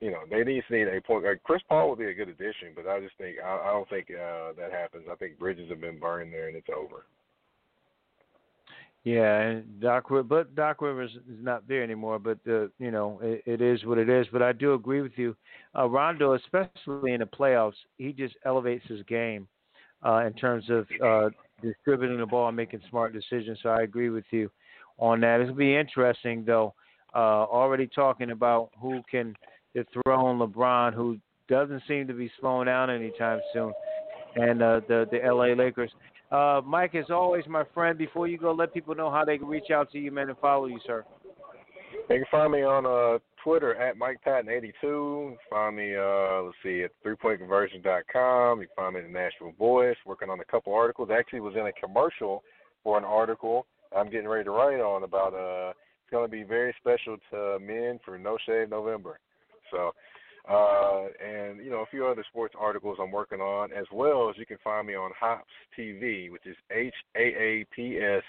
[0.00, 1.24] you know, they to need a point.
[1.44, 4.08] Chris Paul would be a good addition, but I just think I, I don't think
[4.10, 5.04] uh, that happens.
[5.10, 7.04] I think bridges have been burned there, and it's over.
[9.04, 12.18] Yeah, Doc, but Doc Rivers is not there anymore.
[12.18, 14.26] But uh, you know, it, it is what it is.
[14.32, 15.36] But I do agree with you,
[15.78, 19.48] uh, Rondo, especially in the playoffs, he just elevates his game
[20.04, 21.30] uh, in terms of uh,
[21.62, 23.58] distributing the ball and making smart decisions.
[23.62, 24.50] So I agree with you
[24.98, 25.40] on that.
[25.40, 26.74] It'll be interesting though.
[27.14, 29.34] Uh, already talking about who can
[29.74, 31.18] dethrone LeBron, who
[31.48, 33.72] doesn't seem to be slowing down anytime soon,
[34.36, 35.90] and uh, the the LA Lakers.
[36.30, 39.48] Uh, Mike, as always, my friend, before you go, let people know how they can
[39.48, 41.04] reach out to you, man, and follow you, sir.
[42.08, 45.36] You can find me on uh, Twitter at Mike Patton82.
[45.50, 48.60] Find me, uh, let's see, at threepointconversion.com.
[48.60, 51.08] You can find me at the Nashville Voice, working on a couple articles.
[51.12, 52.44] Actually, was in a commercial
[52.84, 53.66] for an article
[53.96, 55.34] I'm getting ready to write on about.
[55.34, 59.18] Uh, it's going to be very special to men for No Shave November.
[59.70, 59.92] So,
[60.48, 64.36] uh, and you know a few other sports articles I'm working on, as well as
[64.38, 65.44] you can find me on Hops
[65.78, 68.22] TV, which is H A A P S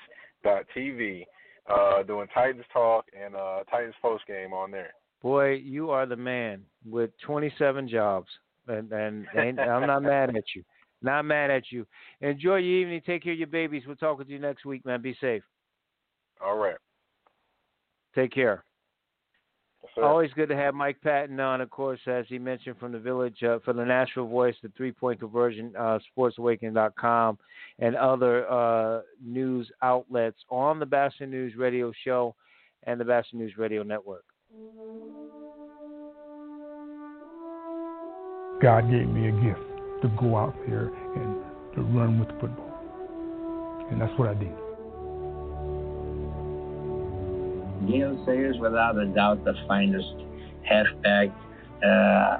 [0.44, 1.24] dot TV,
[1.70, 4.94] uh, doing Titans talk and uh, Titans post game on there.
[5.22, 8.28] Boy, you are the man with 27 jobs,
[8.68, 10.64] and and, and I'm not mad at you.
[11.02, 11.86] Not mad at you.
[12.22, 13.02] Enjoy your evening.
[13.06, 13.84] Take care of your babies.
[13.88, 15.02] We'll talk with you next week, man.
[15.02, 15.44] Be safe.
[16.44, 16.76] All right.
[18.14, 18.64] Take care.
[19.96, 20.04] Sir.
[20.04, 23.44] Always good to have Mike Patton on, of course, as he mentioned from the village,
[23.44, 27.38] uh, for the Nashville Voice, the Three Point Conversion, uh, SportsAwakening.com,
[27.80, 32.36] and other uh, news outlets on the Batchelor News Radio Show
[32.84, 34.24] and the Batchelor News Radio Network.
[38.62, 39.60] God gave me a gift
[40.04, 43.88] to go out there and to run with the football.
[43.92, 44.71] And that's what I did.
[47.88, 50.14] Gale Sayers, without a doubt, the finest
[50.64, 51.30] halfback
[51.84, 52.40] uh,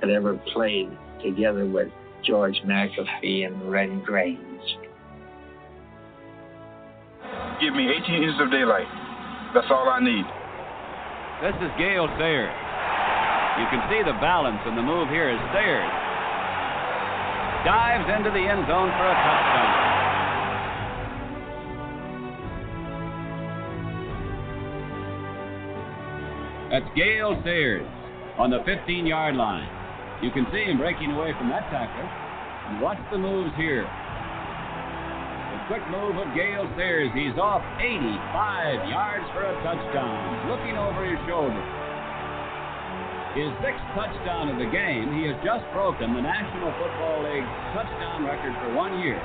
[0.00, 0.90] that ever played
[1.22, 1.88] together with
[2.24, 4.40] George McAfee and Red Grange.
[7.60, 8.88] Give me 18 inches of daylight.
[9.54, 10.24] That's all I need.
[11.42, 12.52] This is Gale Sayers.
[13.60, 15.90] You can see the balance and the move here as Sayers
[17.64, 19.69] dives into the end zone for a touchdown.
[26.70, 27.82] That's Gale Sayers
[28.38, 29.66] on the 15 yard line.
[30.22, 32.06] You can see him breaking away from that tackler.
[32.06, 33.82] And watch the moves here.
[33.82, 37.10] The quick move of Gale Sayers.
[37.10, 41.58] He's off 85 yards for a touchdown, looking over his shoulder.
[43.34, 48.22] His sixth touchdown of the game, he has just broken the National Football League touchdown
[48.22, 49.18] record for one year.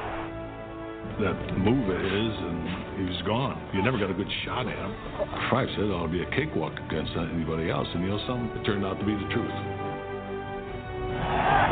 [1.15, 3.55] That move his, and he was gone.
[3.73, 4.91] You never got a good shot at him.
[4.91, 7.87] It ought to be a cakewalk against anybody else.
[7.95, 8.51] And you know something?
[8.59, 9.55] It turned out to be the truth.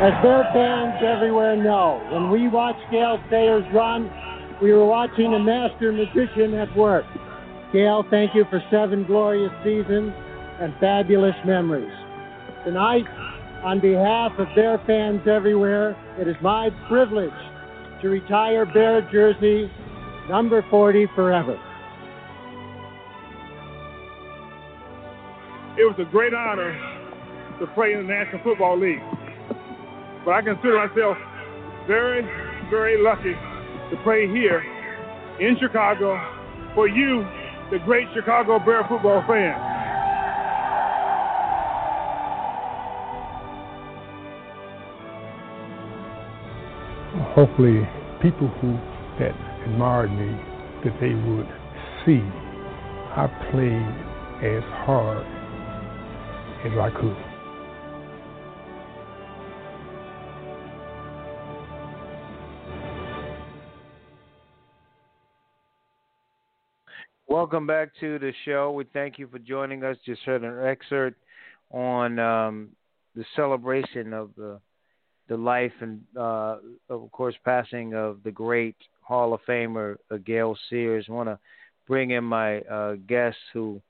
[0.00, 4.10] As their fans everywhere know, when we watch Gale Sayers run,
[4.62, 7.04] we were watching a master magician at work.
[7.70, 10.12] Gale, thank you for seven glorious seasons
[10.60, 11.92] and fabulous memories.
[12.64, 13.04] Tonight,
[13.62, 17.30] on behalf of their fans everywhere, it is my privilege
[18.04, 19.70] to retire Bear jersey
[20.28, 21.54] number 40 forever.
[25.78, 26.76] It was a great honor
[27.60, 29.00] to play in the National Football League.
[30.22, 31.16] But I consider myself
[31.86, 32.20] very,
[32.68, 34.60] very lucky to play here
[35.40, 36.20] in Chicago
[36.74, 37.26] for you,
[37.72, 39.56] the great Chicago Bear football fan.
[47.34, 47.82] Hopefully
[48.22, 48.78] people who
[49.18, 49.34] that
[49.66, 50.30] admired me
[50.84, 51.48] that they would
[52.06, 52.22] see
[53.16, 55.26] I played as hard
[56.64, 57.16] as I could.
[67.28, 68.70] Welcome back to the show.
[68.70, 69.96] We thank you for joining us.
[70.06, 71.20] Just heard an excerpt
[71.70, 72.68] on um,
[73.16, 74.60] the celebration of the
[75.28, 76.56] the life and, uh,
[76.88, 81.06] of course, passing of the great Hall of Famer uh, Gale Sayers.
[81.08, 81.38] I want to
[81.86, 83.80] bring in my uh, guest who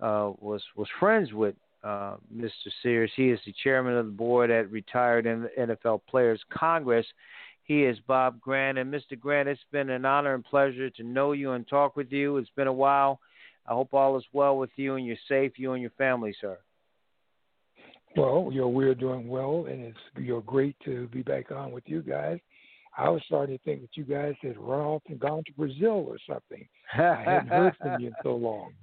[0.00, 2.50] uh, was was friends with uh, Mr.
[2.82, 3.10] Sayers.
[3.16, 7.06] He is the chairman of the board at Retired NFL Players Congress.
[7.64, 8.78] He is Bob Grant.
[8.78, 9.18] And Mr.
[9.18, 12.38] Grant, it's been an honor and pleasure to know you and talk with you.
[12.38, 13.20] It's been a while.
[13.66, 16.58] I hope all is well with you and you're safe, you and your family, sir.
[18.16, 21.84] Well, you know, we're doing well, and it's you're great to be back on with
[21.86, 22.38] you guys.
[22.96, 26.04] I was starting to think that you guys had run off and gone to Brazil
[26.08, 26.66] or something.
[26.94, 28.72] I hadn't heard from you in so long.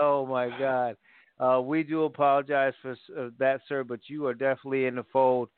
[0.00, 0.96] Oh my God,
[1.38, 5.50] uh, we do apologize for uh, that, sir, but you are definitely in the fold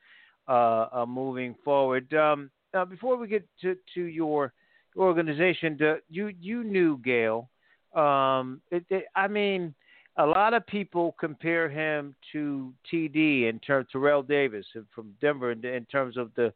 [0.49, 2.13] uh, moving forward.
[2.13, 4.53] Um, now, before we get to, to your
[4.97, 5.79] organization,
[6.11, 7.49] you you knew Gale.
[7.95, 9.73] Um, it, it, I mean
[10.19, 15.65] a lot of people compare him to TD in terms Terrell Davis from Denver in,
[15.65, 16.53] in terms of the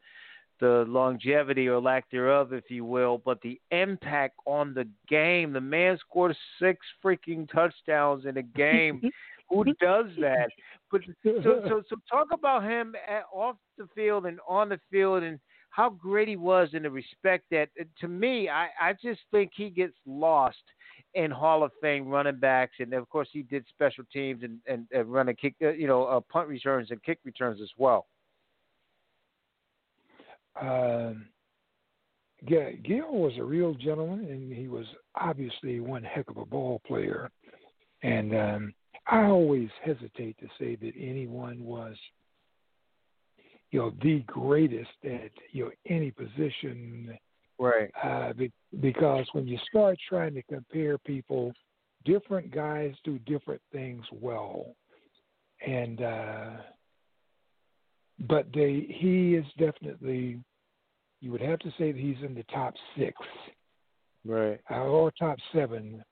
[0.61, 5.53] the longevity or lack thereof, if you will, but the impact on the game.
[5.53, 9.03] The man scored six freaking touchdowns in a game.
[9.51, 10.51] Who does that?
[10.93, 15.25] But so so so talk about him at, off the field and on the field
[15.25, 15.41] and
[15.71, 17.69] how great he was in the respect that
[18.01, 20.63] to me I I just think he gets lost
[21.15, 24.87] in Hall of Fame running backs, and of course he did special teams and and,
[24.93, 28.07] and running kick, uh, you know, uh, punt returns and kick returns as well.
[30.61, 31.27] Um,
[32.47, 37.31] Gale was a real gentleman, and he was obviously one heck of a ball player.
[38.03, 38.75] And um,
[39.07, 41.97] I always hesitate to say that anyone was,
[43.71, 47.17] you know, the greatest at you know any position
[47.63, 47.93] Right.
[48.03, 51.53] Uh, be, because when you start trying to compare people,
[52.05, 54.75] different guys do different things well,
[55.65, 56.51] and uh,
[58.29, 60.41] but they he is definitely
[61.21, 63.15] you would have to say that he's in the top six,
[64.27, 66.03] right, uh, or top seven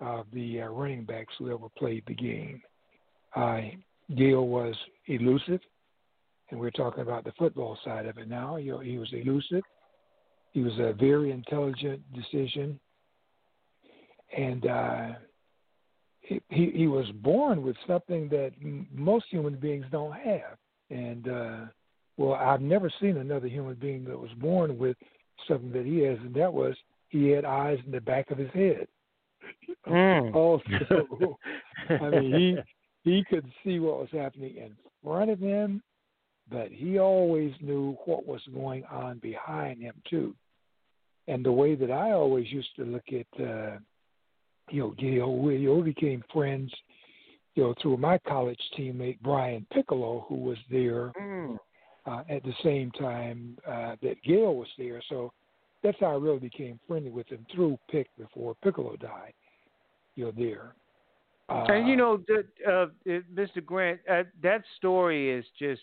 [0.00, 2.62] of the uh, running backs who ever played the game.
[3.36, 3.60] Uh,
[4.16, 4.74] Gale was
[5.06, 5.60] elusive,
[6.50, 8.56] and we're talking about the football side of it now.
[8.56, 9.64] You know, he was elusive.
[10.54, 12.80] He was a very intelligent decision,
[14.34, 15.08] and uh,
[16.20, 18.52] he he was born with something that
[18.92, 20.56] most human beings don't have,
[20.90, 21.60] and uh,
[22.16, 24.96] Well, I've never seen another human being that was born with
[25.48, 26.76] something that he has, and that was
[27.08, 28.86] he had eyes in the back of his head.
[29.86, 30.34] Mm.
[30.34, 31.38] Also,
[31.90, 32.62] I mean,
[33.04, 34.72] he he could see what was happening in
[35.02, 35.82] front of him,
[36.50, 40.34] but he always knew what was going on behind him too.
[41.26, 43.78] And the way that I always used to look at, uh,
[44.70, 46.72] you know, Gale, we all became friends,
[47.54, 51.58] you know, through my college teammate Brian Piccolo, who was there Mm.
[52.06, 55.00] uh, at the same time uh, that Gale was there.
[55.08, 55.32] So
[55.82, 59.32] that's how I really became friendly with him through Pick before Piccolo died.
[60.16, 60.74] You know, there.
[61.48, 62.86] Uh, and you know, the, uh,
[63.34, 63.64] Mr.
[63.64, 65.82] Grant, uh, that story is just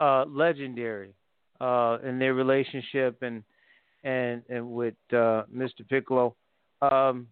[0.00, 1.14] uh, legendary
[1.60, 3.42] uh, in their relationship and
[4.04, 5.86] and and with uh, Mr.
[5.88, 6.36] Piccolo.
[6.80, 7.26] Um,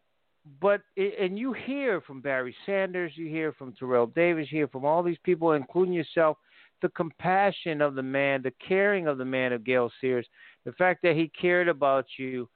[0.61, 4.85] but and you hear from Barry Sanders, you hear from Terrell Davis, you hear from
[4.85, 6.37] all these people, including yourself,
[6.81, 10.27] the compassion of the man, the caring of the man of Gale Sayers,
[10.65, 12.49] the fact that he cared about you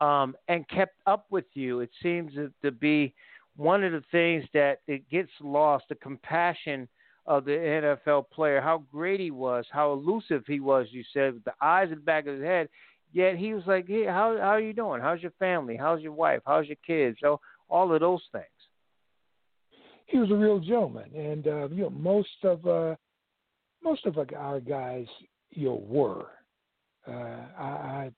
[0.00, 1.80] um, and kept up with you.
[1.80, 2.32] It seems
[2.62, 3.12] to be
[3.56, 5.84] one of the things that it gets lost.
[5.88, 6.88] The compassion
[7.26, 10.86] of the NFL player, how great he was, how elusive he was.
[10.90, 12.68] You said with the eyes in the back of his head.
[13.12, 15.00] Yet he was like, "Hey, how how are you doing?
[15.00, 15.76] How's your family?
[15.76, 16.40] How's your wife?
[16.46, 18.44] How's your kids?" So all of those things.
[20.06, 22.94] he was a real gentleman, and uh, you know most of uh,
[23.82, 25.06] most of our guys
[25.50, 26.26] you know were.
[27.06, 28.10] Uh, I, I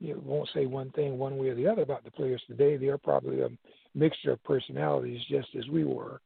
[0.00, 2.76] you know, won't say one thing one way or the other about the players today.
[2.76, 3.48] They are probably a
[3.94, 6.20] mixture of personalities, just as we were.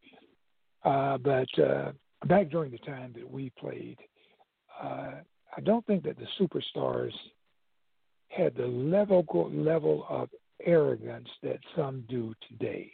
[0.84, 1.92] Uh, but uh,
[2.26, 3.98] back during the time that we played,
[4.82, 5.12] uh,
[5.56, 7.12] I don't think that the superstars
[8.34, 10.28] had the level level of
[10.64, 12.92] arrogance that some do today.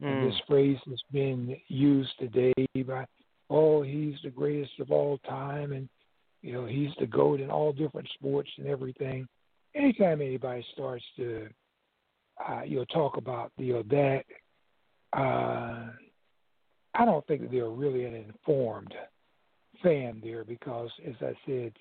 [0.00, 2.52] And this phrase has been used today
[2.84, 3.06] by,
[3.48, 5.88] oh, he's the greatest of all time, and
[6.42, 9.28] you know he's the goat in all different sports and everything.
[9.76, 11.48] Anytime anybody starts to,
[12.48, 14.24] uh, you know, talk about you know that,
[15.16, 15.90] uh,
[16.94, 18.94] I don't think that they're really an informed
[19.84, 21.72] fan there because, as I said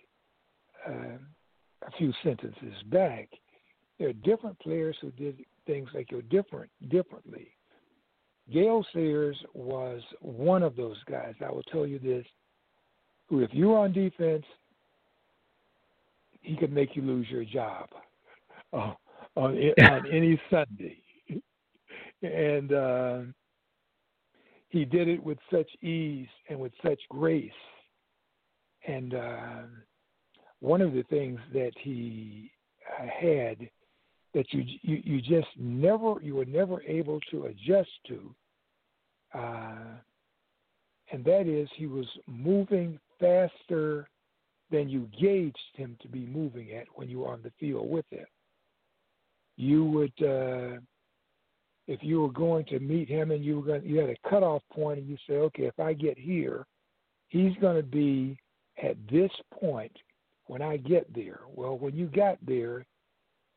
[0.87, 1.17] uh,
[1.85, 3.29] a few sentences back,
[3.99, 7.47] there are different players who did things like you different differently.
[8.51, 11.35] Gale Sayers was one of those guys.
[11.45, 12.25] I will tell you this:
[13.27, 14.45] who, if you were on defense,
[16.41, 17.89] he could make you lose your job
[18.73, 18.93] uh,
[19.35, 20.97] on on any Sunday,
[22.21, 23.19] and uh,
[24.69, 27.51] he did it with such ease and with such grace.
[28.87, 29.61] And uh,
[30.61, 32.51] one of the things that he
[32.99, 33.69] uh, had
[34.33, 38.33] that you, you you just never you were never able to adjust to,
[39.33, 39.97] uh,
[41.11, 44.07] and that is he was moving faster
[44.71, 48.05] than you gauged him to be moving at when you were on the field with
[48.09, 48.25] him.
[49.57, 50.79] You would, uh,
[51.87, 54.61] if you were going to meet him and you were going, you had a cutoff
[54.71, 56.65] point, and you say, okay, if I get here,
[57.27, 58.37] he's going to be
[58.81, 59.91] at this point
[60.51, 61.39] when I get there.
[61.55, 62.85] Well, when you got there,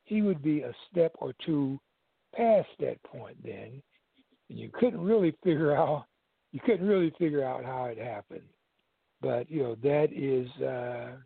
[0.05, 1.77] he would be a step or two
[2.33, 3.83] past that point then,
[4.49, 6.05] and you couldn't really figure out
[6.53, 8.47] you couldn't really figure out how it happened.
[9.21, 11.17] But you know that is uh,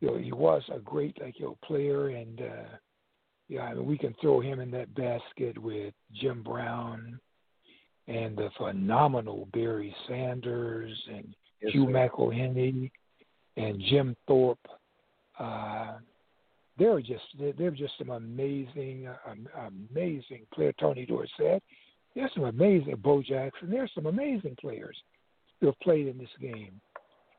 [0.00, 2.76] you know he was a great like you know player, and uh,
[3.48, 7.20] yeah, I mean we can throw him in that basket with Jim Brown
[8.08, 11.32] and the phenomenal Barry Sanders and
[11.64, 11.92] Yes, Hugh sir.
[11.92, 12.90] McElhenny
[13.56, 14.58] and Jim Thorpe.
[15.38, 15.94] Uh,
[16.78, 17.22] they're just
[17.56, 19.08] they're, just some amazing
[19.90, 20.72] amazing player.
[20.78, 21.62] Tony Dorsett.
[22.14, 23.70] There's some amazing Bo Jackson.
[23.70, 24.96] There's some amazing players
[25.60, 26.80] who have played in this game,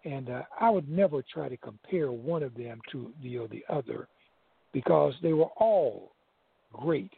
[0.04, 3.64] and uh, I would never try to compare one of them to the or the
[3.70, 4.08] other
[4.74, 6.12] because they were all
[6.74, 7.12] great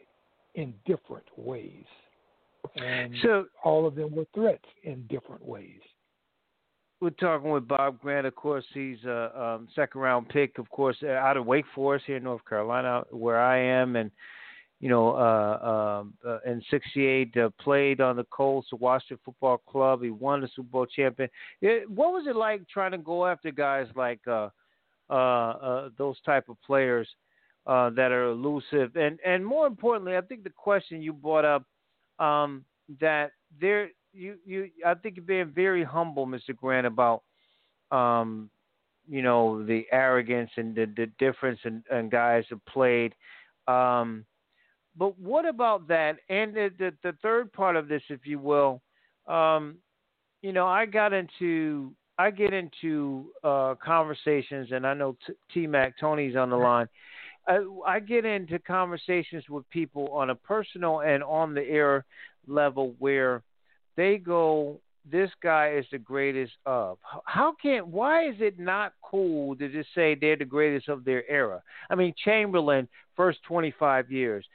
[0.56, 1.86] in different ways,
[2.76, 5.82] and So- all of them were threats in different ways.
[7.00, 8.26] We're talking with Bob Grant.
[8.26, 12.06] Of course, he's a um, second round pick, of course, uh, out of Wake Forest
[12.08, 14.10] here in North Carolina, where I am, and
[14.80, 19.60] you know, uh, um, uh, in '68 uh, played on the Colts, the Washington Football
[19.70, 20.02] Club.
[20.02, 21.30] He won the Super Bowl champion.
[21.62, 24.50] It, what was it like trying to go after guys like uh,
[25.10, 27.08] uh, uh, those type of players
[27.68, 28.96] uh, that are elusive?
[28.96, 31.64] And and more importantly, I think the question you brought up
[32.18, 32.66] um,
[33.00, 36.56] that there you you I think you're being very humble, Mr.
[36.56, 37.24] Grant, about
[37.92, 38.50] um,
[39.08, 43.14] you know the arrogance and the, the difference in, in guys who played.
[43.68, 44.26] Um,
[44.98, 46.18] but what about that?
[46.30, 48.82] And the, the the third part of this, if you will,
[49.28, 49.78] um,
[50.42, 55.16] you know, I got into I get into uh, conversations, and I know
[55.54, 56.88] T Mac Tony's on the line.
[57.48, 62.06] I, I get into conversations with people on a personal and on the air
[62.48, 63.44] level where
[63.98, 67.92] they go, "This guy is the greatest of." How can?
[67.92, 71.62] Why is it not cool to just say they're the greatest of their era?
[71.90, 72.88] I mean, Chamberlain
[73.18, 74.48] first 25 years,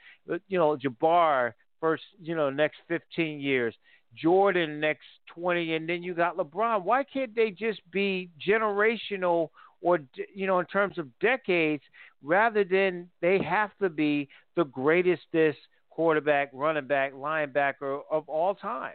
[0.47, 3.75] you know, Jabbar first, you know, next 15 years.
[4.15, 5.05] Jordan next
[5.35, 6.83] 20, and then you got LeBron.
[6.83, 9.49] Why can't they just be generational
[9.81, 9.99] or,
[10.33, 11.83] you know, in terms of decades
[12.21, 15.55] rather than they have to be the greatest this
[15.89, 18.93] quarterback, running back, linebacker of all time?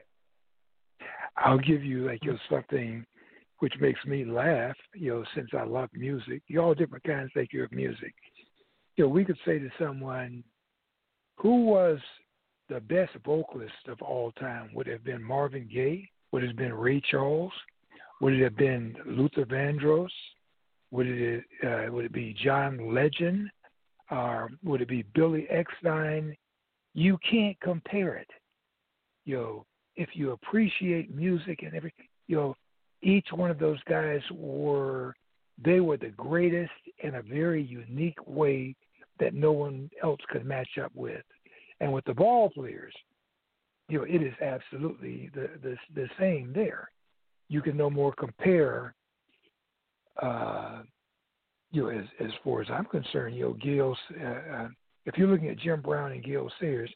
[1.36, 3.04] I'll give you like you know, something
[3.60, 6.42] which makes me laugh, you know, since I love music.
[6.46, 8.14] You all different kinds like you of music.
[8.96, 10.44] You know, we could say to someone,
[11.36, 11.98] who was
[12.68, 16.74] the best vocalist of all time would have been Marvin Gaye, would it have been
[16.74, 17.52] Ray Charles,
[18.20, 20.10] would it have been Luther Vandross,
[20.90, 23.48] would it uh, would it be John Legend,
[24.10, 26.34] or would it be Billy Eckstine?
[26.94, 28.30] You can't compare it.
[29.24, 29.66] You know,
[29.98, 32.56] if you appreciate music and everything, you know,
[33.02, 35.14] each one of those guys were
[35.62, 36.70] they were the greatest
[37.00, 38.76] in a very unique way
[39.18, 41.24] that no one else could match up with.
[41.80, 42.94] And with the ball players,
[43.88, 46.88] you know, it is absolutely the the, the same there.
[47.48, 48.94] You can no more compare.
[50.22, 50.82] Uh,
[51.72, 53.96] you know, as as far as I'm concerned, you know, Gale.
[54.20, 54.68] Uh, uh,
[55.06, 56.90] if you're looking at Jim Brown and Gale Sayers,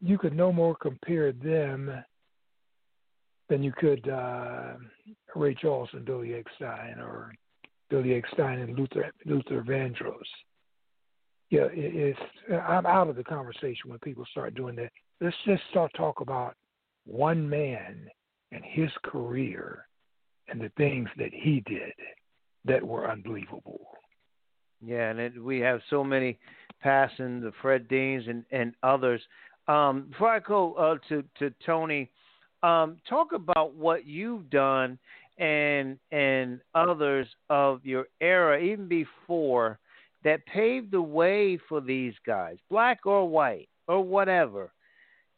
[0.00, 1.90] you could no more compare them
[3.48, 4.74] than you could uh,
[5.34, 7.32] Ray Charles and Billy Eckstine or
[7.90, 10.26] Billy Eckstine and Luther Luther Vandross
[11.50, 12.20] yeah, it, it's
[12.66, 14.90] I'm out of the conversation when people start doing that.
[15.20, 16.54] Let's just start talk about
[17.06, 18.08] one man
[18.52, 19.86] and his career
[20.48, 21.92] and the things that he did
[22.64, 23.80] that were unbelievable.
[24.84, 26.38] Yeah, and it, we have so many
[26.80, 29.20] passing the Fred Deans and and others.
[29.68, 32.10] Um, before I go uh, to to Tony,
[32.62, 34.98] um, talk about what you've done
[35.38, 39.78] and and others of your era, even before
[40.24, 44.72] that paved the way for these guys, black or white or whatever,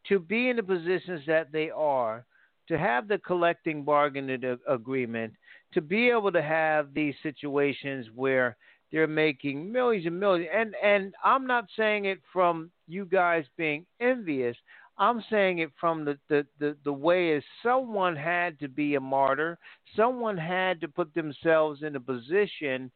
[0.09, 2.25] to be in the positions that they are,
[2.67, 5.35] to have the collecting bargaining agreement,
[5.75, 8.57] to be able to have these situations where
[8.91, 10.51] they're making millions and millions.
[10.55, 14.57] And and I'm not saying it from you guys being envious.
[15.01, 19.01] I'm saying it from the, the, the, the way is someone had to be a
[19.01, 19.59] martyr.
[19.97, 22.91] Someone had to put themselves in a position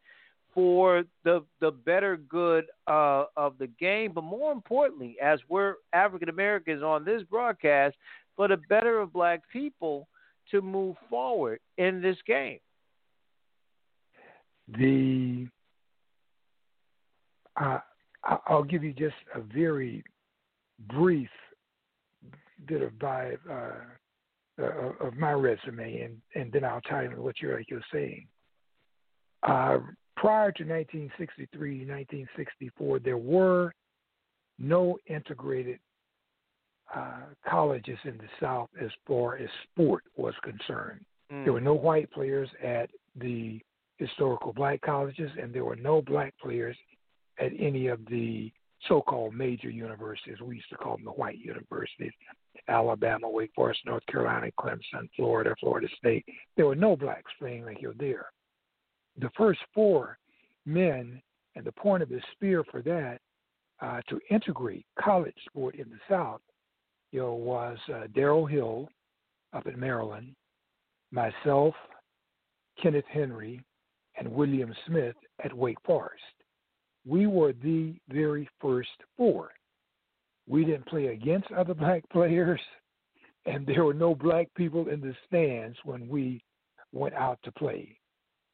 [0.53, 6.29] for the the better good uh, of the game, but more importantly, as we're African
[6.29, 7.95] Americans on this broadcast,
[8.37, 10.07] for the better of Black people
[10.51, 12.59] to move forward in this game.
[14.77, 15.47] The
[17.59, 17.79] uh,
[18.47, 20.03] I'll give you just a very
[20.87, 21.29] brief
[22.65, 27.57] bit vibe uh, uh, of my resume, and, and then I'll tell you what you're
[27.57, 28.27] like you're saying.
[29.43, 29.79] Uh,
[30.15, 33.73] prior to 1963, 1964, there were
[34.57, 35.79] no integrated
[36.93, 41.03] uh, colleges in the South as far as sport was concerned.
[41.31, 41.43] Mm.
[41.43, 43.59] There were no white players at the
[43.97, 46.77] historical black colleges, and there were no black players
[47.39, 48.51] at any of the
[48.87, 50.41] so-called major universities.
[50.41, 52.13] We used to call them the white universities:
[52.67, 56.25] Alabama, Wake Forest, North Carolina, Clemson, Florida, Florida State.
[56.55, 58.27] There were no blacks playing like you're there
[59.19, 60.17] the first four
[60.65, 61.21] men,
[61.55, 63.19] and the point of the spear for that,
[63.81, 66.41] uh, to integrate college sport in the South,
[67.11, 68.89] you know, was uh, Darryl Hill
[69.53, 70.35] up in Maryland,
[71.11, 71.73] myself,
[72.81, 73.61] Kenneth Henry,
[74.17, 76.23] and William Smith at Wake Forest.
[77.07, 79.49] We were the very first four.
[80.47, 82.61] We didn't play against other black players,
[83.45, 86.43] and there were no black people in the stands when we
[86.91, 87.97] went out to play.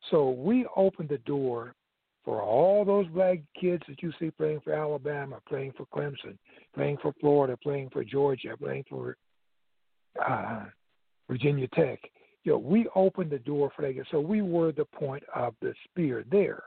[0.10, 1.76] So we opened the door
[2.24, 6.38] for all those black kids that you see playing for Alabama, playing for Clemson,
[6.76, 9.18] playing for Florida, playing for Georgia, playing for
[10.28, 10.66] uh,
[11.30, 12.00] Virginia Tech.
[12.44, 14.06] You know, we opened the door for that.
[14.12, 16.64] So we were the point of the spear there.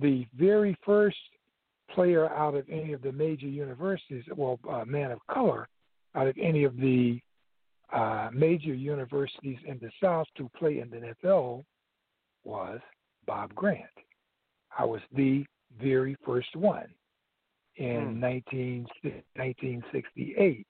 [0.00, 1.16] The very first
[1.90, 5.68] player out of any of the major universities, well, uh, man of color,
[6.14, 7.20] out of any of the
[7.92, 11.64] uh, major universities in the South to play in the NFL
[12.44, 12.80] was
[13.26, 13.84] Bob Grant.
[14.78, 15.44] I was the
[15.80, 16.88] very first one
[17.76, 18.20] in hmm.
[18.20, 20.66] 19, 1968.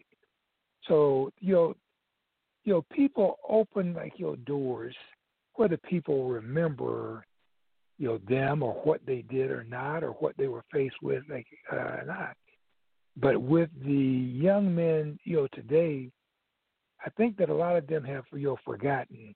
[0.86, 1.74] So, you know,
[2.64, 4.94] you know, people open like your doors
[5.58, 7.24] whether people remember,
[7.98, 11.24] you know, them or what they did or not, or what they were faced with,
[11.28, 12.36] like uh, not.
[13.16, 16.10] But with the young men, you know, today,
[17.04, 19.34] I think that a lot of them have, you know, forgotten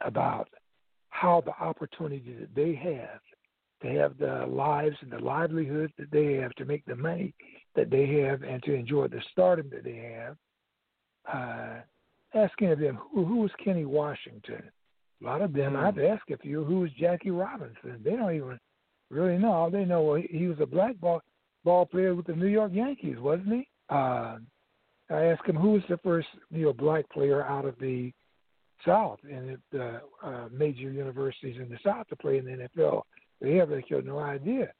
[0.00, 0.48] about
[1.10, 3.20] how the opportunity that they have
[3.82, 7.34] to have the lives and the livelihoods that they have to make the money
[7.76, 10.36] that they have and to enjoy the stardom that they have.
[11.30, 11.80] Uh,
[12.34, 14.62] asking of them who who was Kenny Washington.
[15.24, 15.82] A lot of them, Mm.
[15.82, 18.02] I've asked a few who is Jackie Robinson.
[18.02, 18.60] They don't even
[19.10, 19.52] really know.
[19.52, 21.22] All they know well, he, he was a black ball
[21.64, 23.68] ball player with the New York Yankees, wasn't he?
[23.88, 24.36] Uh,
[25.10, 28.12] I asked him who was the first you know black player out of the
[28.84, 33.02] South and the uh, major universities in the South to play in the NFL.
[33.40, 34.72] They have like, no idea.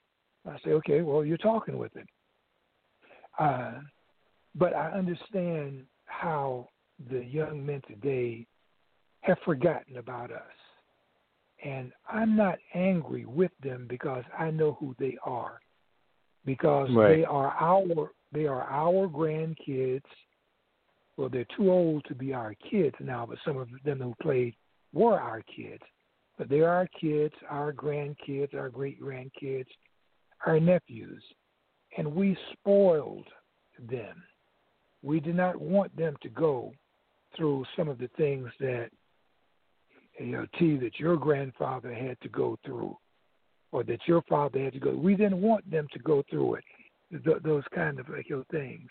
[0.46, 2.06] I say, okay, well, you're talking with him.
[3.38, 3.80] Uh,
[4.54, 6.68] but I understand how
[7.10, 8.46] the young men today
[9.24, 10.42] have forgotten about us.
[11.64, 15.60] And I'm not angry with them because I know who they are.
[16.44, 17.16] Because Right.
[17.16, 20.04] they are our they are our grandkids.
[21.16, 24.56] Well, they're too old to be our kids now, but some of them who played
[24.92, 25.82] were our kids.
[26.36, 29.68] But they're our kids, our grandkids, our great grandkids,
[30.44, 31.22] our nephews.
[31.96, 33.28] And we spoiled
[33.78, 34.22] them.
[35.02, 36.74] We did not want them to go
[37.36, 38.90] through some of the things that
[40.18, 42.96] you know, T that your grandfather had to go through,
[43.72, 44.90] or that your father had to go.
[44.92, 46.64] We didn't want them to go through it,
[47.24, 48.88] th- those kind of like you know, things.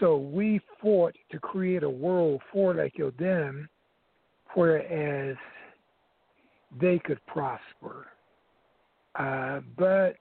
[0.00, 3.68] So we fought to create a world for like you know, them,
[4.54, 5.36] whereas
[6.80, 8.06] they could prosper.
[9.14, 10.16] Uh, but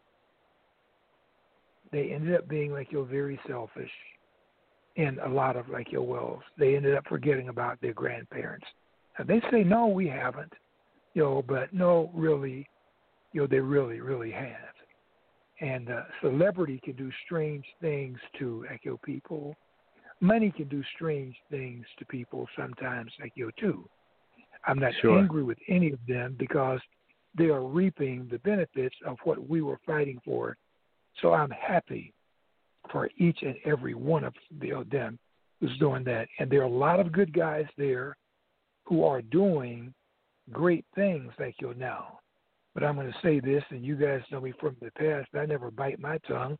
[1.91, 3.91] they ended up being like you're very selfish
[4.95, 6.43] in a lot of like your wells.
[6.57, 8.65] They ended up forgetting about their grandparents.
[9.21, 10.51] Now, they say no, we haven't,
[11.13, 12.67] you know, but no, really,
[13.33, 14.73] you know, they really, really have.
[15.59, 19.55] And uh, celebrity can do strange things to like your people.
[20.21, 23.87] Money can do strange things to people sometimes, like you too.
[24.65, 25.19] I'm not Sure.
[25.19, 26.79] angry with any of them because
[27.37, 30.57] they are reaping the benefits of what we were fighting for.
[31.21, 32.11] So I'm happy
[32.91, 35.19] for each and every one of the, of them
[35.59, 36.27] who's doing that.
[36.39, 38.17] And there are a lot of good guys there
[38.91, 39.93] who are doing
[40.51, 42.19] great things like you now.
[42.73, 45.29] But I'm going to say this, and you guys know me from the past.
[45.33, 46.57] I never bite my tongue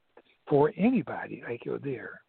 [0.47, 2.21] for anybody like you're there.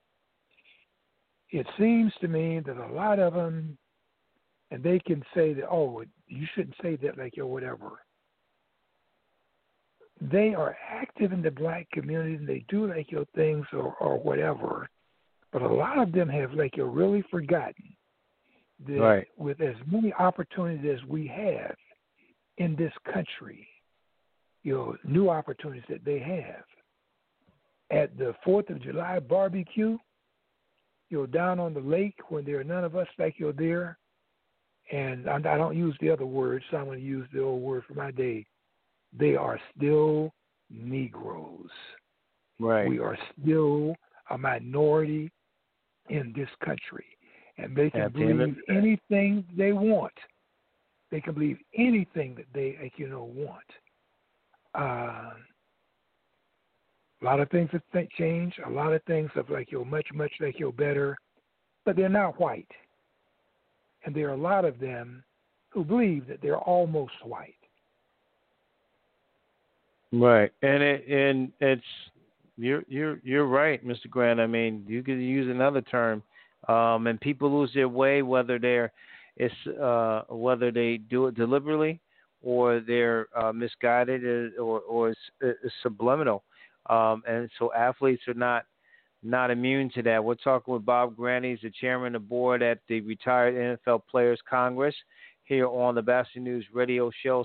[1.50, 3.78] It seems to me that a lot of them,
[4.72, 8.00] and they can say that, oh, you shouldn't say that like you're whatever.
[10.20, 14.18] They are active in the black community and they do like your things or, or
[14.18, 14.88] whatever.
[15.52, 17.91] But a lot of them have like you're really forgotten
[18.86, 19.28] that Right.
[19.36, 21.76] with as many opportunities as we have
[22.58, 23.66] in this country,
[24.62, 26.64] you know, new opportunities that they have.
[27.90, 29.98] At the Fourth of July barbecue,
[31.10, 33.98] you know, down on the lake when there are none of us like you're there,
[34.90, 37.62] and I, I don't use the other word, so I'm going to use the old
[37.62, 38.46] word for my day.
[39.12, 40.32] They are still
[40.70, 41.70] Negroes.
[42.58, 42.88] Right.
[42.88, 43.94] We are still
[44.30, 45.30] a minority
[46.08, 47.11] in this country,
[47.62, 50.12] and they can At the end of believe anything they want.
[51.10, 53.60] They can believe anything that they, like, you know, want.
[54.74, 55.34] Uh,
[57.20, 58.58] a lot of things have th- changed.
[58.66, 61.16] A lot of things have like you're much, much like you're better,
[61.84, 62.68] but they're not white.
[64.04, 65.22] And there are a lot of them
[65.68, 67.54] who believe that they're almost white.
[70.12, 71.82] Right, and it and it's
[72.58, 74.10] you're you're you're right, Mr.
[74.10, 74.40] Grant.
[74.40, 76.22] I mean, you could use another term,
[76.68, 78.92] um, and people lose their way whether they're
[79.36, 82.00] it's uh, whether they do it deliberately
[82.42, 86.42] or they're uh, misguided or or it's, it's subliminal,
[86.90, 88.64] um, and so athletes are not
[89.22, 90.22] not immune to that.
[90.24, 91.44] We're talking with Bob Grant.
[91.44, 94.94] He's the chairman of the board at the Retired NFL Players Congress
[95.44, 97.44] here on the Batchelor News Radio Show,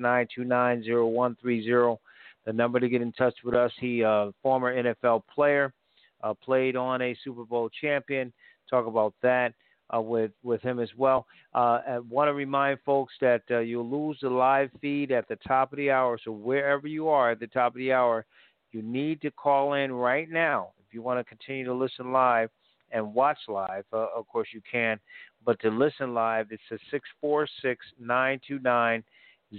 [0.00, 1.98] 646-929-0130.
[2.44, 3.72] The number to get in touch with us.
[3.80, 5.72] He, uh, former NFL player,
[6.24, 8.32] uh, played on a Super Bowl champion.
[8.68, 9.52] Talk about that
[9.94, 11.26] uh, with with him as well.
[11.54, 15.38] Uh, I want to remind folks that uh, you'll lose the live feed at the
[15.46, 16.18] top of the hour.
[16.24, 18.24] So wherever you are at the top of the hour,
[18.72, 22.50] you need to call in right now if you want to continue to listen live
[22.90, 23.84] and watch live.
[23.92, 24.98] Uh, of course, you can,
[25.44, 29.04] but to listen live, it's a six four six nine two nine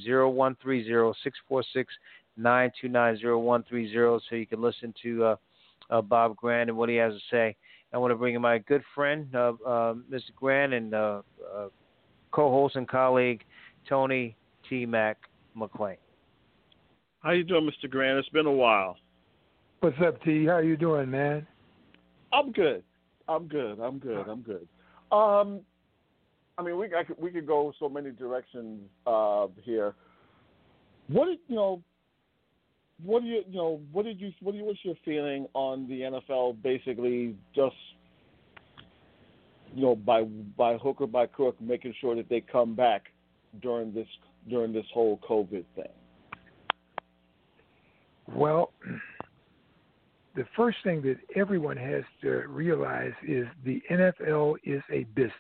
[0.02, 1.94] zero one three zero six four six
[2.38, 5.36] nine two nine zero one three zero, so you can listen to uh,
[5.90, 7.56] uh, Bob Grant and what he has to say.
[7.94, 10.34] I want to bring in my good friend, uh, uh, Mr.
[10.36, 11.22] Grant, and uh,
[11.56, 11.68] uh,
[12.32, 13.44] co-host and colleague
[13.88, 14.36] Tony
[14.70, 14.86] T.
[14.86, 15.18] Mac
[15.56, 15.98] McLean.
[17.22, 17.90] How you doing, Mr.
[17.90, 18.20] Grant?
[18.20, 18.98] It's been a while.
[19.80, 20.46] What's up, T?
[20.46, 21.48] How you doing, man?
[22.34, 22.84] I'm good.
[23.28, 23.80] I'm good.
[23.80, 24.28] I'm good.
[24.28, 24.68] I'm good.
[25.12, 25.62] Um,
[26.58, 29.94] I mean, we I could, we could go so many directions uh, here.
[31.08, 31.82] What did you know?
[33.04, 33.82] What do you you know?
[33.92, 37.76] What did you what do you, what's your feeling on the NFL basically just
[39.74, 43.08] you know by by hook or by crook making sure that they come back
[43.62, 44.08] during this
[44.50, 45.86] during this whole COVID thing?
[48.34, 48.72] Well,
[50.36, 55.32] the first thing that everyone has to realize is the NFL is a business.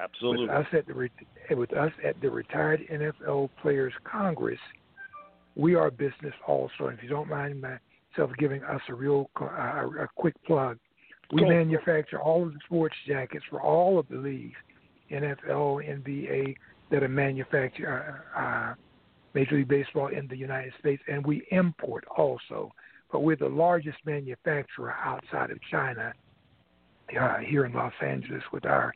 [0.00, 0.46] Absolutely.
[0.46, 4.60] With us at the with us at the Retired NFL Players Congress,
[5.58, 6.86] we are a business also.
[6.86, 10.78] And if you don't mind myself giving us a real uh, a quick plug,
[11.32, 11.48] we Go.
[11.48, 14.56] manufacture all of the sports jackets for all of the leagues,
[15.10, 16.54] NFL, NBA,
[16.90, 18.74] that are manufactured, uh, uh,
[19.34, 22.72] Major League Baseball in the United States, and we import also.
[23.12, 26.12] But we're the largest manufacturer outside of China
[27.20, 28.94] uh, here in Los Angeles with our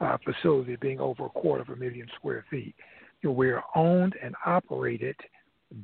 [0.00, 2.74] uh, facility being over a quarter of a million square feet.
[3.22, 5.16] You know, we're owned and operated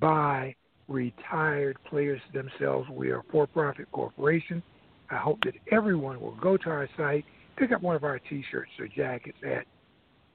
[0.01, 0.55] by
[0.89, 2.89] retired players themselves.
[2.91, 4.63] We are a for-profit corporation.
[5.11, 7.27] I hope that everyone will go to our site,
[7.57, 9.67] pick up one of our T-shirts or jackets at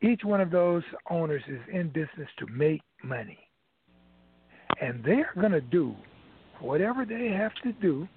[0.00, 3.38] Each one of those owners is in business to make money,
[4.80, 5.94] and they're going to do
[6.60, 8.08] whatever they have to do.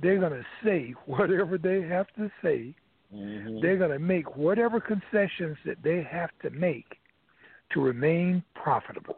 [0.00, 2.74] They're going to say whatever they have to say.
[3.14, 3.60] Mm-hmm.
[3.60, 6.98] They're going to make whatever concessions that they have to make
[7.72, 9.16] to remain profitable.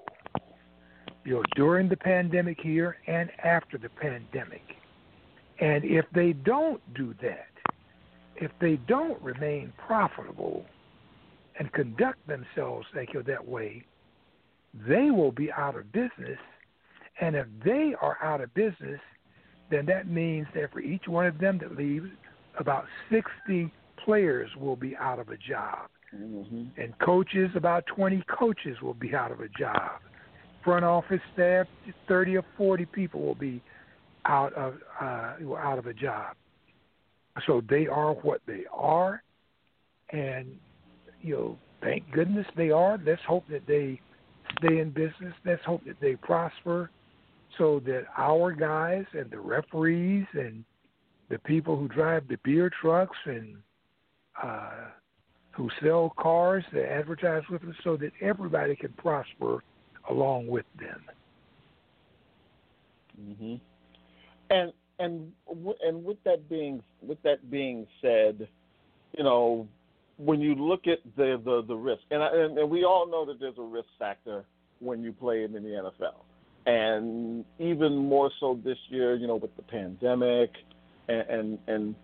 [1.28, 4.62] You know, during the pandemic here and after the pandemic.
[5.60, 7.50] And if they don't do that,
[8.36, 10.64] if they don't remain profitable
[11.58, 13.84] and conduct themselves like you know, that way,
[14.88, 16.38] they will be out of business.
[17.20, 19.00] And if they are out of business,
[19.70, 22.08] then that means that for each one of them that leaves,
[22.58, 23.70] about 60
[24.02, 25.90] players will be out of a job.
[26.16, 26.80] Mm-hmm.
[26.80, 30.00] And coaches, about 20 coaches will be out of a job.
[30.64, 31.66] Front office staff,
[32.08, 33.62] 30 or 40 people will be
[34.26, 36.36] out of uh, out of a job.
[37.46, 39.22] So they are what they are,
[40.10, 40.48] and
[41.22, 42.98] you know, thank goodness they are.
[43.04, 44.00] Let's hope that they
[44.58, 45.34] stay in business.
[45.44, 46.90] Let's hope that they prosper,
[47.56, 50.64] so that our guys and the referees and
[51.30, 53.56] the people who drive the beer trucks and
[54.42, 54.88] uh,
[55.52, 59.62] who sell cars that advertise with us, so that everybody can prosper
[60.08, 61.02] along with them.
[63.20, 63.54] Mm-hmm.
[64.50, 65.32] And and
[65.82, 68.48] and with that being with that being said,
[69.16, 69.68] you know,
[70.16, 73.24] when you look at the the, the risk, and, I, and and we all know
[73.26, 74.44] that there's a risk factor
[74.80, 76.22] when you play in the NFL,
[76.66, 80.50] and even more so this year, you know, with the pandemic
[81.08, 81.94] and and and,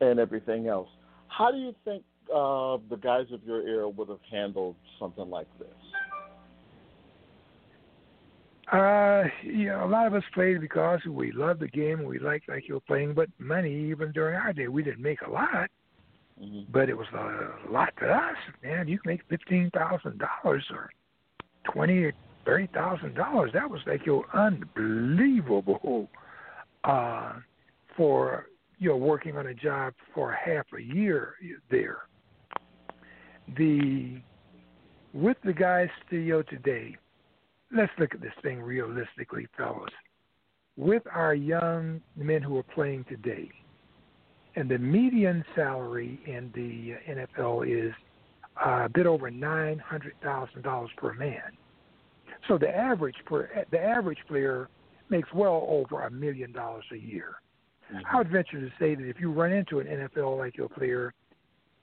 [0.00, 0.88] and everything else.
[1.28, 5.46] How do you think uh, the guys of your era would have handled something like
[5.58, 5.68] this?
[8.72, 12.48] Uh, yeah, a lot of us played because we loved the game and we liked
[12.48, 15.68] like you were playing, but money even during our day we didn't make a lot,
[16.42, 16.72] Mm-hmm.
[16.72, 18.36] but it was a lot to us.
[18.62, 20.88] Man, you can make fifteen thousand dollars or
[21.70, 22.14] twenty or
[22.46, 23.50] thirty thousand dollars.
[23.52, 26.08] That was like your unbelievable
[26.84, 27.34] uh,
[27.94, 28.46] for
[28.78, 31.34] you know working on a job for half a year
[31.70, 31.98] there.
[33.58, 34.22] The
[35.12, 36.96] with the guys still today,
[37.74, 39.90] let's look at this thing realistically, fellas.
[40.76, 43.50] With our young men who are playing today,
[44.56, 47.92] and the median salary in the NFL is
[48.64, 51.42] a bit over nine hundred thousand dollars per man.
[52.48, 54.68] So the average per the average player
[55.08, 57.34] makes well over a million dollars a year.
[58.10, 61.12] I would venture to say that if you run into an NFL like your player,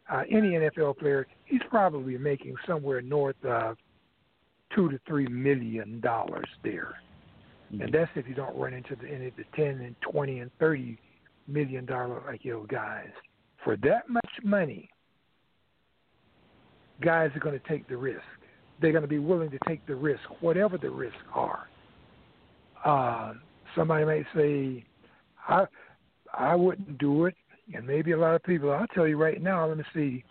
[0.10, 3.78] uh, any NFL player, he's probably making somewhere north of
[4.78, 6.96] two to three million dollars there,
[7.72, 10.52] and that's if you don't run into the, any of the ten and twenty and
[10.60, 10.98] thirty
[11.48, 13.10] million dollar like your guys.
[13.64, 14.90] For that much money,
[17.02, 18.22] guys are going to take the risk.
[18.82, 21.68] they're going to be willing to take the risk, whatever the risks are.
[22.86, 23.34] Uh,
[23.76, 24.86] somebody may say,
[25.48, 25.66] I
[26.34, 27.36] I wouldn't do it,
[27.74, 28.72] and maybe a lot of people.
[28.72, 29.68] I'll tell you right now.
[29.68, 30.24] Let me see.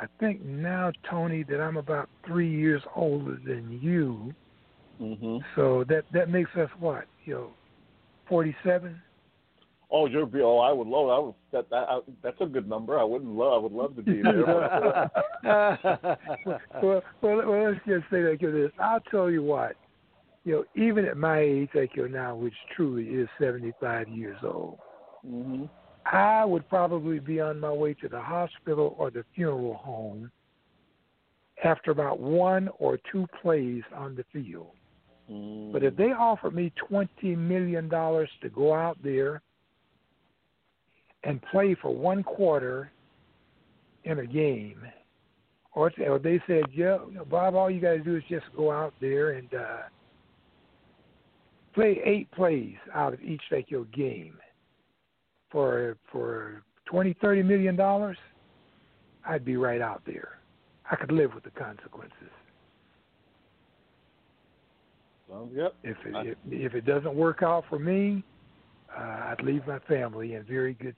[0.00, 4.32] I think now, Tony, that I'm about three years older than you.
[5.00, 5.38] Mm-hmm.
[5.56, 7.04] So that that makes us what?
[7.24, 7.50] You know,
[8.28, 9.00] forty-seven.
[9.90, 11.08] Oh, you're be oh, I would love.
[11.08, 12.98] I would that, that I, that's a good number.
[12.98, 13.54] I wouldn't love.
[13.54, 14.44] I would love to be there.
[16.82, 18.70] well, well, well, let's just say like this.
[18.78, 19.76] I'll tell you what.
[20.44, 24.78] You know, even at my age, like you're now, which truly is 75 years old,
[25.26, 25.64] mm-hmm.
[26.10, 30.30] I would probably be on my way to the hospital or the funeral home
[31.62, 34.70] after about one or two plays on the field.
[35.30, 35.72] Mm.
[35.72, 39.42] But if they offered me twenty million dollars to go out there
[41.24, 42.90] and play for one quarter
[44.04, 44.80] in a game,
[45.74, 46.98] or, or they said, "Yeah,
[47.28, 49.82] Bob, all you got to do is just go out there and uh,
[51.74, 54.38] play eight plays out of each like your game
[55.50, 58.16] for for twenty, thirty million dollars,"
[59.26, 60.38] I'd be right out there.
[60.90, 62.30] I could live with the consequences.
[65.30, 65.72] Sounds good.
[65.82, 68.24] If it, if, if it doesn't work out for me,
[68.96, 70.96] uh, I'd leave my family in very good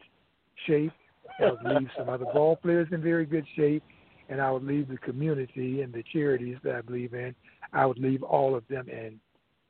[0.67, 0.93] shape.
[1.41, 3.83] I would leave some other ball players in very good shape,
[4.29, 7.35] and I would leave the community and the charities that I believe in.
[7.73, 9.21] I would leave all of them in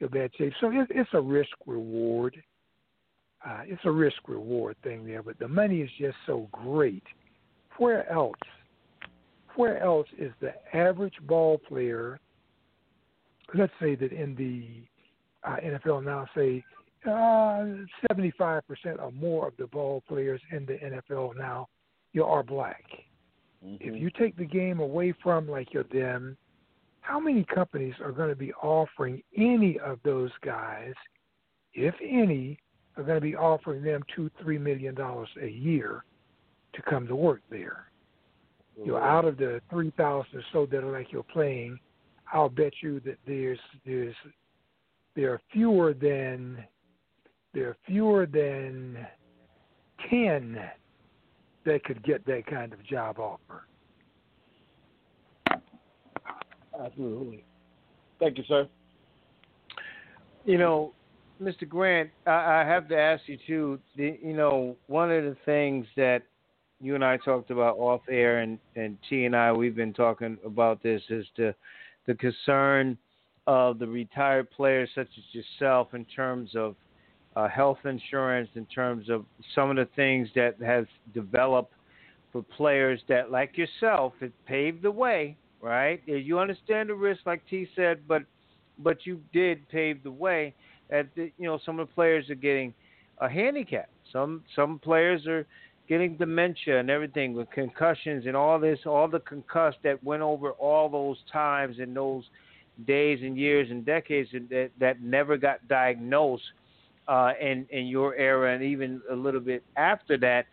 [0.08, 0.52] bad shape.
[0.60, 2.36] So it, it's a risk reward.
[3.46, 7.02] Uh, it's a risk reward thing there, but the money is just so great.
[7.78, 8.34] Where else?
[9.56, 12.20] Where else is the average ball player?
[13.54, 14.66] Let's say that in the
[15.48, 16.62] uh, NFL now, say
[17.06, 18.62] uh, 75%
[18.98, 21.68] or more of the ball players in the NFL now
[22.12, 22.84] you are black.
[23.64, 23.76] Mm-hmm.
[23.80, 26.36] If you take the game away from like your them,
[27.00, 30.92] how many companies are going to be offering any of those guys,
[31.72, 32.58] if any,
[32.96, 36.04] are going to be offering them two, three million dollars a year
[36.74, 37.86] to come to work there?
[38.76, 39.04] You know, mm-hmm.
[39.04, 41.78] out of the three thousand or so that are like you're playing,
[42.32, 44.14] I'll bet you that there's there's
[45.16, 46.64] there are fewer than
[47.52, 49.06] there are fewer than
[50.08, 50.58] ten
[51.64, 53.66] that could get that kind of job offer.
[56.82, 57.44] Absolutely.
[58.18, 58.68] Thank you, sir.
[60.44, 60.92] You know,
[61.40, 61.66] Mr.
[61.68, 63.78] Grant, I, I have to ask you too.
[63.96, 66.22] The, you know, one of the things that
[66.80, 70.36] you and I talked about off air, and and T and I we've been talking
[70.44, 71.54] about this is the
[72.06, 72.98] the concern
[73.46, 76.76] of the retired players such as yourself in terms of
[77.36, 80.84] uh, health insurance, in terms of some of the things that has
[81.14, 81.72] developed
[82.32, 85.36] for players that, like yourself, it paved the way.
[85.62, 86.00] Right?
[86.06, 88.22] You understand the risk, like T said, but
[88.78, 90.54] but you did pave the way.
[90.90, 92.74] That you know some of the players are getting
[93.18, 93.88] a handicap.
[94.12, 95.46] Some some players are
[95.88, 100.52] getting dementia and everything with concussions and all this, all the concussed that went over
[100.52, 102.24] all those times and those
[102.86, 106.44] days and years and decades that that never got diagnosed
[107.08, 110.46] uh, in in your era and even a little bit after that.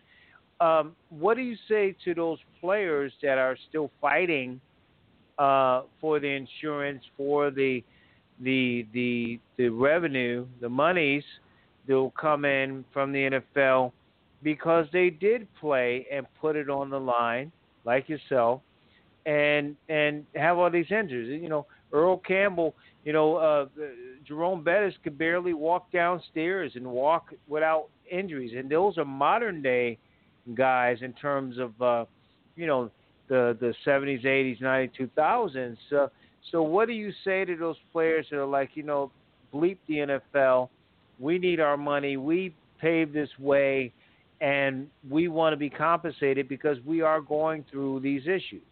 [0.60, 4.60] Um, what do you say to those players that are still fighting
[5.38, 7.84] uh, for the insurance, for the
[8.42, 11.24] the the the revenue, the monies
[11.86, 13.92] that will come in from the NFL
[14.42, 17.50] because they did play and put it on the line,
[17.84, 18.60] like yourself,
[19.26, 21.40] and and have all these injuries.
[21.42, 22.74] You know, Earl Campbell.
[23.04, 23.66] You know, uh,
[24.26, 29.98] Jerome Bettis could barely walk downstairs and walk without injuries, and those are modern day
[30.54, 32.04] guys in terms of uh,
[32.56, 32.90] you know
[33.28, 35.76] the the 70s, 80s, 90s, 2000s.
[35.90, 36.10] So,
[36.50, 39.10] so what do you say to those players that are like, you know,
[39.52, 40.68] bleep the NFL?
[41.18, 42.16] We need our money.
[42.16, 43.92] We paved this way,
[44.40, 48.62] and we want to be compensated because we are going through these issues.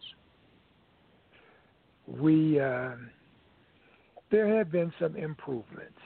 [2.07, 2.91] We uh,
[4.31, 5.99] there have been some improvements,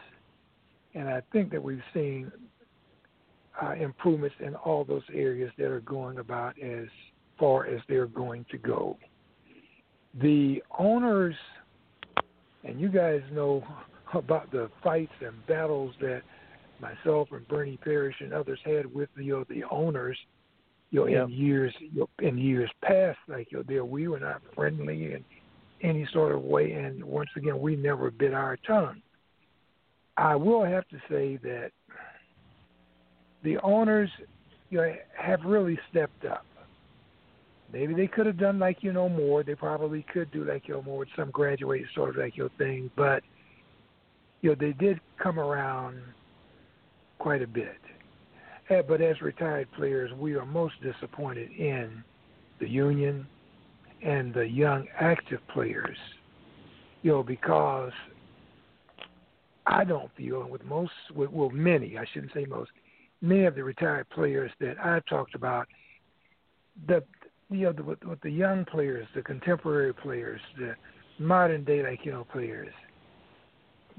[0.95, 2.31] and I think that we've seen
[3.61, 6.87] uh, improvements in all those areas that are going about as
[7.39, 8.97] far as they're going to go.
[10.21, 11.35] The owners,
[12.63, 13.63] and you guys know
[14.13, 16.21] about the fights and battles that
[16.79, 20.17] myself and Bernie Parrish and others had with you uh, know, the owners,
[20.89, 21.23] you know, Yeah.
[21.23, 25.23] in years you know, in years past, like you know, we were not friendly in
[25.81, 29.01] any sort of way, and once again, we never bit our tongue.
[30.17, 31.71] I will have to say that
[33.43, 34.09] the owners,
[34.69, 36.45] you know, have really stepped up.
[37.71, 39.43] Maybe they could have done like you know more.
[39.43, 42.49] They probably could do like you know more with some graduate sort of like your
[42.57, 43.23] thing, but
[44.41, 46.01] you know they did come around
[47.19, 47.77] quite a bit.
[48.69, 52.03] Uh, but as retired players, we are most disappointed in
[52.59, 53.27] the union
[54.03, 55.97] and the young active players.
[57.01, 57.91] You know because
[59.67, 62.71] I don't feel, with most, with, well, many, I shouldn't say most,
[63.21, 65.67] many of the retired players that I've talked about,
[66.87, 67.03] the
[67.51, 70.75] you know, the, with, with the young players, the contemporary players, the
[71.19, 72.73] modern day like you know players,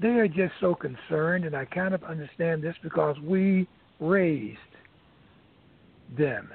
[0.01, 3.67] they are just so concerned, and I kind of understand this because we
[3.99, 4.57] raised
[6.17, 6.49] them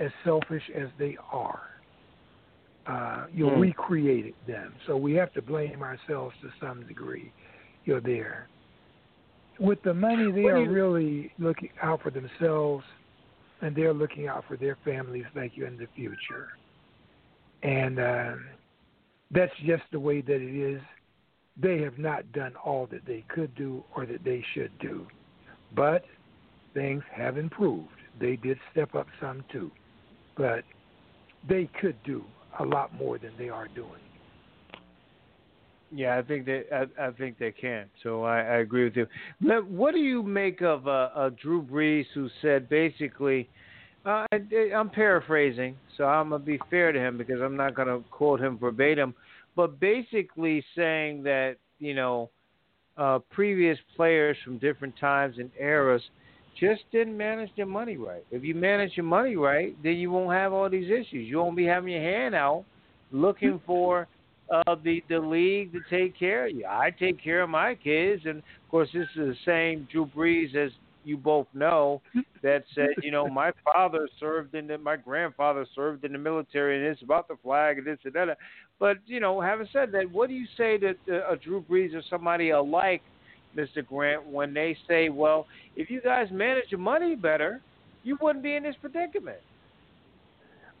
[0.00, 1.60] as selfish as they are.
[2.86, 3.60] Uh, you know, Mm.
[3.60, 7.32] we created them, so we have to blame ourselves to some degree.
[7.84, 8.48] You're there.
[9.58, 12.84] With the money, they are really looking out for themselves,
[13.60, 16.48] and they're looking out for their families like you in the future.
[17.62, 18.34] And uh,
[19.30, 20.80] that's just the way that it is.
[21.56, 25.06] They have not done all that they could do or that they should do,
[25.74, 26.04] but
[26.74, 27.88] things have improved.
[28.20, 29.70] They did step up some too,
[30.36, 30.64] but
[31.48, 32.24] they could do
[32.58, 34.00] a lot more than they are doing.
[35.94, 37.86] Yeah, I think they I, I think they can.
[38.02, 39.06] So I, I agree with you.
[39.40, 43.48] Let- What do you make of uh, uh, Drew Brees, who said basically,
[44.04, 44.36] uh, I,
[44.74, 48.58] I'm paraphrasing, so I'm gonna be fair to him because I'm not gonna quote him
[48.58, 49.14] verbatim,
[49.54, 52.30] but basically saying that you know
[52.96, 56.02] uh, previous players from different times and eras
[56.58, 58.24] just didn't manage their money right.
[58.30, 61.28] If you manage your money right, then you won't have all these issues.
[61.28, 62.64] You won't be having your hand out
[63.12, 64.08] looking for
[64.50, 66.66] uh, the the league to take care of you.
[66.66, 70.54] I take care of my kids, and of course, this is the same Drew Brees
[70.54, 70.70] as
[71.04, 72.00] you both know
[72.42, 76.76] that said, you know, my father served in the, my grandfather served in the military,
[76.78, 78.38] and it's about the flag and this and that.
[78.78, 81.94] But you know, having said that, what do you say to uh, a Drew Brees
[81.94, 83.02] or somebody alike,
[83.56, 83.86] Mr.
[83.86, 85.46] Grant, when they say, well,
[85.76, 87.60] if you guys manage your money better,
[88.02, 89.38] you wouldn't be in this predicament.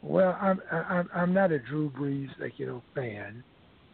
[0.02, 3.42] Well, I'm I'm I'm not a Drew Brees like you know fan,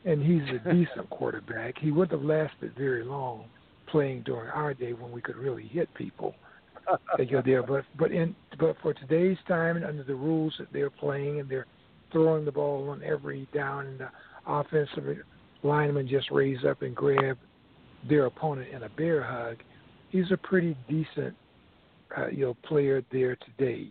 [0.04, 1.78] and he's a decent quarterback.
[1.78, 3.44] He wouldn't have lasted very long
[3.88, 6.34] playing during our day when we could really hit people.
[7.18, 10.90] You're there, but but in but for today's time and under the rules that they're
[10.90, 11.66] playing and they're
[12.10, 14.08] throwing the ball on every down and the
[14.46, 15.18] offensive
[15.62, 17.38] lineman just raise up and grab
[18.08, 19.58] their opponent in a bear hug.
[20.08, 21.36] He's a pretty decent
[22.16, 23.90] uh, you know player there today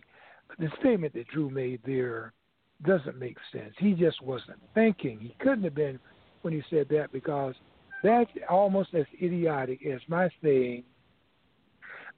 [0.60, 2.32] the statement that Drew made there
[2.84, 3.74] doesn't make sense.
[3.78, 5.18] He just wasn't thinking.
[5.20, 5.98] He couldn't have been
[6.42, 7.54] when he said that because
[8.02, 10.84] that's almost as idiotic as my saying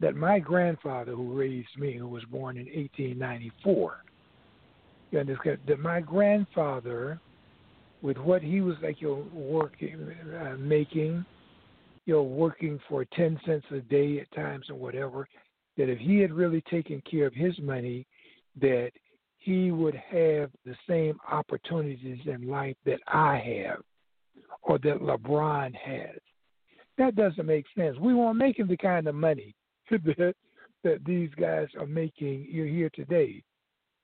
[0.01, 3.97] that my grandfather who raised me, who was born in 1894,
[5.11, 7.21] you understand, that my grandfather,
[8.01, 11.25] with what he was like, you know, working, uh, making,
[12.07, 15.29] you know, working for 10 cents a day at times or whatever,
[15.77, 18.07] that if he had really taken care of his money,
[18.61, 18.91] that
[19.43, 23.83] he would have the same opportunities in life that I have
[24.63, 26.17] or that LeBron has.
[26.97, 27.99] That doesn't make sense.
[27.99, 29.55] We weren't making the kind of money
[29.91, 30.35] that
[30.85, 33.43] that these guys are making You're here today.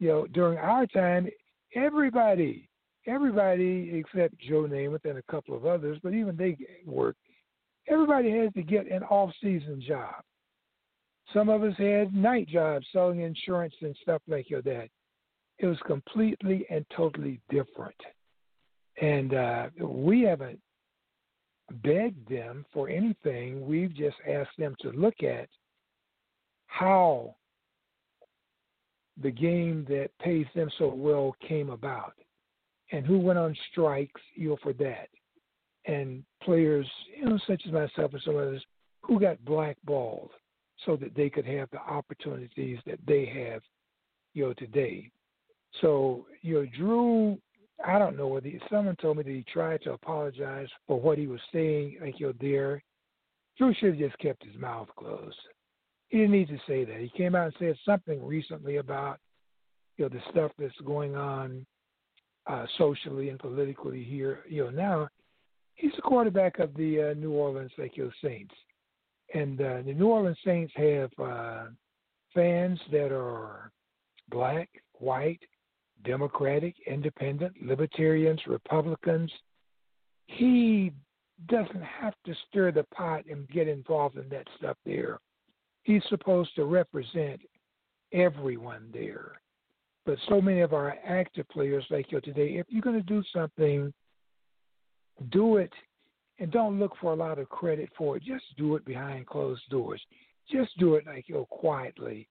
[0.00, 1.28] You know, during our time,
[1.74, 2.68] everybody,
[3.06, 7.18] everybody except Joe Namath and a couple of others, but even they worked.
[7.88, 10.14] Everybody had to get an off-season job.
[11.32, 14.88] Some of us had night jobs selling insurance and stuff like that.
[15.58, 17.96] It was completely and totally different.
[19.00, 20.60] And uh, we haven't
[21.82, 23.66] begged them for anything.
[23.66, 25.48] We've just asked them to look at
[26.66, 27.34] how
[29.20, 32.14] the game that pays them so well came about
[32.92, 35.08] and who went on strikes, you know, for that.
[35.86, 36.86] And players,
[37.16, 38.62] you know, such as myself and some others,
[39.02, 40.30] who got blackballed
[40.84, 43.62] so that they could have the opportunities that they have,
[44.34, 45.10] you know, today.
[45.80, 47.38] So, you know, Drew,
[47.84, 51.18] I don't know whether he, someone told me that he tried to apologize for what
[51.18, 52.82] he was saying, like you're there.
[53.56, 55.36] Drew should have just kept his mouth closed.
[56.08, 57.00] He didn't need to say that.
[57.00, 59.18] He came out and said something recently about,
[59.96, 61.66] you know, the stuff that's going on
[62.46, 64.40] uh, socially and politically here.
[64.48, 65.08] You know, now
[65.74, 68.54] he's the quarterback of the uh, New Orleans, like your Saints
[69.34, 71.64] and uh, the New Orleans Saints have uh,
[72.34, 73.70] fans that are
[74.30, 75.40] black, white,
[76.04, 79.30] Democratic, Independent, Libertarians, Republicans.
[80.26, 80.92] He
[81.48, 85.18] doesn't have to stir the pot and get involved in that stuff there.
[85.82, 87.40] He's supposed to represent
[88.12, 89.40] everyone there.
[90.04, 93.22] But so many of our active players, like you today, if you're going to do
[93.32, 93.92] something,
[95.30, 95.72] do it
[96.38, 98.22] and don't look for a lot of credit for it.
[98.22, 100.00] Just do it behind closed doors.
[100.50, 102.28] Just do it like you quietly.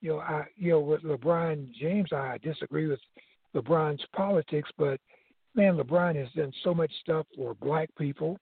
[0.00, 3.00] You know, I you know with LeBron James, I disagree with
[3.54, 5.00] LeBron's politics, but
[5.54, 8.38] man, LeBron has done so much stuff for black people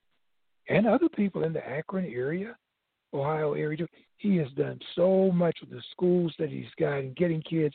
[0.69, 2.57] and other people in the Akron area,
[3.15, 3.87] Ohio area.
[4.19, 7.75] He has done so much with the schools that he's got and getting kids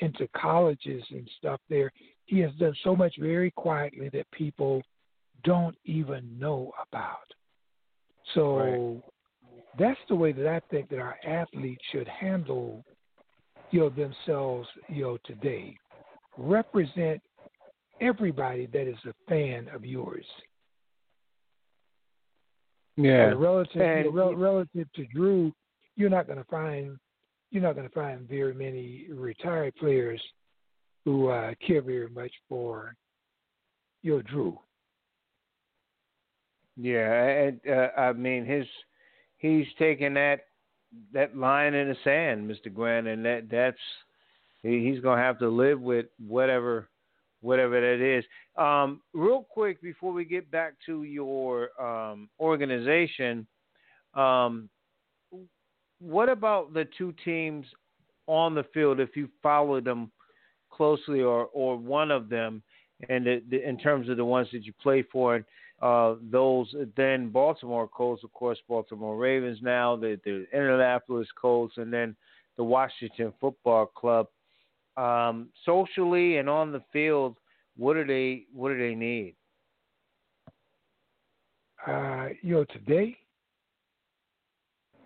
[0.00, 1.92] into colleges and stuff there.
[2.26, 4.82] He has done so much very quietly that people
[5.44, 7.16] don't even know about.
[8.34, 9.02] So right.
[9.78, 12.84] that's the way that I think that our athletes should handle
[13.70, 15.76] you know themselves you know today.
[16.36, 17.20] Represent
[18.00, 20.24] everybody that is a fan of yours.
[22.96, 23.32] Yeah.
[23.36, 25.52] relative and, rel- relative to Drew,
[25.96, 26.98] you're not going to find
[27.50, 30.20] you're not going to find very many retired players
[31.04, 32.94] who uh, care very much for
[34.02, 34.58] your Drew.
[36.76, 38.66] Yeah, and uh, I mean his
[39.38, 40.40] he's taken that
[41.12, 42.72] that line in the sand, Mr.
[42.72, 43.78] Grant, and that that's
[44.62, 46.88] he's going to have to live with whatever
[47.40, 48.24] whatever that is.
[48.56, 53.46] Um, real quick before we get back to your um, organization,
[54.14, 54.68] um,
[56.00, 57.66] what about the two teams
[58.26, 59.00] on the field?
[59.00, 60.10] If you followed them
[60.70, 62.62] closely, or or one of them,
[63.08, 65.44] and the, the, in terms of the ones that you play for,
[65.80, 71.92] uh, those then Baltimore Colts, of course, Baltimore Ravens now, the, the Indianapolis Colts, and
[71.92, 72.14] then
[72.56, 74.26] the Washington Football Club.
[74.96, 77.36] Um, socially and on the field,
[77.76, 79.34] what do they what do they need?
[81.86, 83.16] Uh, you know, today.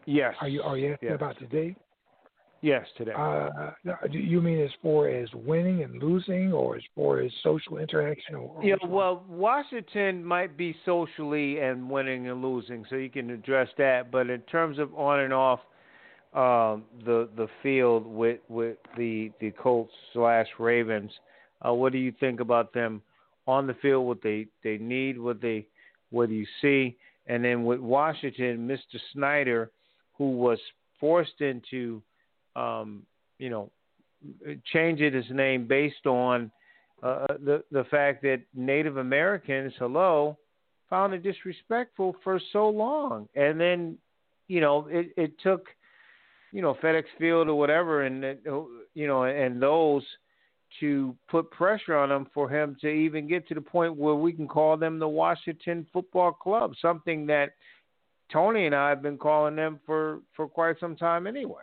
[0.06, 0.34] Yes.
[0.40, 1.16] Are you are you asking yes.
[1.16, 1.76] about today?
[2.65, 3.12] Yes, today.
[3.12, 3.73] Uh,
[4.11, 8.36] do you mean as far as winning and losing, or as far as social interaction?
[8.36, 13.28] Or, or yeah, well, Washington might be socially and winning and losing, so you can
[13.28, 14.11] address that.
[14.11, 15.61] But in terms of on and off
[16.32, 21.12] um, the the field with with the the Colts slash Ravens,
[21.66, 23.03] uh, what do you think about them
[23.47, 24.07] on the field?
[24.07, 25.66] What they they need, what they
[26.09, 26.97] what do you see?
[27.27, 28.99] And then with Washington, Mr.
[29.12, 29.70] Snyder,
[30.16, 30.59] who was
[30.99, 32.01] forced into
[32.56, 33.02] um,
[33.39, 33.70] you know,
[34.72, 36.51] changing his name based on
[37.02, 40.39] uh, the the fact that Native Americans, hello,
[40.89, 43.98] found it disrespectful for so long, and then,
[44.48, 45.66] you know, it, it took,
[46.52, 48.43] you know, FedEx Field or whatever, and it,
[48.94, 50.02] you know, and those
[50.81, 54.32] to put pressure on him for him to even get to the point where we
[54.32, 57.51] can call them the Washington Football Club, something that
[58.32, 61.62] Tony and I have been calling them for for quite some time anyway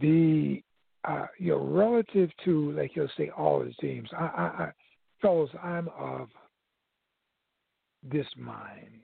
[0.00, 0.62] the
[1.04, 4.72] uh, you know relative to like you'll say all the teams, I, I, I
[5.20, 6.28] fellows, I'm of
[8.02, 9.00] this mind.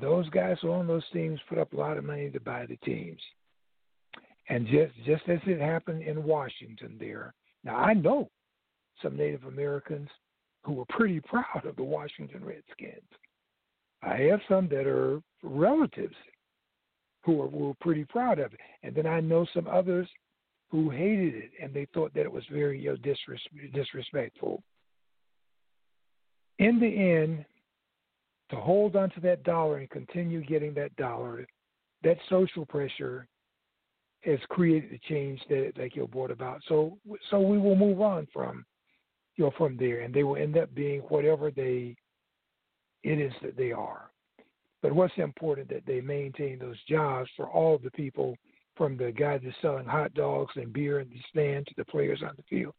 [0.00, 2.76] Those guys who own those teams put up a lot of money to buy the
[2.78, 3.20] teams,
[4.48, 7.34] and just just as it happened in Washington, there.
[7.64, 8.30] Now I know
[9.02, 10.08] some Native Americans
[10.64, 13.08] who were pretty proud of the Washington Redskins.
[14.02, 16.14] I have some that are relatives
[17.26, 18.60] who were, were pretty proud of it.
[18.84, 20.08] And then I know some others
[20.70, 24.62] who hated it and they thought that it was very you know, disres- disrespectful.
[26.60, 27.44] In the end,
[28.50, 31.44] to hold on to that dollar and continue getting that dollar,
[32.04, 33.26] that social pressure
[34.20, 36.62] has created the change that like you brought about.
[36.68, 36.96] So
[37.30, 38.64] so we will move on from
[39.36, 41.96] you know from there, and they will end up being whatever they
[43.02, 44.10] it is that they are.
[44.82, 48.36] But what's important that they maintain those jobs for all the people,
[48.76, 52.22] from the guy that's selling hot dogs and beer in the stand to the players
[52.22, 52.74] on the field,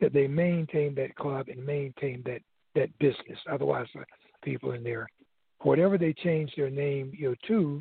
[0.00, 2.40] that they maintain that club and maintain that
[2.74, 3.38] that business.
[3.50, 4.04] Otherwise, the
[4.42, 5.06] people in there,
[5.62, 7.80] whatever they change their name, you know, to,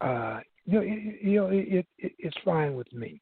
[0.00, 3.20] uh, you know, it, you know, it, it it's fine with me.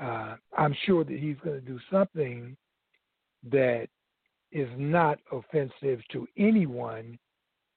[0.00, 2.56] Uh, I'm sure that he's going to do something
[3.50, 3.88] that
[4.52, 7.18] is not offensive to anyone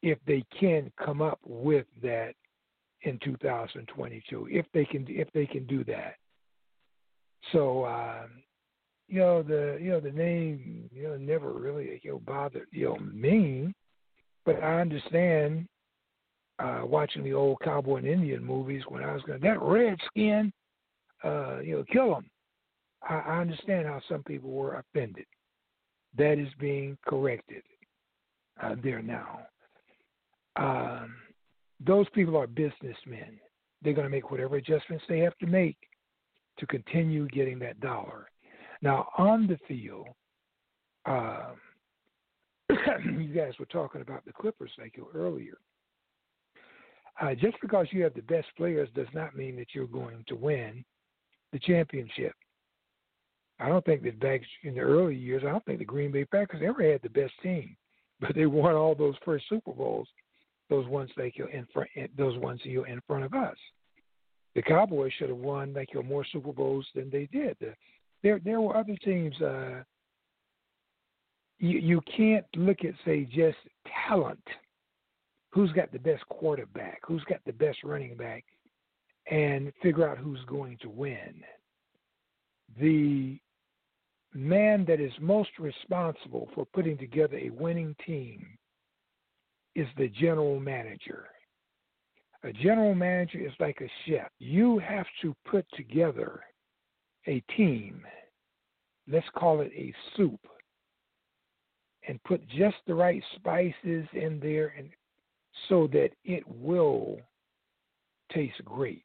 [0.01, 2.34] if they can come up with that
[3.03, 6.15] in 2022 if they can if they can do that.
[7.51, 8.43] So um,
[9.07, 12.85] you know the you know the name you know never really you know bothered you
[12.85, 13.73] know me
[14.45, 15.67] but i understand
[16.59, 20.53] uh watching the old cowboy and indian movies when i was going that redskin
[21.23, 22.30] uh you know kill them
[23.07, 25.26] I, I understand how some people were offended.
[26.17, 27.63] That is being corrected
[28.61, 29.41] uh, there now
[30.60, 31.15] um,
[31.86, 33.40] those people are businessmen.
[33.81, 35.77] They're going to make whatever adjustments they have to make
[36.60, 38.30] to continue getting that dollar.
[38.81, 40.07] Now, on the field,
[41.06, 41.52] uh,
[42.69, 45.57] you guys were talking about the Clippers you earlier.
[47.22, 50.36] Uh, just because you have the best players does not mean that you're going to
[50.36, 50.84] win
[51.52, 52.34] the championship.
[53.60, 56.23] I don't think that back in the early years, I don't think the Green Bay
[56.23, 57.76] Packers ever had the best team,
[58.19, 60.07] but they won all those first Super Bowls,
[60.69, 63.57] those ones like you're in front, those ones you're in front of us.
[64.55, 67.57] The Cowboys should have won like you more Super Bowls than they did.
[68.23, 69.39] There, there were other teams.
[69.41, 69.83] Uh,
[71.59, 73.57] you you can't look at say just
[74.07, 74.43] talent.
[75.51, 76.99] Who's got the best quarterback?
[77.07, 78.43] Who's got the best running back?
[79.31, 81.43] And figure out who's going to win.
[82.79, 83.39] The
[84.33, 88.59] man that is most responsible for putting together a winning team
[89.80, 91.27] is the general manager.
[92.43, 94.30] A general manager is like a chef.
[94.39, 96.41] You have to put together
[97.27, 98.01] a team,
[99.11, 100.39] let's call it a soup,
[102.07, 104.89] and put just the right spices in there and
[105.68, 107.19] so that it will
[108.31, 109.03] taste great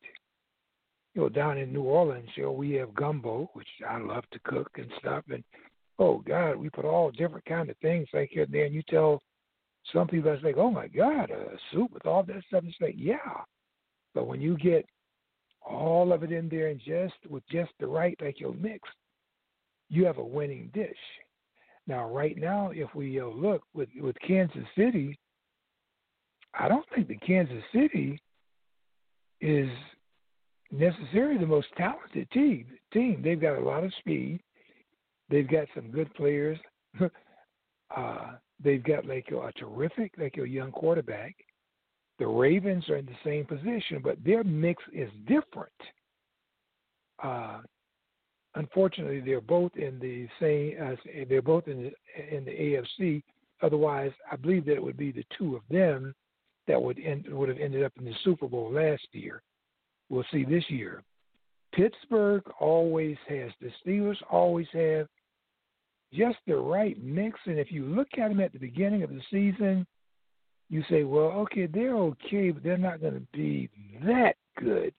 [1.14, 4.38] you know, down in New Orleans, you know, we have gumbo, which I love to
[4.40, 5.24] cook and stuff.
[5.30, 5.44] And
[5.98, 8.64] oh God, we put all different kind of things like here and there.
[8.64, 9.22] And you tell
[9.92, 12.64] some people, are like, oh my God, a soup with all that stuff.
[12.66, 13.42] It's like, yeah.
[14.14, 14.86] But when you get
[15.64, 18.88] all of it in there and just with just the right, like your mix,
[19.88, 20.96] you have a winning dish.
[21.86, 25.18] Now, right now, if we uh, look with with Kansas City,
[26.58, 28.18] I don't think the Kansas City
[29.40, 29.68] is
[30.70, 32.66] necessarily the most talented team.
[32.92, 33.20] Team.
[33.22, 34.40] They've got a lot of speed.
[35.28, 36.58] They've got some good players.
[37.96, 38.32] uh,
[38.62, 41.34] they've got like a, terrific, like a young quarterback.
[42.18, 45.72] The Ravens are in the same position, but their mix is different.
[47.22, 47.60] Uh,
[48.54, 50.76] unfortunately, they're both in the same.
[50.80, 53.22] Uh, they're both in the in the AFC.
[53.62, 56.14] Otherwise, I believe that it would be the two of them
[56.66, 59.42] that would end, would have ended up in the Super Bowl last year
[60.08, 61.02] we'll see this year.
[61.72, 65.08] Pittsburgh always has, the Steelers always have
[66.14, 67.38] just the right mix.
[67.46, 69.86] And if you look at them at the beginning of the season,
[70.70, 73.68] you say, well, okay, they're okay, but they're not going to be
[74.06, 74.94] that good.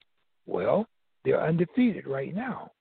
[0.45, 0.87] Well,
[1.23, 2.71] they're undefeated right now.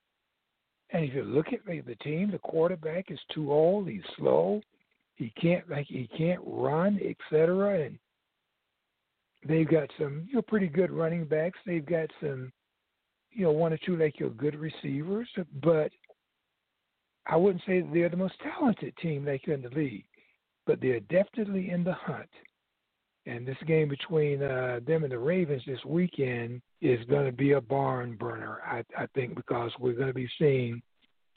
[0.90, 3.88] And if you look at the team, the quarterback is too old.
[3.88, 4.60] He's slow.
[5.16, 7.86] He can't like he can't run, etc.
[7.86, 7.98] And
[9.46, 11.58] They've got some you know pretty good running backs.
[11.66, 12.52] They've got some
[13.30, 15.28] you know one or two like your good receivers,
[15.62, 15.90] but
[17.26, 20.04] I wouldn't say they're the most talented team like in the league,
[20.66, 22.28] but they're definitely in the hunt.
[23.26, 27.52] And this game between uh, them and the Ravens this weekend is going to be
[27.52, 30.82] a barn burner, I, I think, because we're going to be seeing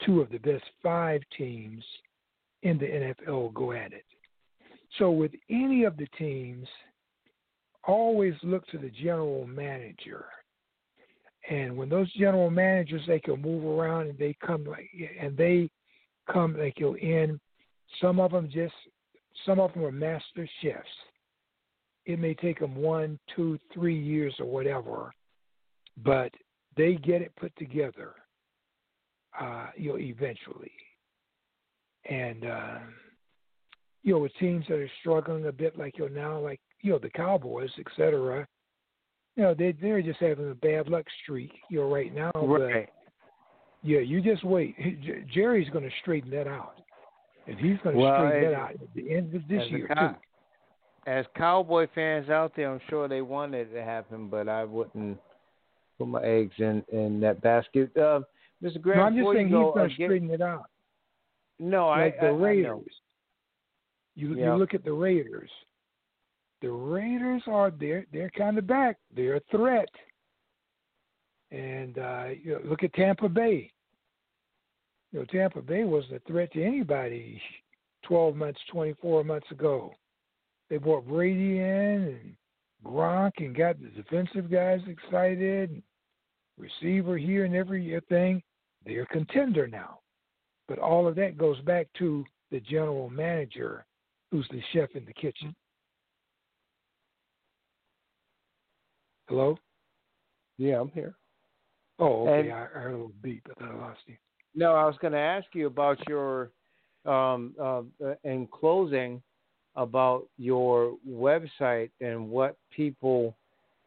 [0.04, 1.82] two of the best five teams
[2.62, 4.04] in the NFL go at it.
[4.98, 6.66] So, with any of the teams
[7.84, 10.26] always look to the general manager.
[11.50, 14.66] And when those general managers they can move around and they come
[15.20, 15.70] and they
[16.32, 17.40] come like you in,
[18.00, 18.74] some of them just
[19.46, 20.86] some of them are master chefs.
[22.06, 25.12] It may take them one, two, three years or whatever,
[26.02, 26.32] but
[26.76, 28.14] they get it put together.
[29.38, 30.72] Uh, you know, eventually,
[32.08, 32.78] and uh,
[34.02, 36.90] you know, with teams that are struggling a bit, like you know now, like you
[36.90, 38.46] know the Cowboys, etc.
[39.36, 41.52] You know they they're just having a bad luck streak.
[41.70, 42.32] You know right now.
[42.34, 42.88] Right.
[42.88, 42.97] But,
[43.82, 44.74] yeah, you just wait.
[45.32, 46.74] Jerry's going to straighten that out,
[47.46, 50.08] and he's going to well, straighten that out at the end of this year cow-
[50.08, 50.14] too.
[51.06, 55.18] As Cowboy fans out there, I'm sure they wanted it to happen, but I wouldn't
[55.98, 57.96] put my eggs in in that basket.
[57.96, 58.20] Uh,
[58.62, 58.80] Mr.
[58.80, 60.66] Grant, no, I'm just saying he's going to uh, straighten it out.
[61.58, 62.84] No, like I, the I, Raiders.
[62.86, 63.08] I.
[64.16, 64.52] You Yeah.
[64.52, 65.50] you look at the Raiders.
[66.60, 68.96] The Raiders are they're they're kind of back.
[69.14, 69.88] They're a threat.
[71.50, 73.70] And uh, you know, look at Tampa Bay.
[75.12, 77.40] You know, Tampa Bay wasn't a threat to anybody
[78.04, 79.92] 12 months, 24 months ago.
[80.68, 82.36] They brought Brady in and
[82.84, 85.82] Gronk and got the defensive guys excited.
[86.58, 88.42] Receiver here and everything.
[88.84, 90.00] They're a contender now.
[90.66, 93.86] But all of that goes back to the general manager
[94.30, 95.54] who's the chef in the kitchen.
[99.28, 99.58] Hello?
[100.58, 101.14] Yeah, I'm here.
[101.98, 102.48] Oh, okay.
[102.48, 104.16] And- I, I heard a little beep, but I lost you.
[104.54, 106.50] No, I was going to ask you about your,
[107.04, 107.82] um, uh,
[108.24, 109.22] in closing,
[109.76, 113.36] about your website and what people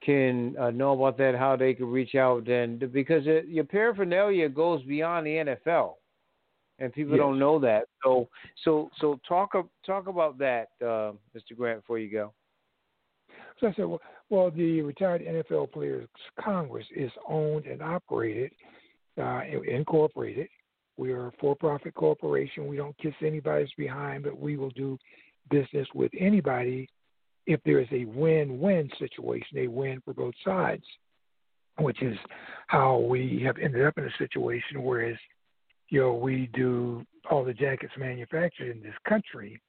[0.02, 4.48] can uh, know about that, how they can reach out, then because it, your paraphernalia
[4.50, 5.96] goes beyond the NFL,
[6.80, 7.20] and people Yes.
[7.20, 7.84] don't know that.
[8.04, 8.30] So,
[8.64, 9.52] so, so talk
[9.86, 11.56] talk about that, uh, Mr.
[11.56, 12.34] Grant, before you go.
[13.62, 16.10] So I said, well, well, the Retired NFL Players
[16.40, 18.52] Congress is owned and operated,
[19.22, 20.48] uh, incorporated.
[20.98, 22.68] We are a for-profit corporation.
[22.68, 24.98] We don't kiss anybody's behind, but we will do
[25.50, 26.90] business with anybody
[27.46, 30.84] if there is a win-win situation, a win for both sides,
[31.80, 32.18] which is
[32.68, 34.82] how we have ended up in a situation.
[34.82, 35.18] Whereas,
[35.90, 39.62] you know, we do all the jackets manufactured in this country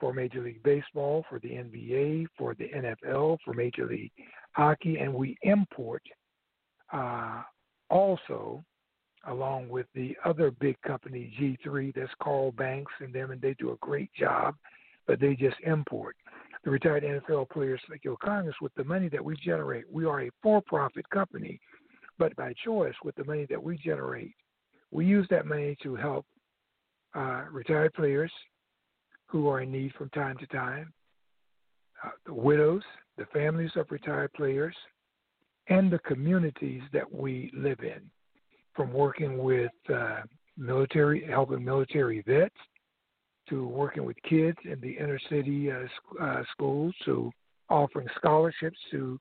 [0.00, 4.12] for Major League Baseball, for the NBA, for the NFL, for Major League
[4.52, 6.02] Hockey, and we import
[6.92, 7.42] uh,
[7.90, 8.64] also
[9.26, 13.72] along with the other big company G3, that's Carl Banks and them, and they do
[13.72, 14.54] a great job,
[15.06, 16.16] but they just import.
[16.64, 20.22] The retired NFL players like your Congress, with the money that we generate, we are
[20.22, 21.60] a for-profit company,
[22.18, 24.32] but by choice, with the money that we generate,
[24.90, 26.26] we use that money to help
[27.14, 28.32] uh, retired players
[29.30, 30.92] who are in need from time to time,
[32.04, 32.82] uh, the widows,
[33.16, 34.74] the families of retired players,
[35.68, 38.10] and the communities that we live in,
[38.74, 40.20] from working with uh,
[40.56, 42.54] military, helping military vets,
[43.48, 45.86] to working with kids in the inner city uh,
[46.22, 47.30] uh, schools, to
[47.68, 49.18] offering scholarships to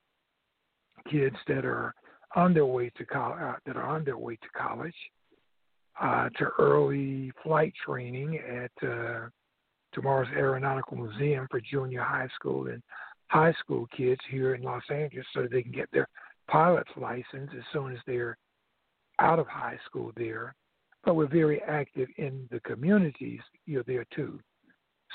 [1.09, 1.93] kids that are
[2.35, 4.95] on their way to col- uh, that are on their way to college,
[6.01, 8.71] uh, to early flight training at
[9.93, 12.81] tomorrow's Aeronautical Museum for junior high school and
[13.27, 16.07] high school kids here in Los Angeles so they can get their
[16.47, 18.37] pilot's license as soon as they're
[19.19, 20.55] out of high school there.
[21.03, 24.39] But we're very active in the communities you know, there too.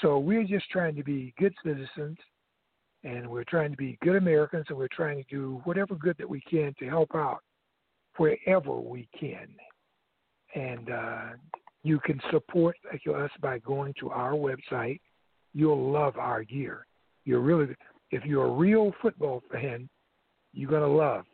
[0.01, 2.17] So we're just trying to be good citizens
[3.05, 6.29] and we're trying to be good Americans and we're trying to do whatever good that
[6.29, 7.41] we can to help out
[8.17, 9.49] wherever we can.
[10.55, 11.27] And uh,
[11.85, 14.99] you can support us by going to our website.
[15.53, 16.87] You'll love our gear.
[17.25, 17.77] You're really,
[18.11, 19.89] if you're a real football fan,
[20.53, 21.25] you're gonna love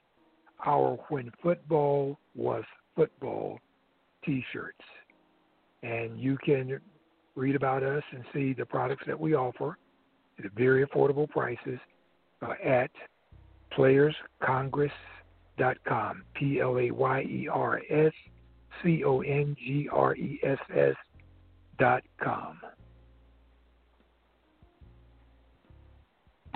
[0.66, 2.64] our "When Football Was
[2.96, 3.60] Football"
[4.24, 4.84] T-shirts,
[5.82, 6.80] and you can
[7.36, 9.78] read about us and see the products that we offer
[10.38, 11.80] at very affordable prices
[12.42, 12.90] uh, at
[13.72, 16.24] playerscongress.com.
[16.34, 18.12] P L A Y E R S
[18.82, 20.94] C O N G R E S S
[21.78, 22.60] dot com.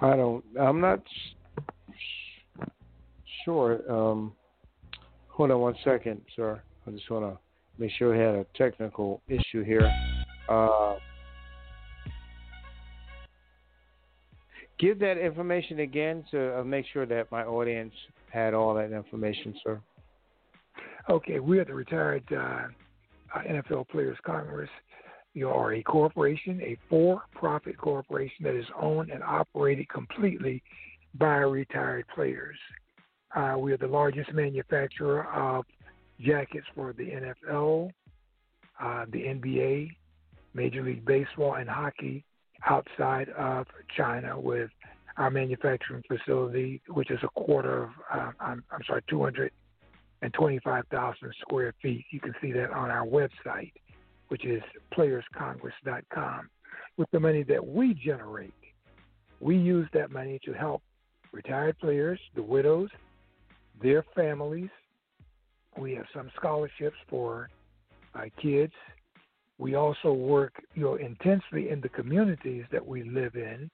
[0.01, 0.44] I don't.
[0.60, 2.68] I'm not s-
[3.44, 3.81] sure.
[3.91, 4.33] Um,
[5.28, 6.60] hold on one second, sir.
[6.86, 7.39] I just want to
[7.78, 9.91] make sure we had a technical issue here.
[10.49, 10.97] Uh,
[14.78, 17.94] give that information again to uh, make sure that my audience
[18.31, 19.81] had all that information, sir.
[21.10, 24.70] Okay, we are the retired uh, uh, NFL Players Congress.
[25.34, 30.62] You are a corporation, a for-profit corporation that is owned and operated completely
[31.16, 32.57] by retired players.
[33.36, 35.66] Uh, we are the largest manufacturer of
[36.20, 37.05] jackets for the
[37.50, 37.91] NFL,
[38.81, 39.91] uh, the NBA,
[40.55, 42.24] Major League Baseball, and hockey
[42.66, 44.70] outside of China with
[45.18, 49.02] our manufacturing facility, which is a quarter of, uh, I'm, I'm sorry,
[50.32, 52.04] 225,000 square feet.
[52.10, 53.72] You can see that on our website,
[54.28, 54.62] which is
[54.96, 56.48] playerscongress.com.
[56.96, 58.54] With the money that we generate,
[59.40, 60.82] we use that money to help
[61.32, 62.88] retired players, the widows,
[63.82, 64.70] their families.
[65.76, 67.50] We have some scholarships for
[68.14, 68.72] uh, kids.
[69.58, 73.70] We also work, you know, intensely in the communities that we live in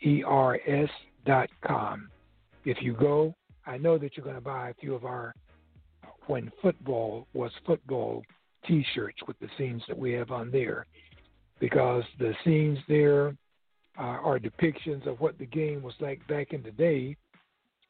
[0.06, 0.90] E R S
[1.26, 2.08] dot com.
[2.66, 3.34] If you go,
[3.66, 5.34] I know that you're going to buy a few of our
[6.28, 8.22] when football was football
[8.68, 10.86] T-shirts with the scenes that we have on there,
[11.60, 13.30] because the scenes there
[13.98, 17.18] uh, are depictions of what the game was like back in the day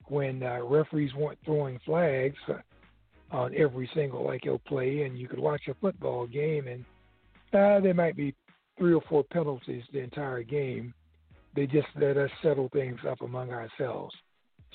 [0.08, 2.38] when uh, referees weren't throwing flags
[3.32, 6.86] on every single like your play, and you could watch a football game and
[7.54, 8.34] uh, there might be
[8.78, 10.94] three or four penalties the entire game.
[11.56, 14.16] They just let us settle things up among ourselves.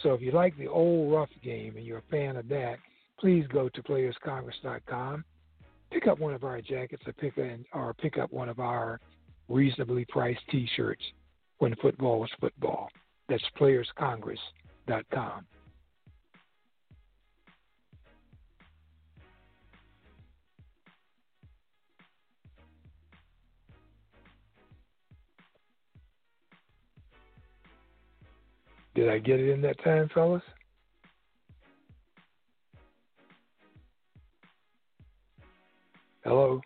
[0.03, 2.77] So if you like the old rough game and you're a fan of that,
[3.19, 5.25] please go to playerscongress.com,
[5.91, 9.01] pick up one of our jackets or pick, a, or pick up one of our
[9.49, 11.03] reasonably priced T-shirts
[11.59, 12.91] when football was football.
[13.29, 13.43] That's
[28.95, 30.43] did I get it in that time, fellas?
[36.25, 36.61] Hello?